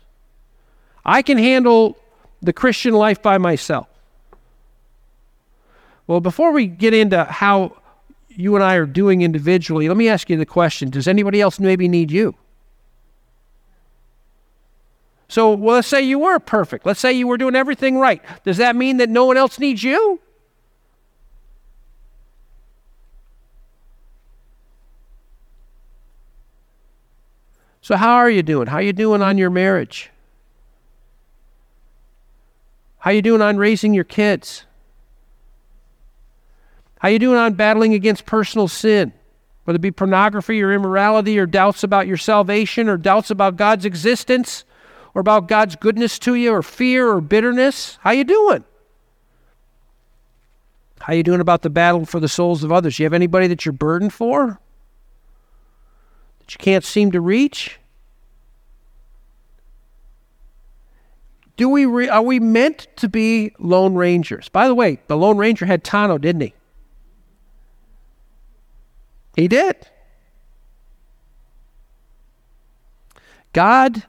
I 1.06 1.22
can 1.22 1.38
handle 1.38 1.98
the 2.42 2.54
Christian 2.54 2.94
life 2.94 3.22
by 3.22 3.38
myself. 3.38 3.88
Well, 6.08 6.22
before 6.22 6.52
we 6.52 6.68
get 6.68 6.94
into 6.94 7.24
how 7.26 7.78
you 8.30 8.56
and 8.56 8.64
I 8.64 8.76
are 8.76 8.86
doing 8.86 9.22
individually, 9.22 9.88
let 9.88 9.98
me 9.98 10.08
ask 10.08 10.30
you 10.30 10.38
the 10.38 10.46
question 10.46 10.90
Does 10.90 11.08
anybody 11.08 11.42
else 11.42 11.60
maybe 11.60 11.88
need 11.88 12.12
you? 12.12 12.36
So, 15.30 15.52
well, 15.52 15.76
let's 15.76 15.88
say 15.88 16.02
you 16.02 16.20
were 16.20 16.40
perfect. 16.40 16.86
Let's 16.86 17.02
say 17.02 17.12
you 17.12 17.28
were 17.28 17.38
doing 17.38 17.56
everything 17.56 18.00
right. 18.00 18.22
Does 18.46 18.58
that 18.58 18.76
mean 18.78 18.98
that 18.98 19.10
no 19.10 19.26
one 19.26 19.36
else 19.36 19.60
needs 19.60 19.84
you? 19.84 20.22
So 27.88 27.96
how 27.96 28.16
are 28.16 28.30
you 28.30 28.44
doing? 28.44 28.68
How 28.68 28.80
are 28.80 28.82
you 28.82 28.92
doing 28.92 29.22
on 29.22 29.38
your 29.38 29.50
marriage? 29.50 30.10
How 32.98 33.12
are 33.12 33.14
you 33.14 33.22
doing 33.22 33.42
on 33.42 33.56
raising 33.56 33.94
your 33.94 34.04
kids? 34.04 34.66
How 37.00 37.08
are 37.08 37.12
you 37.12 37.18
doing 37.18 37.38
on 37.38 37.54
battling 37.54 37.94
against 37.94 38.26
personal 38.26 38.68
sin? 38.68 39.14
Whether 39.64 39.78
it 39.78 39.82
be 39.82 39.92
pornography 39.92 40.62
or 40.62 40.74
immorality 40.74 41.40
or 41.40 41.46
doubts 41.46 41.82
about 41.82 42.08
your 42.08 42.18
salvation 42.18 42.90
or 42.90 42.98
doubts 42.98 43.32
about 43.32 43.56
God's 43.56 43.86
existence 43.86 44.66
or 45.14 45.22
about 45.22 45.48
God's 45.48 45.78
goodness 45.78 46.20
to 46.20 46.36
you 46.36 46.52
or 46.52 46.64
fear 46.64 47.08
or 47.08 47.22
bitterness. 47.22 48.00
How 48.02 48.10
are 48.10 48.16
you 48.16 48.26
doing? 48.26 48.66
How 51.00 51.14
are 51.14 51.16
you 51.16 51.24
doing 51.24 51.40
about 51.40 51.62
the 51.62 51.70
battle 51.70 52.06
for 52.06 52.20
the 52.20 52.28
souls 52.28 52.66
of 52.66 52.72
others? 52.74 52.98
Do 52.98 53.04
you 53.04 53.06
have 53.06 53.14
anybody 53.14 53.48
that 53.48 53.66
you're 53.66 53.72
burdened 53.72 54.12
for? 54.12 54.60
That 56.48 56.54
you 56.54 56.64
can't 56.64 56.84
seem 56.84 57.12
to 57.12 57.20
reach? 57.20 57.78
Do 61.58 61.68
we 61.68 61.86
re- 61.86 62.08
are 62.08 62.22
we 62.22 62.40
meant 62.40 62.88
to 62.98 63.10
be 63.10 63.52
lone 63.60 63.96
rangers? 63.96 64.48
By 64.48 64.68
the 64.68 64.76
way, 64.76 65.00
the 65.08 65.18
lone 65.18 65.38
ranger 65.38 65.66
had 65.66 65.84
Tonto, 65.84 66.18
didn't 66.18 66.42
he? 66.42 66.54
He 69.36 69.48
did. 69.48 69.76
God 73.54 74.04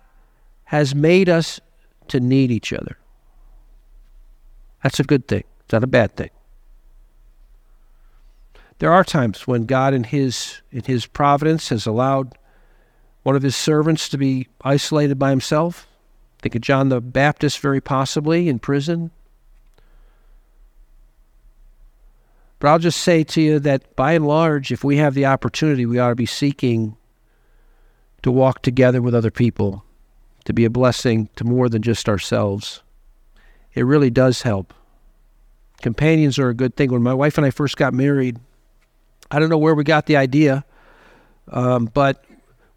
has 0.64 0.94
made 0.94 1.28
us 1.28 1.58
to 2.08 2.20
need 2.20 2.50
each 2.50 2.72
other. 2.72 2.98
That's 4.82 5.00
a 5.00 5.04
good 5.04 5.26
thing. 5.26 5.44
It's 5.60 5.72
not 5.72 5.82
a 5.82 5.88
bad 5.88 6.16
thing. 6.16 6.30
There 8.78 8.92
are 8.92 9.04
times 9.04 9.46
when 9.46 9.66
God 9.66 9.92
in 9.92 10.04
his 10.04 10.62
in 10.70 10.84
his 10.84 11.06
providence 11.06 11.68
has 11.70 11.86
allowed 11.86 12.38
one 13.24 13.34
of 13.34 13.42
his 13.42 13.56
servants 13.56 14.08
to 14.10 14.18
be 14.18 14.48
isolated 14.62 15.18
by 15.18 15.30
himself. 15.30 15.86
Think 16.40 16.54
of 16.54 16.62
John 16.62 16.88
the 16.88 17.00
Baptist 17.00 17.58
very 17.58 17.80
possibly 17.80 18.48
in 18.48 18.60
prison. 18.60 19.10
But 22.60 22.68
I'll 22.68 22.78
just 22.78 23.00
say 23.00 23.24
to 23.24 23.40
you 23.40 23.58
that 23.60 23.94
by 23.96 24.12
and 24.12 24.26
large, 24.26 24.72
if 24.72 24.82
we 24.82 24.96
have 24.96 25.14
the 25.14 25.26
opportunity, 25.26 25.86
we 25.86 25.98
ought 25.98 26.10
to 26.10 26.14
be 26.16 26.26
seeking 26.26 26.96
to 28.22 28.30
walk 28.30 28.62
together 28.62 29.00
with 29.00 29.14
other 29.14 29.30
people, 29.30 29.84
to 30.44 30.52
be 30.52 30.64
a 30.64 30.70
blessing 30.70 31.28
to 31.36 31.44
more 31.44 31.68
than 31.68 31.82
just 31.82 32.08
ourselves. 32.08 32.82
It 33.74 33.82
really 33.82 34.10
does 34.10 34.42
help. 34.42 34.74
Companions 35.82 36.38
are 36.38 36.48
a 36.48 36.54
good 36.54 36.74
thing. 36.74 36.90
When 36.90 37.02
my 37.02 37.14
wife 37.14 37.38
and 37.38 37.46
I 37.46 37.50
first 37.50 37.76
got 37.76 37.94
married, 37.94 38.38
I 39.30 39.38
don't 39.38 39.50
know 39.50 39.58
where 39.58 39.74
we 39.74 39.84
got 39.84 40.06
the 40.06 40.16
idea, 40.16 40.64
um, 41.48 41.86
but 41.86 42.24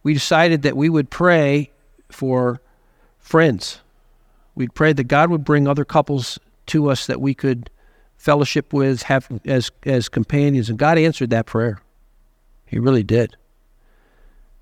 we 0.04 0.14
decided 0.14 0.64
that 0.64 0.76
we 0.76 0.90
would 0.90 1.10
pray 1.10 1.72
for 2.10 2.62
friends. 3.20 3.80
We'd 4.56 4.74
pray 4.74 4.94
that 4.94 5.06
God 5.06 5.30
would 5.30 5.46
bring 5.46 5.68
other 5.68 5.86
couples 5.86 6.40
to 6.68 6.90
us 6.90 7.08
that 7.08 7.22
we 7.22 7.34
could 7.34 7.70
fellowship 8.18 8.74
with, 8.74 9.04
have 9.04 9.28
as 9.46 9.72
as 9.84 10.10
companions, 10.10 10.70
and 10.70 10.78
God 10.78 10.98
answered 10.98 11.30
that 11.32 11.46
prayer. 11.46 11.82
He 12.66 12.80
really 12.80 13.04
did. 13.04 13.36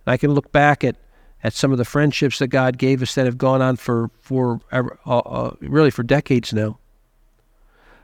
I 0.06 0.18
can 0.18 0.32
look 0.34 0.52
back 0.52 0.84
at 0.84 0.96
at 1.44 1.54
some 1.54 1.72
of 1.72 1.78
the 1.78 1.86
friendships 1.86 2.40
that 2.40 2.48
God 2.48 2.78
gave 2.78 3.02
us 3.02 3.16
that 3.16 3.26
have 3.26 3.38
gone 3.38 3.62
on 3.62 3.76
for 3.76 4.10
for 4.22 4.62
uh, 4.72 4.84
uh, 5.06 5.56
really 5.62 5.92
for 5.92 6.04
decades 6.04 6.54
now. 6.54 6.78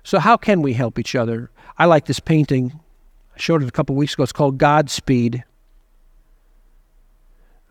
So 0.04 0.20
how 0.20 0.38
can 0.38 0.62
we 0.62 0.74
help 0.74 1.00
each 1.00 1.16
other? 1.16 1.50
I 1.78 1.86
like 1.86 2.06
this 2.06 2.20
painting 2.20 2.80
Showed 3.38 3.64
it 3.64 3.68
a 3.68 3.72
couple 3.72 3.96
weeks 3.96 4.14
ago. 4.14 4.24
It's 4.24 4.32
called 4.32 4.58
Godspeed. 4.58 5.44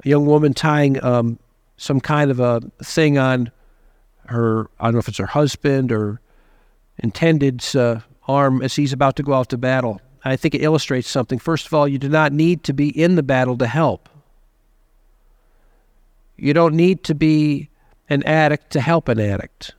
A 0.04 0.08
young 0.08 0.26
woman 0.26 0.52
tying 0.52 1.02
um, 1.02 1.38
some 1.76 2.00
kind 2.00 2.30
of 2.30 2.40
a 2.40 2.60
thing 2.82 3.18
on 3.18 3.50
her, 4.26 4.68
I 4.78 4.84
don't 4.84 4.94
know 4.94 4.98
if 4.98 5.08
it's 5.08 5.18
her 5.18 5.26
husband 5.26 5.92
or 5.92 6.20
intended's 6.98 7.74
uh, 7.74 8.00
arm 8.28 8.62
as 8.62 8.76
he's 8.76 8.92
about 8.92 9.16
to 9.16 9.22
go 9.22 9.34
out 9.34 9.48
to 9.50 9.58
battle. 9.58 10.00
I 10.24 10.36
think 10.36 10.54
it 10.54 10.62
illustrates 10.62 11.08
something. 11.08 11.38
First 11.38 11.66
of 11.66 11.74
all, 11.74 11.86
you 11.86 11.98
do 11.98 12.08
not 12.08 12.32
need 12.32 12.64
to 12.64 12.72
be 12.72 12.88
in 12.88 13.14
the 13.14 13.22
battle 13.22 13.58
to 13.58 13.66
help. 13.66 14.08
You 16.36 16.54
don't 16.54 16.74
need 16.74 17.04
to 17.04 17.14
be 17.14 17.68
an 18.08 18.22
addict 18.24 18.70
to 18.70 18.80
help 18.80 19.08
an 19.08 19.20
addict. 19.20 19.74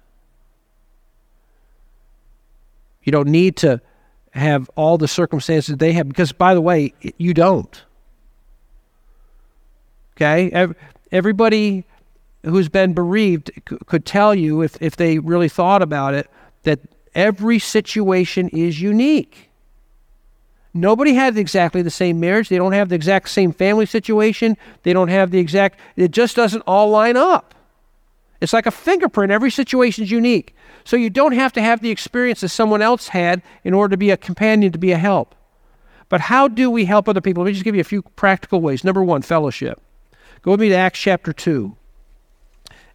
You 3.04 3.12
don't 3.12 3.28
need 3.28 3.58
to 3.58 3.82
have 4.36 4.70
all 4.76 4.98
the 4.98 5.08
circumstances 5.08 5.78
they 5.78 5.94
have 5.94 6.08
because, 6.08 6.32
by 6.32 6.54
the 6.54 6.62
way, 6.62 6.94
you 7.18 7.34
don't. 7.34 7.84
Okay? 10.16 10.74
Everybody 11.12 11.86
who's 12.44 12.70
been 12.70 12.94
bereaved 12.94 13.52
could 13.86 14.06
tell 14.06 14.36
you, 14.36 14.62
if, 14.62 14.82
if 14.82 14.98
they 14.98 15.20
really 15.20 15.50
thought 15.50 15.82
about 15.82 16.14
it, 16.14 16.30
that 16.64 16.80
every 17.14 17.60
situation 17.60 18.50
is 18.50 18.82
unique. 18.82 19.50
Nobody 20.74 21.14
has 21.14 21.38
exactly 21.38 21.82
the 21.82 21.90
same 21.90 22.20
marriage. 22.20 22.50
They 22.50 22.58
don't 22.58 22.74
have 22.74 22.90
the 22.90 22.96
exact 22.96 23.30
same 23.30 23.54
family 23.54 23.86
situation. 23.86 24.58
They 24.84 24.92
don't 24.92 25.08
have 25.08 25.32
the 25.32 25.40
exact, 25.40 25.80
it 25.96 26.12
just 26.12 26.36
doesn't 26.36 26.62
all 26.68 26.90
line 26.90 27.16
up. 27.16 27.56
It's 28.42 28.52
like 28.52 28.66
a 28.66 28.72
fingerprint. 28.72 29.32
Every 29.32 29.50
situation 29.50 30.04
is 30.04 30.12
unique. 30.12 30.54
So 30.86 30.96
you 30.96 31.10
don't 31.10 31.34
have 31.34 31.52
to 31.54 31.62
have 31.62 31.82
the 31.82 31.90
experience 31.90 32.42
that 32.42 32.50
someone 32.50 32.82
else 32.82 33.10
had 33.10 33.42
in 33.64 33.74
order 33.74 33.94
to 33.94 33.98
be 33.98 34.12
a 34.12 34.18
companion, 34.18 34.72
to 34.72 34.78
be 34.78 34.92
a 34.92 34.98
help. 34.98 35.34
But 36.10 36.22
how 36.22 36.48
do 36.48 36.70
we 36.70 36.86
help 36.86 37.10
other 37.10 37.22
people? 37.22 37.44
Let 37.44 37.48
me 37.48 37.54
just 37.54 37.66
give 37.66 37.76
you 37.76 37.82
a 37.82 37.84
few 37.84 38.04
practical 38.04 38.62
ways. 38.62 38.84
Number 38.84 39.04
one, 39.04 39.24
fellowship. 39.24 39.82
Go 40.44 40.52
with 40.52 40.60
me 40.60 40.70
to 40.70 40.76
Acts 40.76 41.00
chapter 41.00 41.34
2. 41.34 41.76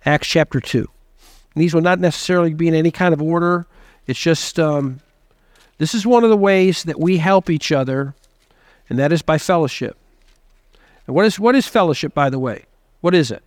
Acts 0.07 0.29
chapter 0.29 0.61
2. 0.61 0.79
And 0.79 1.63
these 1.63 1.75
will 1.75 1.83
not 1.83 1.99
necessarily 1.99 2.55
be 2.55 2.69
in 2.69 2.75
any 2.75 2.93
kind 2.93 3.13
of 3.13 3.21
order. 3.21 3.67
It's 4.07 4.21
just 4.21 4.61
um, 4.61 5.01
this 5.79 5.93
is 5.93 6.07
one 6.07 6.23
of 6.23 6.31
the 6.31 6.37
ways 6.37 6.85
that 6.85 7.01
we 7.01 7.19
help 7.19 7.51
each 7.51 7.73
other, 7.73 8.15
and 8.89 8.99
that 9.01 9.13
is 9.13 9.23
by 9.23 9.39
fellowship. 9.39 9.97
And 11.07 11.17
what 11.17 11.25
is 11.27 11.41
what 11.41 11.57
is 11.57 11.67
fellowship, 11.67 12.15
by 12.15 12.31
the 12.31 12.39
way? 12.39 12.67
What 13.01 13.15
is 13.17 13.33
it? 13.33 13.43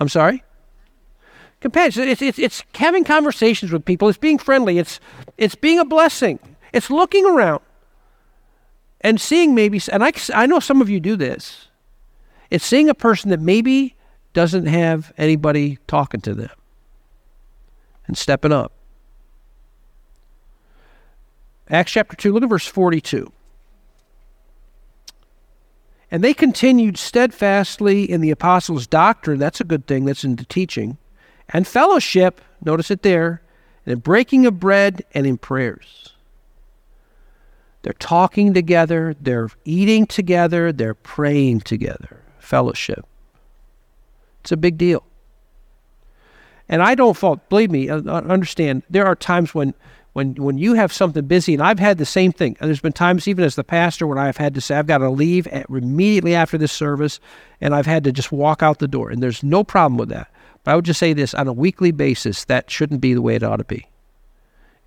I'm 0.00 0.08
sorry? 0.08 0.42
Compassion. 1.62 2.08
It's, 2.08 2.20
it's, 2.20 2.38
it's 2.40 2.64
having 2.74 3.04
conversations 3.04 3.70
with 3.70 3.84
people. 3.84 4.08
It's 4.08 4.18
being 4.18 4.36
friendly. 4.36 4.78
It's, 4.78 4.98
it's 5.38 5.54
being 5.54 5.78
a 5.78 5.84
blessing. 5.84 6.40
It's 6.72 6.90
looking 6.90 7.24
around 7.24 7.60
and 9.00 9.20
seeing 9.20 9.54
maybe, 9.54 9.80
and 9.90 10.02
I, 10.02 10.12
I 10.34 10.46
know 10.46 10.58
some 10.58 10.82
of 10.82 10.90
you 10.90 10.98
do 10.98 11.14
this. 11.14 11.68
It's 12.50 12.64
seeing 12.64 12.88
a 12.88 12.94
person 12.94 13.30
that 13.30 13.40
maybe 13.40 13.94
doesn't 14.32 14.66
have 14.66 15.12
anybody 15.16 15.78
talking 15.86 16.20
to 16.22 16.34
them 16.34 16.50
and 18.08 18.18
stepping 18.18 18.52
up. 18.52 18.72
Acts 21.70 21.92
chapter 21.92 22.16
2, 22.16 22.32
look 22.32 22.42
at 22.42 22.48
verse 22.48 22.66
42. 22.66 23.32
And 26.10 26.24
they 26.24 26.34
continued 26.34 26.98
steadfastly 26.98 28.10
in 28.10 28.20
the 28.20 28.30
apostles' 28.30 28.88
doctrine. 28.88 29.38
That's 29.38 29.60
a 29.60 29.64
good 29.64 29.86
thing, 29.86 30.04
that's 30.04 30.24
in 30.24 30.36
the 30.36 30.44
teaching. 30.44 30.98
And 31.48 31.66
fellowship, 31.66 32.40
notice 32.64 32.90
it 32.90 33.02
there, 33.02 33.42
and 33.84 33.92
in 33.92 33.98
breaking 33.98 34.46
of 34.46 34.60
bread 34.60 35.04
and 35.12 35.26
in 35.26 35.38
prayers. 35.38 36.12
They're 37.82 37.92
talking 37.94 38.54
together, 38.54 39.16
they're 39.20 39.50
eating 39.64 40.06
together, 40.06 40.72
they're 40.72 40.94
praying 40.94 41.62
together. 41.62 42.20
Fellowship. 42.38 43.04
It's 44.40 44.52
a 44.52 44.56
big 44.56 44.78
deal. 44.78 45.04
And 46.68 46.82
I 46.82 46.94
don't 46.94 47.16
fault, 47.16 47.48
believe 47.48 47.70
me, 47.70 47.88
uh, 47.88 48.00
understand, 48.00 48.82
there 48.88 49.06
are 49.06 49.16
times 49.16 49.54
when 49.54 49.74
when 50.12 50.34
when 50.34 50.58
you 50.58 50.74
have 50.74 50.92
something 50.92 51.26
busy, 51.26 51.54
and 51.54 51.62
I've 51.62 51.78
had 51.78 51.98
the 51.98 52.04
same 52.04 52.32
thing. 52.32 52.56
There's 52.60 52.80
been 52.80 52.92
times, 52.92 53.26
even 53.26 53.44
as 53.44 53.56
the 53.56 53.64
pastor, 53.64 54.06
when 54.06 54.18
I've 54.18 54.36
had 54.36 54.54
to 54.54 54.60
say 54.60 54.76
I've 54.76 54.86
got 54.86 54.98
to 54.98 55.10
leave 55.10 55.46
at, 55.48 55.68
immediately 55.70 56.34
after 56.34 56.58
this 56.58 56.72
service, 56.72 57.18
and 57.60 57.74
I've 57.74 57.86
had 57.86 58.04
to 58.04 58.12
just 58.12 58.30
walk 58.30 58.62
out 58.62 58.78
the 58.78 58.88
door, 58.88 59.10
and 59.10 59.22
there's 59.22 59.42
no 59.42 59.64
problem 59.64 59.98
with 59.98 60.10
that. 60.10 60.30
But 60.64 60.72
I 60.72 60.76
would 60.76 60.84
just 60.84 61.00
say 61.00 61.12
this: 61.12 61.34
on 61.34 61.48
a 61.48 61.52
weekly 61.52 61.90
basis, 61.90 62.44
that 62.44 62.70
shouldn't 62.70 63.00
be 63.00 63.14
the 63.14 63.22
way 63.22 63.34
it 63.34 63.42
ought 63.42 63.56
to 63.56 63.64
be. 63.64 63.86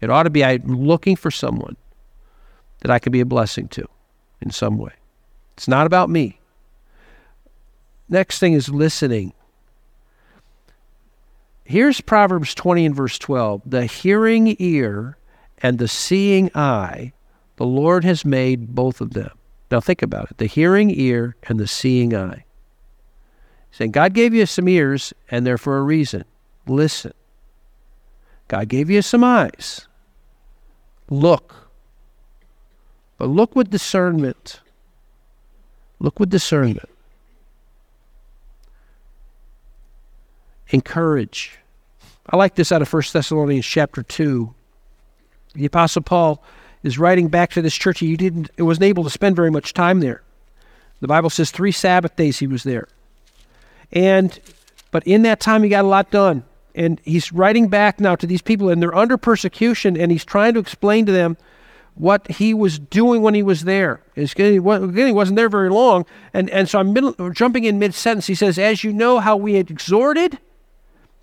It 0.01 0.09
ought 0.09 0.23
to 0.23 0.29
be 0.29 0.43
I'm 0.43 0.61
looking 0.65 1.15
for 1.15 1.31
someone 1.31 1.77
that 2.81 2.91
I 2.91 2.99
can 2.99 3.11
be 3.11 3.21
a 3.21 3.25
blessing 3.25 3.67
to, 3.69 3.87
in 4.41 4.51
some 4.51 4.77
way. 4.77 4.93
It's 5.53 5.67
not 5.67 5.87
about 5.87 6.09
me. 6.09 6.39
Next 8.09 8.39
thing 8.39 8.53
is 8.53 8.69
listening. 8.69 9.33
Here's 11.63 11.99
Proverbs 12.01 12.53
20 12.53 12.85
and 12.85 12.95
verse 12.95 13.17
12. 13.17 13.63
The 13.65 13.85
hearing 13.85 14.55
ear 14.59 15.17
and 15.63 15.79
the 15.79 15.87
seeing 15.87 16.51
eye, 16.53 17.13
the 17.55 17.65
Lord 17.65 18.03
has 18.03 18.23
made 18.23 18.75
both 18.75 19.01
of 19.01 19.13
them. 19.13 19.31
Now 19.71 19.79
think 19.79 20.03
about 20.03 20.29
it 20.29 20.37
the 20.37 20.45
hearing 20.45 20.91
ear 20.91 21.35
and 21.43 21.59
the 21.59 21.67
seeing 21.67 22.15
eye. 22.15 22.44
Saying, 23.75 23.91
God 23.91 24.13
gave 24.13 24.33
you 24.33 24.45
some 24.45 24.69
ears, 24.69 25.13
and 25.29 25.45
they're 25.45 25.57
for 25.57 25.77
a 25.77 25.81
reason. 25.81 26.23
Listen. 26.65 27.13
God 28.47 28.69
gave 28.69 28.89
you 28.89 29.01
some 29.01 29.23
eyes. 29.23 29.87
Look. 31.09 31.69
But 33.17 33.27
look 33.27 33.53
with 33.53 33.69
discernment. 33.69 34.61
Look 35.99 36.19
with 36.19 36.29
discernment. 36.29 36.89
encourage. 40.69 41.57
I 42.29 42.37
like 42.37 42.55
this 42.55 42.71
out 42.71 42.81
of 42.81 42.91
1 42.91 43.03
Thessalonians 43.13 43.65
chapter 43.65 44.03
2. 44.03 44.53
The 45.53 45.65
Apostle 45.65 46.01
Paul 46.01 46.43
is 46.83 46.97
writing 46.97 47.27
back 47.27 47.51
to 47.51 47.61
this 47.61 47.75
church. 47.75 47.99
He 47.99 48.15
didn't, 48.17 48.49
it 48.57 48.63
wasn't 48.63 48.85
able 48.85 49.03
to 49.03 49.09
spend 49.09 49.35
very 49.35 49.51
much 49.51 49.73
time 49.73 49.99
there. 49.99 50.21
The 51.01 51.07
Bible 51.07 51.29
says 51.29 51.51
three 51.51 51.71
Sabbath 51.71 52.15
days 52.15 52.39
he 52.39 52.47
was 52.47 52.63
there. 52.63 52.87
And, 53.91 54.39
but 54.91 55.05
in 55.05 55.23
that 55.23 55.39
time 55.39 55.63
he 55.63 55.69
got 55.69 55.85
a 55.85 55.87
lot 55.87 56.11
done. 56.11 56.43
And 56.73 56.99
he's 57.05 57.31
writing 57.31 57.69
back 57.69 57.99
now 57.99 58.15
to 58.15 58.27
these 58.27 58.41
people, 58.41 58.69
and 58.69 58.81
they're 58.81 58.95
under 58.95 59.17
persecution, 59.17 59.95
and 59.95 60.11
he's 60.11 60.25
trying 60.25 60.53
to 60.55 60.59
explain 60.59 61.05
to 61.05 61.11
them 61.11 61.37
what 61.95 62.29
he 62.29 62.53
was 62.53 62.77
doing 62.77 63.21
when 63.21 63.33
he 63.33 63.41
was 63.41 63.63
there. 63.63 64.01
Again, 64.17 64.51
he 64.51 64.59
wasn't 64.59 65.35
there 65.37 65.49
very 65.49 65.69
long. 65.69 66.05
And, 66.33 66.49
and 66.49 66.69
so 66.69 66.79
I'm 66.79 66.91
middle, 66.91 67.13
jumping 67.31 67.63
in 67.63 67.79
mid 67.79 67.93
sentence. 67.93 68.27
He 68.27 68.35
says, 68.35 68.59
As 68.59 68.83
you 68.83 68.91
know 68.91 69.19
how 69.19 69.37
we 69.37 69.53
had 69.53 69.71
exhorted 69.71 70.37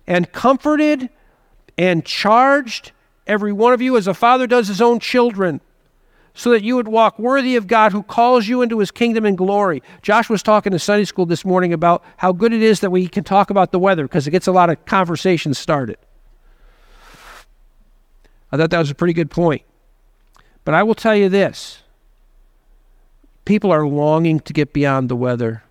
and 0.07 0.31
comforted 0.31 1.09
and 1.77 2.03
charged 2.03 2.91
every 3.27 3.53
one 3.53 3.73
of 3.73 3.81
you 3.81 3.95
as 3.95 4.07
a 4.07 4.13
father 4.13 4.47
does 4.47 4.67
his 4.67 4.81
own 4.81 4.99
children, 4.99 5.61
so 6.33 6.49
that 6.49 6.63
you 6.63 6.75
would 6.75 6.87
walk 6.87 7.19
worthy 7.19 7.55
of 7.55 7.67
God 7.67 7.91
who 7.91 8.03
calls 8.03 8.47
you 8.47 8.61
into 8.61 8.79
his 8.79 8.91
kingdom 8.91 9.25
and 9.25 9.37
glory. 9.37 9.83
Josh 10.01 10.29
was 10.29 10.41
talking 10.41 10.71
to 10.71 10.79
Sunday 10.79 11.05
school 11.05 11.25
this 11.25 11.45
morning 11.45 11.73
about 11.73 12.03
how 12.17 12.31
good 12.31 12.53
it 12.53 12.61
is 12.61 12.79
that 12.79 12.89
we 12.89 13.07
can 13.07 13.23
talk 13.23 13.49
about 13.49 13.71
the 13.71 13.79
weather 13.79 14.03
because 14.03 14.27
it 14.27 14.31
gets 14.31 14.47
a 14.47 14.51
lot 14.51 14.69
of 14.69 14.83
conversations 14.85 15.57
started. 15.57 15.97
I 18.51 18.57
thought 18.57 18.71
that 18.71 18.79
was 18.79 18.91
a 18.91 18.95
pretty 18.95 19.13
good 19.13 19.31
point. 19.31 19.63
But 20.65 20.73
I 20.73 20.83
will 20.83 20.95
tell 20.95 21.15
you 21.15 21.29
this 21.29 21.83
people 23.45 23.71
are 23.71 23.85
longing 23.85 24.39
to 24.39 24.53
get 24.53 24.73
beyond 24.73 25.09
the 25.09 25.15
weather 25.15 25.63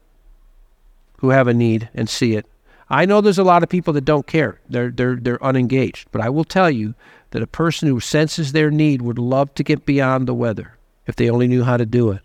who 1.19 1.31
have 1.31 1.49
a 1.49 1.55
need 1.55 1.89
and 1.95 2.09
see 2.09 2.35
it. 2.35 2.47
I 2.91 3.07
know 3.07 3.21
there's 3.21 3.39
a 3.39 3.45
lot 3.45 3.63
of 3.63 3.69
people 3.69 3.95
that 3.95 4.05
don't 4.05 4.27
care. 4.27 4.61
They're 4.69 4.91
they're 4.91 5.17
they're 5.17 5.43
unengaged. 5.43 6.09
But 6.13 6.21
I 6.21 6.29
will 6.29 6.45
tell 6.45 6.71
you 6.71 6.95
that 7.33 7.43
a 7.43 7.47
person 7.47 7.89
who 7.89 7.99
senses 7.99 8.53
their 8.53 8.71
need 8.71 9.03
would 9.03 9.19
love 9.19 9.53
to 9.55 9.65
get 9.65 9.85
beyond 9.85 10.29
the 10.29 10.35
weather 10.35 10.77
if 11.07 11.17
they 11.17 11.29
only 11.29 11.49
knew 11.49 11.65
how 11.65 11.77
to 11.77 11.85
do 11.85 12.11
it. 12.11 12.21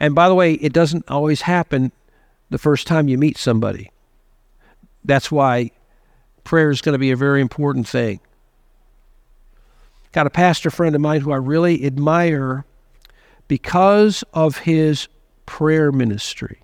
And 0.00 0.14
by 0.14 0.28
the 0.28 0.34
way, 0.34 0.54
it 0.54 0.72
doesn't 0.72 1.08
always 1.08 1.42
happen 1.42 1.92
the 2.50 2.58
first 2.58 2.86
time 2.86 3.08
you 3.08 3.18
meet 3.18 3.36
somebody. 3.36 3.90
That's 5.04 5.30
why 5.30 5.72
prayer 6.44 6.70
is 6.70 6.80
going 6.80 6.94
to 6.94 6.98
be 6.98 7.10
a 7.10 7.16
very 7.16 7.40
important 7.40 7.86
thing. 7.86 8.20
Got 10.12 10.26
a 10.26 10.30
pastor 10.30 10.70
friend 10.70 10.94
of 10.94 11.00
mine 11.00 11.20
who 11.20 11.32
I 11.32 11.36
really 11.36 11.84
admire 11.84 12.64
because 13.48 14.24
of 14.32 14.58
his 14.58 15.08
prayer 15.46 15.90
ministry. 15.90 16.60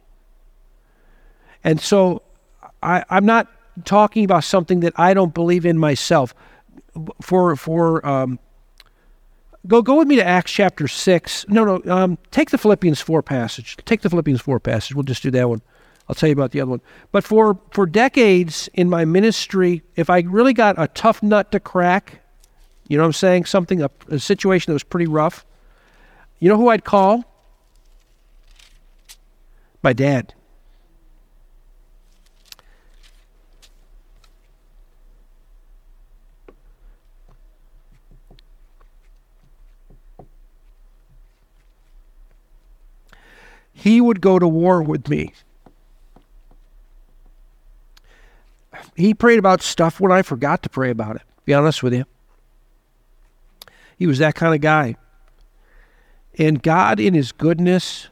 And 1.65 1.81
so 1.81 2.23
I, 2.83 3.05
I'm 3.11 3.27
not 3.27 3.51
talking 3.85 4.25
about 4.25 4.45
something 4.45 4.81
that 4.81 4.93
I 4.97 5.15
don't 5.15 5.35
believe 5.35 5.67
in 5.67 5.79
myself. 5.79 6.35
For 7.21 7.57
for 7.57 8.07
um, 8.07 8.39
go 9.67 9.83
go 9.83 9.99
with 9.99 10.07
me 10.07 10.17
to 10.17 10.25
Acts 10.25 10.53
chapter 10.53 10.87
six. 10.87 11.45
No, 11.49 11.65
no. 11.65 11.93
Um, 11.93 12.19
take 12.31 12.51
the 12.51 12.59
Philippians 12.59 13.01
four 13.01 13.23
passage. 13.23 13.77
Take 13.85 14.03
the 14.03 14.11
Philippians 14.11 14.41
four 14.41 14.61
passage. 14.61 14.95
We'll 14.95 15.03
just 15.03 15.23
do 15.23 15.31
that 15.33 15.49
one. 15.49 15.61
I'll 16.09 16.15
tell 16.15 16.29
you 16.29 16.35
about 16.35 16.53
the 16.53 16.61
other 16.61 16.71
one. 16.71 16.83
But 17.13 17.25
for 17.25 17.59
for 17.73 17.87
decades 17.87 18.69
in 18.75 18.89
my 18.89 19.05
ministry, 19.05 19.83
if 19.97 20.11
I 20.11 20.21
really 20.21 20.53
got 20.53 20.77
a 20.79 20.87
tough 20.89 21.23
nut 21.23 21.51
to 21.53 21.59
crack, 21.59 22.21
you 22.87 22.97
know 22.97 23.03
what 23.03 23.09
I'm 23.09 23.13
saying? 23.15 23.47
Something 23.47 23.83
a, 23.83 23.91
a 24.09 24.19
situation 24.19 24.71
that 24.71 24.75
was 24.75 24.85
pretty 24.85 25.07
rough. 25.07 25.45
You 26.39 26.49
know 26.49 26.57
who 26.57 26.69
I'd 26.69 26.85
call? 26.85 27.25
My 29.83 29.93
dad. 29.93 30.35
He 43.85 44.01
would 44.01 44.23
go 44.23 44.39
to 44.39 44.49
war 44.49 44.83
with 44.83 45.11
me. 45.11 45.35
he 48.97 49.13
prayed 49.13 49.39
about 49.39 49.61
stuff 49.61 50.01
when 50.01 50.11
I 50.11 50.23
forgot 50.23 50.63
to 50.63 50.71
pray 50.71 50.89
about 50.89 51.17
it. 51.17 51.23
Be 51.45 51.53
honest 51.53 51.83
with 51.83 51.93
you. 51.93 52.07
He 53.99 54.07
was 54.07 54.21
that 54.21 54.35
kind 54.35 54.55
of 54.55 54.63
guy. 54.63 54.97
And 56.39 56.63
God, 56.63 56.99
in 56.99 57.13
His 57.13 57.31
goodness, 57.31 58.09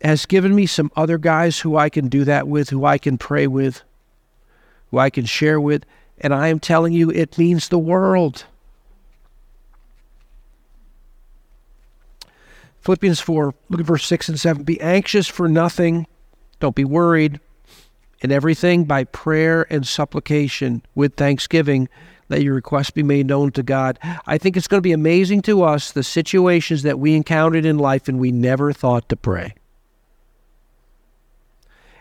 has 0.00 0.24
given 0.24 0.54
me 0.54 0.66
some 0.66 0.92
other 0.94 1.18
guys 1.18 1.58
who 1.58 1.76
I 1.76 1.88
can 1.88 2.06
do 2.06 2.22
that 2.22 2.46
with, 2.46 2.70
who 2.70 2.84
I 2.84 2.96
can 2.96 3.18
pray 3.18 3.48
with, 3.48 3.82
who 4.92 4.98
I 4.98 5.10
can 5.10 5.24
share 5.24 5.60
with. 5.60 5.84
And 6.18 6.32
I 6.32 6.46
am 6.46 6.60
telling 6.60 6.92
you, 6.92 7.10
it 7.10 7.36
means 7.36 7.68
the 7.68 7.78
world. 7.78 8.44
Philippians 12.90 13.20
4, 13.20 13.54
look 13.68 13.78
at 13.78 13.86
verse 13.86 14.04
6 14.04 14.30
and 14.30 14.40
7. 14.40 14.64
Be 14.64 14.80
anxious 14.80 15.28
for 15.28 15.48
nothing, 15.48 16.08
don't 16.58 16.74
be 16.74 16.84
worried. 16.84 17.38
In 18.20 18.32
everything, 18.32 18.82
by 18.82 19.04
prayer 19.04 19.64
and 19.70 19.86
supplication 19.86 20.82
with 20.96 21.14
thanksgiving, 21.14 21.88
let 22.28 22.42
your 22.42 22.52
requests 22.52 22.90
be 22.90 23.04
made 23.04 23.28
known 23.28 23.52
to 23.52 23.62
God. 23.62 23.96
I 24.26 24.38
think 24.38 24.56
it's 24.56 24.66
going 24.66 24.80
to 24.80 24.82
be 24.82 24.90
amazing 24.90 25.42
to 25.42 25.62
us 25.62 25.92
the 25.92 26.02
situations 26.02 26.82
that 26.82 26.98
we 26.98 27.14
encountered 27.14 27.64
in 27.64 27.78
life 27.78 28.08
and 28.08 28.18
we 28.18 28.32
never 28.32 28.72
thought 28.72 29.08
to 29.10 29.16
pray. 29.16 29.54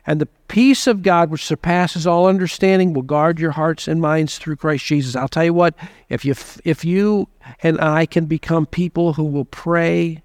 And 0.07 0.19
the 0.19 0.29
peace 0.47 0.87
of 0.87 1.03
God, 1.03 1.29
which 1.29 1.45
surpasses 1.45 2.07
all 2.07 2.25
understanding, 2.25 2.93
will 2.93 3.03
guard 3.03 3.39
your 3.39 3.51
hearts 3.51 3.87
and 3.87 4.01
minds 4.01 4.39
through 4.39 4.55
Christ 4.55 4.85
Jesus. 4.85 5.15
I'll 5.15 5.27
tell 5.27 5.45
you 5.45 5.53
what, 5.53 5.75
if 6.09 6.25
you 6.25 6.33
if 6.65 6.83
you 6.83 7.29
and 7.61 7.79
I 7.79 8.07
can 8.07 8.25
become 8.25 8.65
people 8.65 9.13
who 9.13 9.25
will 9.25 9.45
pray 9.45 10.23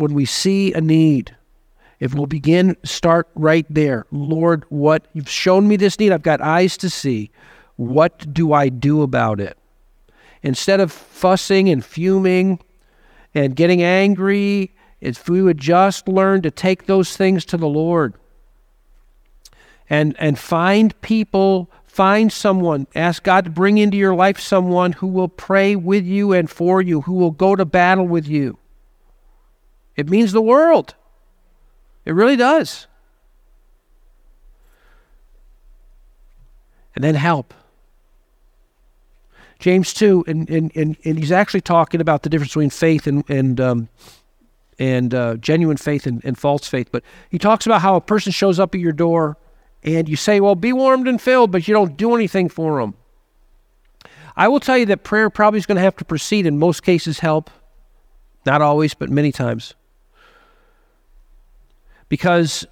when 0.00 0.14
we 0.14 0.24
see 0.24 0.72
a 0.72 0.80
need, 0.80 1.36
if 2.00 2.14
we'll 2.14 2.26
begin 2.26 2.76
start 2.82 3.28
right 3.34 3.66
there, 3.68 4.06
Lord, 4.10 4.64
what 4.70 5.06
you've 5.12 5.28
shown 5.28 5.68
me 5.68 5.76
this 5.76 5.98
need, 5.98 6.12
I've 6.12 6.22
got 6.22 6.40
eyes 6.40 6.76
to 6.78 6.90
see. 6.90 7.30
What 7.76 8.32
do 8.32 8.52
I 8.52 8.68
do 8.68 9.02
about 9.02 9.40
it? 9.40 9.56
Instead 10.42 10.80
of 10.80 10.90
fussing 10.90 11.68
and 11.68 11.84
fuming 11.84 12.58
and 13.34 13.54
getting 13.54 13.82
angry, 13.82 14.74
if 15.00 15.28
we 15.28 15.42
would 15.42 15.58
just 15.58 16.08
learn 16.08 16.42
to 16.42 16.50
take 16.50 16.86
those 16.86 17.16
things 17.16 17.44
to 17.46 17.56
the 17.56 17.68
Lord 17.68 18.14
and, 19.90 20.14
and 20.18 20.38
find 20.38 20.98
people, 21.02 21.70
find 21.84 22.32
someone, 22.32 22.86
ask 22.94 23.22
God 23.22 23.44
to 23.44 23.50
bring 23.50 23.76
into 23.76 23.96
your 23.96 24.14
life 24.14 24.40
someone 24.40 24.92
who 24.92 25.06
will 25.06 25.28
pray 25.28 25.76
with 25.76 26.06
you 26.06 26.32
and 26.32 26.48
for 26.48 26.80
you, 26.80 27.02
who 27.02 27.14
will 27.14 27.30
go 27.30 27.56
to 27.56 27.64
battle 27.64 28.06
with 28.06 28.26
you. 28.26 28.56
It 30.00 30.08
means 30.08 30.32
the 30.32 30.40
world. 30.40 30.94
It 32.06 32.12
really 32.12 32.36
does. 32.36 32.86
And 36.94 37.04
then 37.04 37.14
help. 37.14 37.52
James 39.58 39.92
2, 39.92 40.24
and, 40.26 40.48
and, 40.48 40.72
and, 40.74 40.96
and 41.04 41.18
he's 41.18 41.30
actually 41.30 41.60
talking 41.60 42.00
about 42.00 42.22
the 42.22 42.30
difference 42.30 42.52
between 42.52 42.70
faith 42.70 43.06
and, 43.06 43.28
and, 43.28 43.60
um, 43.60 43.88
and 44.78 45.12
uh, 45.14 45.34
genuine 45.36 45.76
faith 45.76 46.06
and, 46.06 46.24
and 46.24 46.38
false 46.38 46.66
faith. 46.66 46.88
But 46.90 47.04
he 47.28 47.38
talks 47.38 47.66
about 47.66 47.82
how 47.82 47.94
a 47.94 48.00
person 48.00 48.32
shows 48.32 48.58
up 48.58 48.74
at 48.74 48.80
your 48.80 48.92
door 48.92 49.36
and 49.82 50.08
you 50.08 50.16
say, 50.16 50.40
well, 50.40 50.54
be 50.54 50.72
warmed 50.72 51.06
and 51.06 51.20
filled, 51.20 51.50
but 51.50 51.68
you 51.68 51.74
don't 51.74 51.94
do 51.98 52.14
anything 52.14 52.48
for 52.48 52.80
them. 52.80 52.94
I 54.34 54.48
will 54.48 54.60
tell 54.60 54.78
you 54.78 54.86
that 54.86 55.04
prayer 55.04 55.28
probably 55.28 55.58
is 55.58 55.66
going 55.66 55.76
to 55.76 55.82
have 55.82 55.96
to 55.96 56.06
proceed 56.06 56.46
in 56.46 56.58
most 56.58 56.82
cases 56.82 57.18
help. 57.18 57.50
Not 58.46 58.62
always, 58.62 58.94
but 58.94 59.10
many 59.10 59.30
times. 59.30 59.74
Because 62.10 62.66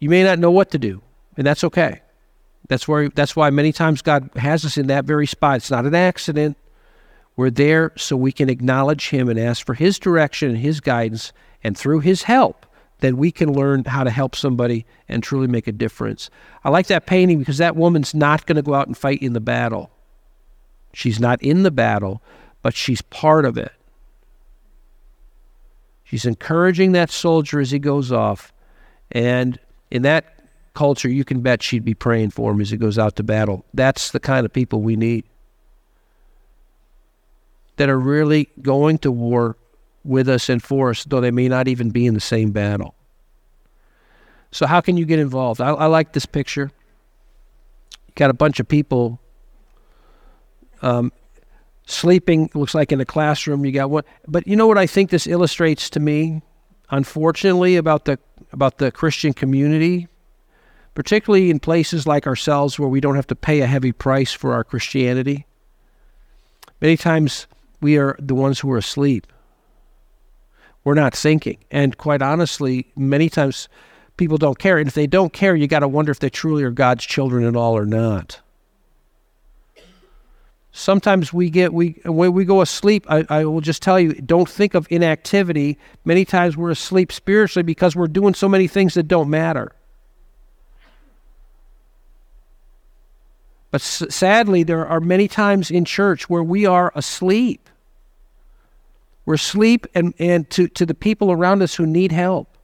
you 0.00 0.10
may 0.10 0.24
not 0.24 0.40
know 0.40 0.50
what 0.50 0.72
to 0.72 0.78
do, 0.78 1.02
and 1.36 1.46
that's 1.46 1.62
okay. 1.62 2.00
That's 2.66 2.88
where 2.88 3.08
that's 3.10 3.36
why 3.36 3.50
many 3.50 3.70
times 3.70 4.02
God 4.02 4.28
has 4.34 4.64
us 4.64 4.76
in 4.76 4.88
that 4.88 5.04
very 5.04 5.28
spot. 5.28 5.58
It's 5.58 5.70
not 5.70 5.86
an 5.86 5.94
accident. 5.94 6.56
We're 7.36 7.50
there 7.50 7.92
so 7.96 8.16
we 8.16 8.32
can 8.32 8.50
acknowledge 8.50 9.10
him 9.10 9.28
and 9.28 9.38
ask 9.38 9.64
for 9.64 9.74
his 9.74 10.00
direction 10.00 10.48
and 10.48 10.58
his 10.58 10.80
guidance 10.80 11.32
and 11.62 11.78
through 11.78 12.00
his 12.00 12.24
help 12.24 12.66
then 13.00 13.16
we 13.16 13.30
can 13.30 13.52
learn 13.52 13.84
how 13.84 14.04
to 14.04 14.10
help 14.10 14.34
somebody 14.34 14.86
and 15.08 15.22
truly 15.22 15.46
make 15.46 15.66
a 15.66 15.72
difference. 15.72 16.30
I 16.64 16.70
like 16.70 16.86
that 16.86 17.06
painting 17.06 17.38
because 17.38 17.58
that 17.58 17.76
woman's 17.76 18.14
not 18.14 18.46
going 18.46 18.56
to 18.56 18.62
go 18.62 18.74
out 18.74 18.86
and 18.86 18.96
fight 18.96 19.22
in 19.22 19.32
the 19.32 19.40
battle. 19.40 19.90
She's 20.92 21.20
not 21.20 21.42
in 21.42 21.62
the 21.62 21.70
battle, 21.70 22.22
but 22.62 22.74
she's 22.74 23.02
part 23.02 23.44
of 23.44 23.58
it. 23.58 23.72
She's 26.06 26.24
encouraging 26.24 26.92
that 26.92 27.10
soldier 27.10 27.58
as 27.58 27.72
he 27.72 27.80
goes 27.80 28.12
off. 28.12 28.52
And 29.10 29.58
in 29.90 30.02
that 30.02 30.38
culture, 30.72 31.08
you 31.08 31.24
can 31.24 31.40
bet 31.40 31.64
she'd 31.64 31.84
be 31.84 31.94
praying 31.94 32.30
for 32.30 32.52
him 32.52 32.60
as 32.60 32.70
he 32.70 32.76
goes 32.76 32.96
out 32.96 33.16
to 33.16 33.24
battle. 33.24 33.64
That's 33.74 34.12
the 34.12 34.20
kind 34.20 34.46
of 34.46 34.52
people 34.52 34.82
we 34.82 34.94
need 34.94 35.24
that 37.76 37.88
are 37.88 37.98
really 37.98 38.48
going 38.62 38.98
to 38.98 39.10
war 39.10 39.56
with 40.04 40.28
us 40.28 40.48
and 40.48 40.62
for 40.62 40.90
us, 40.90 41.04
though 41.04 41.20
they 41.20 41.32
may 41.32 41.48
not 41.48 41.66
even 41.66 41.90
be 41.90 42.06
in 42.06 42.14
the 42.14 42.20
same 42.20 42.52
battle. 42.52 42.94
So, 44.52 44.64
how 44.66 44.80
can 44.80 44.96
you 44.96 45.04
get 45.06 45.18
involved? 45.18 45.60
I, 45.60 45.70
I 45.70 45.86
like 45.86 46.12
this 46.12 46.24
picture. 46.24 46.70
You 48.06 48.12
got 48.14 48.30
a 48.30 48.34
bunch 48.34 48.60
of 48.60 48.68
people 48.68 49.18
um, 50.82 51.10
sleeping, 51.86 52.50
looks 52.54 52.74
like 52.74 52.92
in 52.92 53.00
a 53.00 53.06
classroom. 53.06 53.64
You 53.64 53.72
got 53.72 53.90
one, 53.90 54.04
but 54.28 54.46
you 54.46 54.54
know 54.54 54.66
what 54.66 54.78
I 54.78 54.86
think 54.86 55.10
this 55.10 55.26
illustrates 55.26 55.88
to 55.90 56.00
me, 56.00 56.42
unfortunately, 56.90 57.76
about 57.76 58.04
the 58.04 58.18
about 58.52 58.78
the 58.78 58.92
Christian 58.92 59.32
community 59.32 60.08
particularly 60.96 61.50
in 61.50 61.60
places 61.60 62.06
like 62.06 62.26
ourselves 62.26 62.78
where 62.78 62.88
we 62.88 63.00
don't 63.00 63.16
have 63.16 63.26
to 63.26 63.36
pay 63.36 63.60
a 63.60 63.66
heavy 63.66 63.92
price 63.92 64.32
for 64.32 64.54
our 64.54 64.64
Christianity. 64.64 65.46
Many 66.80 66.96
times 66.96 67.46
we 67.82 67.98
are 67.98 68.16
the 68.18 68.34
ones 68.34 68.58
who 68.58 68.72
are 68.72 68.78
asleep. 68.78 69.26
We're 70.84 70.94
not 70.94 71.14
thinking. 71.14 71.58
And 71.70 71.98
quite 71.98 72.22
honestly, 72.22 72.90
many 72.96 73.28
times 73.28 73.68
people 74.16 74.38
don't 74.38 74.58
care. 74.58 74.78
And 74.78 74.88
if 74.88 74.94
they 74.94 75.06
don't 75.06 75.34
care, 75.34 75.54
you 75.54 75.68
got 75.68 75.80
to 75.80 75.88
wonder 75.88 76.10
if 76.10 76.20
they 76.20 76.30
truly 76.30 76.64
are 76.64 76.70
God's 76.70 77.04
children 77.04 77.44
at 77.44 77.56
all 77.56 77.76
or 77.76 77.84
not. 77.84 78.40
Sometimes 80.76 81.32
we 81.32 81.48
get 81.48 81.72
we 81.72 81.98
when 82.04 82.34
we 82.34 82.44
go 82.44 82.60
asleep. 82.60 83.06
I, 83.08 83.24
I 83.30 83.44
will 83.46 83.62
just 83.62 83.80
tell 83.80 83.98
you, 83.98 84.12
don't 84.12 84.48
think 84.48 84.74
of 84.74 84.86
inactivity. 84.90 85.78
Many 86.04 86.26
times 86.26 86.54
we're 86.54 86.70
asleep 86.70 87.10
spiritually 87.12 87.62
because 87.62 87.96
we're 87.96 88.08
doing 88.08 88.34
so 88.34 88.46
many 88.46 88.68
things 88.68 88.92
that 88.92 89.04
don't 89.04 89.30
matter. 89.30 89.72
But 93.70 93.80
s- 93.80 94.04
sadly, 94.10 94.64
there 94.64 94.86
are 94.86 95.00
many 95.00 95.28
times 95.28 95.70
in 95.70 95.86
church 95.86 96.28
where 96.28 96.42
we 96.42 96.66
are 96.66 96.92
asleep. 96.94 97.70
We're 99.24 99.34
asleep 99.34 99.86
and, 99.94 100.12
and 100.18 100.48
to, 100.50 100.68
to 100.68 100.84
the 100.84 100.94
people 100.94 101.32
around 101.32 101.62
us 101.62 101.74
who 101.74 101.86
need 101.86 102.12
help. 102.12 102.54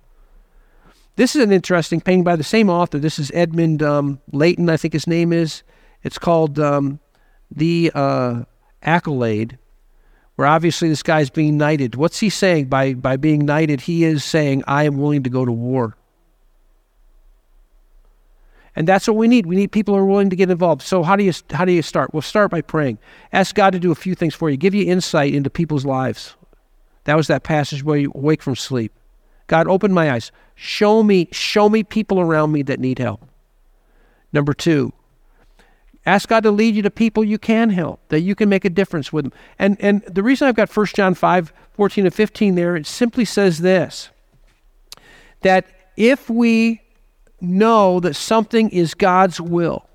This 1.16 1.34
is 1.34 1.42
an 1.42 1.50
interesting 1.50 2.02
painting 2.02 2.24
by 2.24 2.36
the 2.36 2.44
same 2.44 2.68
author. 2.68 2.98
This 2.98 3.18
is 3.18 3.30
Edmund 3.32 3.82
um, 3.82 4.20
Leighton, 4.32 4.68
I 4.68 4.76
think 4.76 4.92
his 4.92 5.06
name 5.06 5.32
is. 5.32 5.62
It's 6.02 6.18
called 6.18 6.58
um, 6.58 7.00
The 7.54 7.92
uh, 7.94 8.44
Accolade, 8.82 9.58
where 10.36 10.48
obviously 10.48 10.88
this 10.88 11.02
guy's 11.02 11.30
being 11.30 11.56
knighted. 11.56 11.94
What's 11.94 12.20
he 12.20 12.30
saying 12.30 12.66
by, 12.66 12.94
by 12.94 13.16
being 13.16 13.44
knighted? 13.44 13.82
He 13.82 14.04
is 14.04 14.24
saying, 14.24 14.64
I 14.66 14.84
am 14.84 14.98
willing 14.98 15.22
to 15.22 15.30
go 15.30 15.44
to 15.44 15.52
war. 15.52 15.96
And 18.74 18.88
that's 18.88 19.06
what 19.06 19.16
we 19.16 19.28
need. 19.28 19.46
We 19.46 19.56
need 19.56 19.70
people 19.70 19.94
who 19.94 20.00
are 20.00 20.06
willing 20.06 20.30
to 20.30 20.36
get 20.36 20.50
involved. 20.50 20.82
So 20.82 21.02
how 21.02 21.14
do 21.14 21.24
you 21.24 21.32
how 21.50 21.66
do 21.66 21.72
you 21.72 21.82
start? 21.82 22.14
Well, 22.14 22.22
start 22.22 22.50
by 22.50 22.62
praying. 22.62 22.98
Ask 23.32 23.54
God 23.54 23.70
to 23.74 23.78
do 23.78 23.92
a 23.92 23.94
few 23.94 24.14
things 24.14 24.34
for 24.34 24.48
you. 24.48 24.56
Give 24.56 24.74
you 24.74 24.90
insight 24.90 25.34
into 25.34 25.50
people's 25.50 25.84
lives. 25.84 26.36
That 27.04 27.16
was 27.16 27.26
that 27.26 27.42
passage 27.42 27.84
where 27.84 27.98
you 27.98 28.10
wake 28.14 28.42
from 28.42 28.56
sleep. 28.56 28.92
God, 29.46 29.68
open 29.68 29.92
my 29.92 30.10
eyes. 30.10 30.32
Show 30.54 31.02
me, 31.02 31.28
show 31.32 31.68
me 31.68 31.82
people 31.82 32.20
around 32.20 32.52
me 32.52 32.62
that 32.62 32.80
need 32.80 32.98
help. 32.98 33.26
Number 34.32 34.54
two, 34.54 34.92
ask 36.04 36.28
God 36.28 36.42
to 36.42 36.50
lead 36.50 36.74
you 36.74 36.82
to 36.82 36.90
people 36.90 37.24
you 37.24 37.38
can 37.38 37.70
help, 37.70 38.00
that 38.08 38.20
you 38.20 38.34
can 38.34 38.48
make 38.48 38.64
a 38.64 38.70
difference 38.70 39.12
with 39.12 39.24
them. 39.24 39.32
And 39.58 39.76
and 39.80 40.02
the 40.02 40.22
reason 40.22 40.48
I've 40.48 40.54
got 40.54 40.74
1 40.74 40.86
John 40.86 41.14
5, 41.14 41.52
14 41.72 42.06
and 42.06 42.14
15 42.14 42.54
there, 42.54 42.76
it 42.76 42.86
simply 42.86 43.24
says 43.24 43.60
this 43.60 44.10
that 45.42 45.66
if 45.96 46.30
we 46.30 46.80
know 47.40 48.00
that 48.00 48.14
something 48.14 48.70
is 48.70 48.94
God's 48.94 49.40
will, 49.40 49.86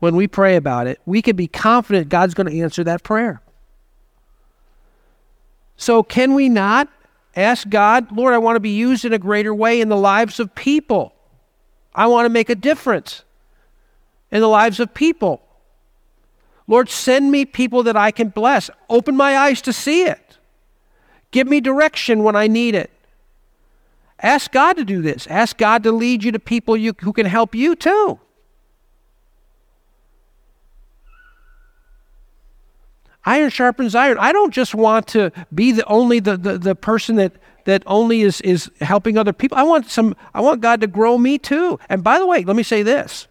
when 0.00 0.16
we 0.16 0.26
pray 0.26 0.56
about 0.56 0.86
it, 0.86 1.00
we 1.06 1.22
can 1.22 1.36
be 1.36 1.46
confident 1.46 2.08
God's 2.08 2.34
going 2.34 2.48
to 2.48 2.60
answer 2.60 2.84
that 2.84 3.02
prayer. 3.02 3.40
So, 5.76 6.02
can 6.02 6.34
we 6.34 6.48
not 6.48 6.88
ask 7.36 7.68
God, 7.68 8.10
Lord, 8.12 8.34
I 8.34 8.38
want 8.38 8.56
to 8.56 8.60
be 8.60 8.70
used 8.70 9.04
in 9.04 9.12
a 9.12 9.18
greater 9.18 9.54
way 9.54 9.80
in 9.80 9.88
the 9.88 9.96
lives 9.96 10.40
of 10.40 10.54
people? 10.54 11.14
I 11.94 12.06
want 12.06 12.26
to 12.26 12.30
make 12.30 12.50
a 12.50 12.54
difference 12.54 13.22
in 14.30 14.40
the 14.40 14.48
lives 14.48 14.80
of 14.80 14.94
people. 14.94 15.42
Lord, 16.66 16.90
send 16.90 17.32
me 17.32 17.44
people 17.44 17.82
that 17.84 17.96
I 17.96 18.10
can 18.10 18.28
bless. 18.28 18.70
Open 18.90 19.16
my 19.16 19.36
eyes 19.36 19.62
to 19.62 19.72
see 19.72 20.02
it. 20.02 20.38
Give 21.30 21.46
me 21.46 21.60
direction 21.60 22.22
when 22.22 22.36
I 22.36 22.46
need 22.46 22.74
it. 22.74 22.90
Ask 24.20 24.50
God 24.52 24.74
to 24.74 24.84
do 24.84 25.00
this. 25.00 25.26
Ask 25.28 25.56
God 25.56 25.82
to 25.84 25.92
lead 25.92 26.24
you 26.24 26.32
to 26.32 26.38
people 26.38 26.76
you, 26.76 26.94
who 27.00 27.12
can 27.12 27.26
help 27.26 27.54
you 27.54 27.76
too. 27.76 28.18
Iron 33.24 33.50
sharpens 33.50 33.94
iron. 33.94 34.16
I 34.18 34.32
don't 34.32 34.52
just 34.52 34.74
want 34.74 35.06
to 35.08 35.30
be 35.54 35.72
the 35.72 35.84
only 35.86 36.18
the, 36.18 36.36
the, 36.36 36.58
the 36.58 36.74
person 36.74 37.16
that 37.16 37.32
that 37.64 37.82
only 37.86 38.22
is 38.22 38.40
is 38.40 38.70
helping 38.80 39.18
other 39.18 39.34
people. 39.34 39.58
I 39.58 39.62
want 39.64 39.90
some 39.90 40.16
I 40.32 40.40
want 40.40 40.62
God 40.62 40.80
to 40.80 40.86
grow 40.86 41.18
me 41.18 41.36
too. 41.36 41.78
And 41.90 42.02
by 42.02 42.18
the 42.18 42.26
way, 42.26 42.42
let 42.42 42.56
me 42.56 42.62
say 42.62 42.82
this. 42.82 43.28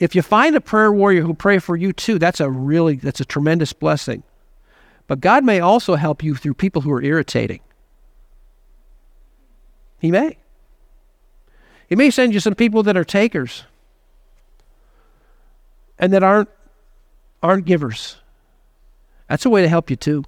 If 0.00 0.14
you 0.14 0.22
find 0.22 0.56
a 0.56 0.62
prayer 0.62 0.90
warrior 0.90 1.20
who 1.20 1.34
pray 1.34 1.58
for 1.58 1.76
you 1.76 1.92
too, 1.92 2.18
that's 2.18 2.40
a 2.40 2.50
really 2.50 2.96
that's 2.96 3.20
a 3.20 3.24
tremendous 3.24 3.74
blessing. 3.74 4.22
But 5.06 5.20
God 5.20 5.44
may 5.44 5.60
also 5.60 5.94
help 5.94 6.22
you 6.22 6.34
through 6.34 6.54
people 6.54 6.82
who 6.82 6.90
are 6.90 7.02
irritating. 7.02 7.60
He 9.98 10.10
may. 10.10 10.38
He 11.86 11.96
may 11.96 12.10
send 12.10 12.32
you 12.32 12.40
some 12.40 12.54
people 12.54 12.82
that 12.84 12.96
are 12.96 13.04
takers 13.04 13.64
and 15.98 16.14
that 16.14 16.22
aren't 16.22 16.48
aren't 17.42 17.66
givers. 17.66 18.16
That's 19.28 19.44
a 19.44 19.50
way 19.50 19.60
to 19.60 19.68
help 19.68 19.90
you 19.90 19.96
too. 19.96 20.24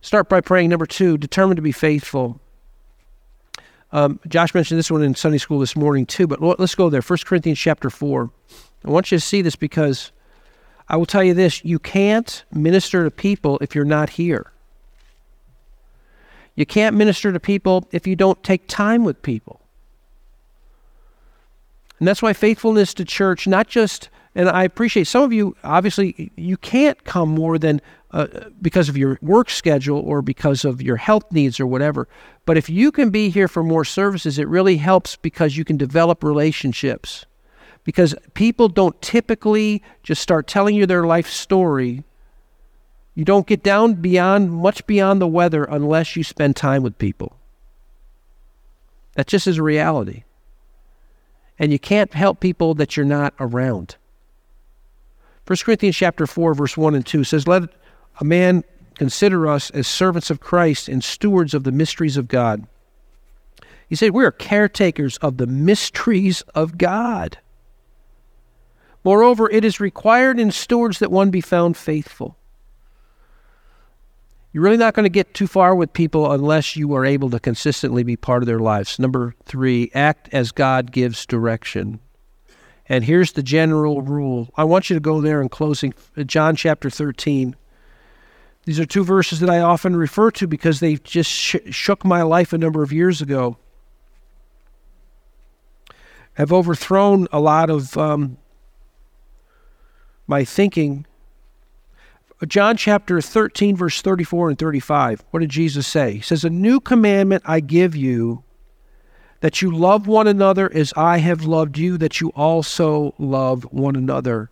Start 0.00 0.28
by 0.28 0.40
praying. 0.40 0.70
Number 0.70 0.86
two, 0.86 1.16
determined 1.16 1.56
to 1.56 1.62
be 1.62 1.72
faithful. 1.72 2.40
Um, 3.92 4.20
Josh 4.28 4.54
mentioned 4.54 4.78
this 4.78 4.90
one 4.90 5.02
in 5.02 5.14
Sunday 5.14 5.38
school 5.38 5.58
this 5.58 5.74
morning 5.74 6.06
too, 6.06 6.26
but 6.26 6.40
let's 6.40 6.74
go 6.74 6.90
there. 6.90 7.00
1 7.00 7.18
Corinthians 7.24 7.58
chapter 7.58 7.90
4. 7.90 8.30
I 8.84 8.90
want 8.90 9.10
you 9.10 9.18
to 9.18 9.24
see 9.24 9.42
this 9.42 9.56
because 9.56 10.12
I 10.88 10.96
will 10.96 11.06
tell 11.06 11.24
you 11.24 11.34
this 11.34 11.64
you 11.64 11.78
can't 11.78 12.44
minister 12.52 13.04
to 13.04 13.10
people 13.10 13.58
if 13.60 13.74
you're 13.74 13.84
not 13.84 14.10
here. 14.10 14.52
You 16.54 16.66
can't 16.66 16.96
minister 16.96 17.32
to 17.32 17.40
people 17.40 17.88
if 17.90 18.06
you 18.06 18.16
don't 18.16 18.42
take 18.42 18.66
time 18.66 19.04
with 19.04 19.22
people. 19.22 19.60
And 21.98 22.08
that's 22.08 22.22
why 22.22 22.32
faithfulness 22.32 22.94
to 22.94 23.04
church, 23.04 23.46
not 23.46 23.68
just, 23.68 24.08
and 24.34 24.48
I 24.48 24.62
appreciate 24.64 25.06
some 25.06 25.24
of 25.24 25.32
you, 25.32 25.56
obviously, 25.64 26.30
you 26.36 26.56
can't 26.56 27.02
come 27.04 27.30
more 27.30 27.58
than 27.58 27.80
uh, 28.12 28.26
because 28.62 28.88
of 28.88 28.96
your 28.96 29.18
work 29.22 29.50
schedule 29.50 29.98
or 29.98 30.22
because 30.22 30.64
of 30.64 30.80
your 30.80 30.96
health 30.96 31.30
needs 31.32 31.58
or 31.58 31.66
whatever. 31.66 32.08
But 32.46 32.56
if 32.56 32.68
you 32.68 32.92
can 32.92 33.10
be 33.10 33.30
here 33.30 33.48
for 33.48 33.62
more 33.62 33.84
services, 33.84 34.38
it 34.38 34.48
really 34.48 34.76
helps 34.76 35.16
because 35.16 35.56
you 35.56 35.64
can 35.64 35.76
develop 35.76 36.22
relationships. 36.22 37.26
Because 37.82 38.14
people 38.34 38.68
don't 38.68 39.00
typically 39.02 39.82
just 40.02 40.22
start 40.22 40.46
telling 40.46 40.76
you 40.76 40.86
their 40.86 41.06
life 41.06 41.28
story. 41.28 42.04
You 43.14 43.24
don't 43.24 43.46
get 43.46 43.62
down 43.62 43.94
beyond 43.94 44.52
much 44.52 44.86
beyond 44.86 45.20
the 45.20 45.26
weather 45.26 45.64
unless 45.64 46.14
you 46.14 46.22
spend 46.22 46.56
time 46.56 46.82
with 46.82 46.98
people. 46.98 47.36
That 49.14 49.26
just 49.26 49.46
is 49.46 49.58
reality. 49.58 50.24
And 51.58 51.72
you 51.72 51.78
can't 51.78 52.14
help 52.14 52.38
people 52.40 52.74
that 52.74 52.96
you're 52.96 53.06
not 53.06 53.34
around. 53.40 53.96
1 55.50 55.56
Corinthians 55.64 55.96
chapter 55.96 56.28
4 56.28 56.54
verse 56.54 56.76
1 56.76 56.94
and 56.94 57.04
2 57.04 57.24
says 57.24 57.48
let 57.48 57.64
a 58.20 58.24
man 58.24 58.62
consider 58.94 59.48
us 59.48 59.68
as 59.70 59.88
servants 59.88 60.30
of 60.30 60.38
Christ 60.38 60.88
and 60.88 61.02
stewards 61.02 61.54
of 61.54 61.64
the 61.64 61.72
mysteries 61.72 62.16
of 62.16 62.28
God. 62.28 62.68
He 63.88 63.96
said, 63.96 64.12
We 64.12 64.24
are 64.24 64.30
caretakers 64.30 65.16
of 65.16 65.38
the 65.38 65.48
mysteries 65.48 66.42
of 66.54 66.78
God. 66.78 67.38
Moreover, 69.02 69.50
it 69.50 69.64
is 69.64 69.80
required 69.80 70.38
in 70.38 70.52
stewards 70.52 71.00
that 71.00 71.10
one 71.10 71.30
be 71.30 71.40
found 71.40 71.76
faithful. 71.76 72.36
You're 74.52 74.62
really 74.62 74.76
not 74.76 74.94
going 74.94 75.02
to 75.02 75.10
get 75.10 75.34
too 75.34 75.48
far 75.48 75.74
with 75.74 75.92
people 75.92 76.30
unless 76.30 76.76
you 76.76 76.94
are 76.94 77.04
able 77.04 77.28
to 77.30 77.40
consistently 77.40 78.04
be 78.04 78.14
part 78.14 78.44
of 78.44 78.46
their 78.46 78.60
lives. 78.60 79.00
Number 79.00 79.34
three, 79.46 79.90
act 79.96 80.28
as 80.30 80.52
God 80.52 80.92
gives 80.92 81.26
direction. 81.26 81.98
And 82.90 83.04
here's 83.04 83.32
the 83.32 83.42
general 83.44 84.02
rule. 84.02 84.50
I 84.56 84.64
want 84.64 84.90
you 84.90 84.94
to 84.94 85.00
go 85.00 85.20
there 85.20 85.40
in 85.40 85.48
closing, 85.48 85.94
John 86.26 86.56
chapter 86.56 86.90
13. 86.90 87.54
These 88.64 88.80
are 88.80 88.84
two 88.84 89.04
verses 89.04 89.38
that 89.38 89.48
I 89.48 89.60
often 89.60 89.94
refer 89.94 90.32
to 90.32 90.48
because 90.48 90.80
they 90.80 90.96
just 90.96 91.30
sh- 91.30 91.56
shook 91.70 92.04
my 92.04 92.22
life 92.22 92.52
a 92.52 92.58
number 92.58 92.82
of 92.82 92.92
years 92.92 93.22
ago. 93.22 93.58
Have 96.34 96.52
overthrown 96.52 97.28
a 97.30 97.38
lot 97.38 97.70
of 97.70 97.96
um, 97.96 98.38
my 100.26 100.44
thinking. 100.44 101.06
John 102.48 102.76
chapter 102.76 103.20
13, 103.20 103.76
verse 103.76 104.02
34 104.02 104.48
and 104.48 104.58
35. 104.58 105.24
What 105.30 105.40
did 105.40 105.50
Jesus 105.50 105.86
say? 105.86 106.14
He 106.14 106.22
says, 106.22 106.44
A 106.44 106.50
new 106.50 106.80
commandment 106.80 107.44
I 107.46 107.60
give 107.60 107.94
you, 107.94 108.42
that 109.40 109.62
you 109.62 109.70
love 109.70 110.06
one 110.06 110.26
another 110.26 110.70
as 110.72 110.92
I 110.96 111.18
have 111.18 111.44
loved 111.44 111.78
you, 111.78 111.96
that 111.98 112.20
you 112.20 112.28
also 112.30 113.14
love 113.18 113.64
one 113.70 113.96
another. 113.96 114.50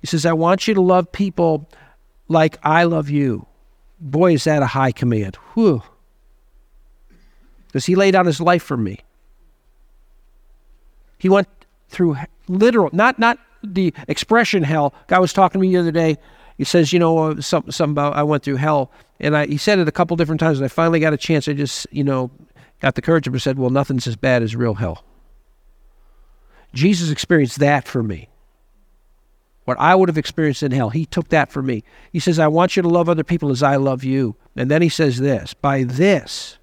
He 0.00 0.06
says, 0.06 0.24
I 0.24 0.32
want 0.32 0.66
you 0.66 0.74
to 0.74 0.80
love 0.80 1.12
people 1.12 1.68
like 2.28 2.58
I 2.62 2.84
love 2.84 3.10
you. 3.10 3.46
Boy, 4.00 4.34
is 4.34 4.44
that 4.44 4.62
a 4.62 4.66
high 4.66 4.92
command. 4.92 5.36
Whew. 5.54 5.82
Because 7.66 7.86
he 7.86 7.94
laid 7.94 8.12
down 8.12 8.26
his 8.26 8.40
life 8.40 8.62
for 8.62 8.76
me. 8.76 9.00
He 11.18 11.28
went 11.28 11.48
through 11.88 12.16
literal, 12.48 12.90
not 12.92 13.18
not 13.18 13.38
the 13.62 13.92
expression 14.08 14.62
hell. 14.62 14.94
Guy 15.08 15.18
was 15.18 15.32
talking 15.32 15.60
to 15.60 15.66
me 15.66 15.72
the 15.72 15.80
other 15.80 15.92
day. 15.92 16.18
He 16.58 16.64
says, 16.64 16.92
you 16.92 16.98
know, 16.98 17.18
uh, 17.18 17.40
something, 17.40 17.72
something 17.72 17.92
about 17.92 18.16
I 18.16 18.22
went 18.22 18.42
through 18.42 18.56
hell, 18.56 18.90
and 19.20 19.36
I, 19.36 19.46
he 19.46 19.56
said 19.56 19.78
it 19.78 19.88
a 19.88 19.92
couple 19.92 20.16
different 20.16 20.40
times. 20.40 20.58
And 20.58 20.64
I 20.64 20.68
finally 20.68 21.00
got 21.00 21.12
a 21.12 21.18
chance. 21.18 21.48
I 21.48 21.52
just, 21.52 21.86
you 21.90 22.04
know, 22.04 22.30
got 22.86 22.94
the 22.94 23.02
courage 23.02 23.26
and 23.26 23.42
said, 23.42 23.58
well, 23.58 23.70
nothing's 23.70 24.06
as 24.06 24.14
bad 24.14 24.44
as 24.44 24.54
real 24.54 24.74
hell. 24.74 25.02
Jesus 26.72 27.10
experienced 27.10 27.58
that 27.58 27.88
for 27.88 28.00
me 28.00 28.28
what 29.64 29.76
I 29.80 29.96
would 29.96 30.08
have 30.08 30.16
experienced 30.16 30.62
in 30.62 30.70
hell. 30.70 30.90
He 30.90 31.04
took 31.04 31.30
that 31.30 31.50
for 31.50 31.60
me. 31.60 31.82
He 32.12 32.20
says, 32.20 32.38
I 32.38 32.46
want 32.46 32.76
you 32.76 32.82
to 32.82 32.88
love 32.88 33.08
other 33.08 33.24
people 33.24 33.50
as 33.50 33.60
I 33.60 33.74
love 33.74 34.04
you. 34.04 34.36
And 34.54 34.70
then 34.70 34.82
he 34.82 34.88
says 34.88 35.18
this 35.18 35.52
By 35.52 35.82
this, 35.82 36.58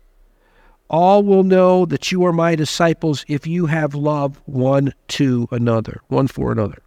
all 0.90 1.24
will 1.24 1.44
know 1.44 1.86
that 1.86 2.10
you 2.14 2.26
are 2.26 2.32
my 2.32 2.56
disciples 2.56 3.26
if 3.28 3.46
you 3.46 3.66
have 3.66 3.94
love 3.94 4.42
one 4.46 4.94
to 5.10 5.50
another, 5.52 6.00
one 6.08 6.30
for 6.30 6.54
another. 6.54 6.82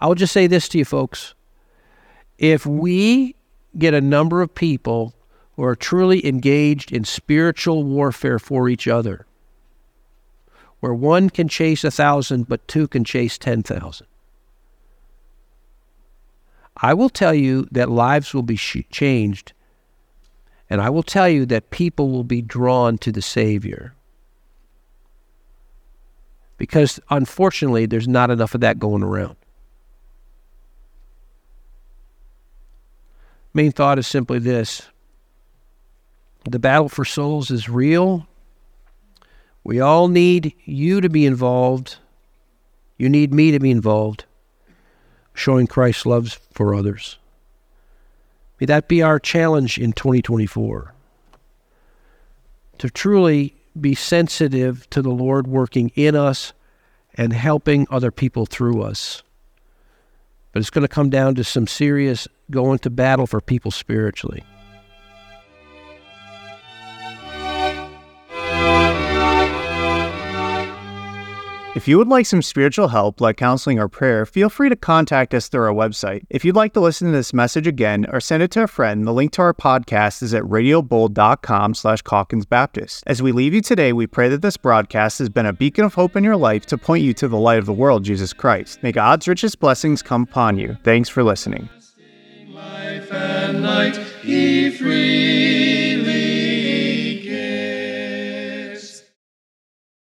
I'll 0.00 0.16
just 0.16 0.32
say 0.32 0.48
this 0.48 0.68
to 0.70 0.78
you, 0.78 0.84
folks. 0.84 1.34
If 2.38 2.66
we 2.66 3.36
get 3.78 3.94
a 3.94 4.00
number 4.00 4.42
of 4.42 4.52
people 4.52 5.14
who 5.58 5.64
are 5.64 5.74
truly 5.74 6.24
engaged 6.24 6.92
in 6.92 7.02
spiritual 7.02 7.82
warfare 7.82 8.38
for 8.38 8.68
each 8.68 8.86
other, 8.86 9.26
where 10.78 10.94
one 10.94 11.28
can 11.28 11.48
chase 11.48 11.82
a 11.82 11.90
thousand, 11.90 12.48
but 12.48 12.68
two 12.68 12.86
can 12.86 13.02
chase 13.02 13.36
10,000, 13.36 14.06
I 16.76 16.94
will 16.94 17.08
tell 17.08 17.34
you 17.34 17.66
that 17.72 17.90
lives 17.90 18.32
will 18.32 18.44
be 18.44 18.54
sh- 18.54 18.84
changed, 18.92 19.52
and 20.70 20.80
I 20.80 20.90
will 20.90 21.02
tell 21.02 21.28
you 21.28 21.44
that 21.46 21.70
people 21.70 22.08
will 22.10 22.22
be 22.22 22.40
drawn 22.40 22.96
to 22.98 23.10
the 23.10 23.20
Savior. 23.20 23.94
Because 26.56 27.00
unfortunately, 27.10 27.86
there's 27.86 28.06
not 28.06 28.30
enough 28.30 28.54
of 28.54 28.60
that 28.60 28.78
going 28.78 29.02
around. 29.02 29.34
Main 33.52 33.72
thought 33.72 33.98
is 33.98 34.06
simply 34.06 34.38
this 34.38 34.82
the 36.48 36.58
battle 36.58 36.88
for 36.88 37.04
souls 37.04 37.50
is 37.50 37.68
real. 37.68 38.26
We 39.64 39.80
all 39.80 40.08
need 40.08 40.54
you 40.64 41.00
to 41.00 41.08
be 41.08 41.26
involved. 41.26 41.96
You 42.96 43.08
need 43.08 43.32
me 43.32 43.50
to 43.50 43.58
be 43.58 43.70
involved 43.70 44.24
showing 45.38 45.66
Christ's 45.66 46.04
love 46.04 46.40
for 46.52 46.74
others. 46.74 47.16
May 48.60 48.66
that 48.66 48.88
be 48.88 49.02
our 49.02 49.20
challenge 49.20 49.78
in 49.78 49.92
2024 49.92 50.92
to 52.78 52.90
truly 52.90 53.54
be 53.80 53.94
sensitive 53.94 54.88
to 54.90 55.00
the 55.00 55.10
Lord 55.10 55.46
working 55.46 55.92
in 55.94 56.16
us 56.16 56.52
and 57.14 57.32
helping 57.32 57.86
other 57.90 58.10
people 58.10 58.46
through 58.46 58.82
us. 58.82 59.22
But 60.52 60.60
it's 60.60 60.70
going 60.70 60.82
to 60.82 60.88
come 60.88 61.10
down 61.10 61.36
to 61.36 61.44
some 61.44 61.66
serious 61.66 62.26
going 62.50 62.80
to 62.80 62.90
battle 62.90 63.26
for 63.26 63.40
people 63.40 63.70
spiritually. 63.70 64.42
If 71.78 71.86
you 71.86 71.96
would 71.98 72.08
like 72.08 72.26
some 72.26 72.42
spiritual 72.42 72.88
help, 72.88 73.20
like 73.20 73.36
counseling 73.36 73.78
or 73.78 73.86
prayer, 73.86 74.26
feel 74.26 74.48
free 74.48 74.68
to 74.68 74.74
contact 74.74 75.32
us 75.32 75.46
through 75.46 75.62
our 75.62 75.72
website. 75.72 76.24
If 76.28 76.44
you'd 76.44 76.56
like 76.56 76.72
to 76.72 76.80
listen 76.80 77.06
to 77.06 77.16
this 77.16 77.32
message 77.32 77.68
again 77.68 78.04
or 78.12 78.18
send 78.18 78.42
it 78.42 78.50
to 78.50 78.64
a 78.64 78.66
friend, 78.66 79.06
the 79.06 79.12
link 79.12 79.30
to 79.34 79.42
our 79.42 79.54
podcast 79.54 80.20
is 80.24 80.34
at 80.34 80.42
radiobold.com 80.42 81.74
slash 81.74 82.02
Calkins 82.02 82.46
Baptist. 82.46 83.04
As 83.06 83.22
we 83.22 83.30
leave 83.30 83.54
you 83.54 83.60
today, 83.60 83.92
we 83.92 84.08
pray 84.08 84.28
that 84.28 84.42
this 84.42 84.56
broadcast 84.56 85.20
has 85.20 85.28
been 85.28 85.46
a 85.46 85.52
beacon 85.52 85.84
of 85.84 85.94
hope 85.94 86.16
in 86.16 86.24
your 86.24 86.34
life 86.34 86.66
to 86.66 86.76
point 86.76 87.04
you 87.04 87.14
to 87.14 87.28
the 87.28 87.38
light 87.38 87.60
of 87.60 87.66
the 87.66 87.72
world, 87.72 88.02
Jesus 88.02 88.32
Christ. 88.32 88.82
May 88.82 88.90
God's 88.90 89.28
richest 89.28 89.60
blessings 89.60 90.02
come 90.02 90.24
upon 90.24 90.58
you. 90.58 90.76
Thanks 90.82 91.08
for 91.08 91.22
listening. 91.22 91.68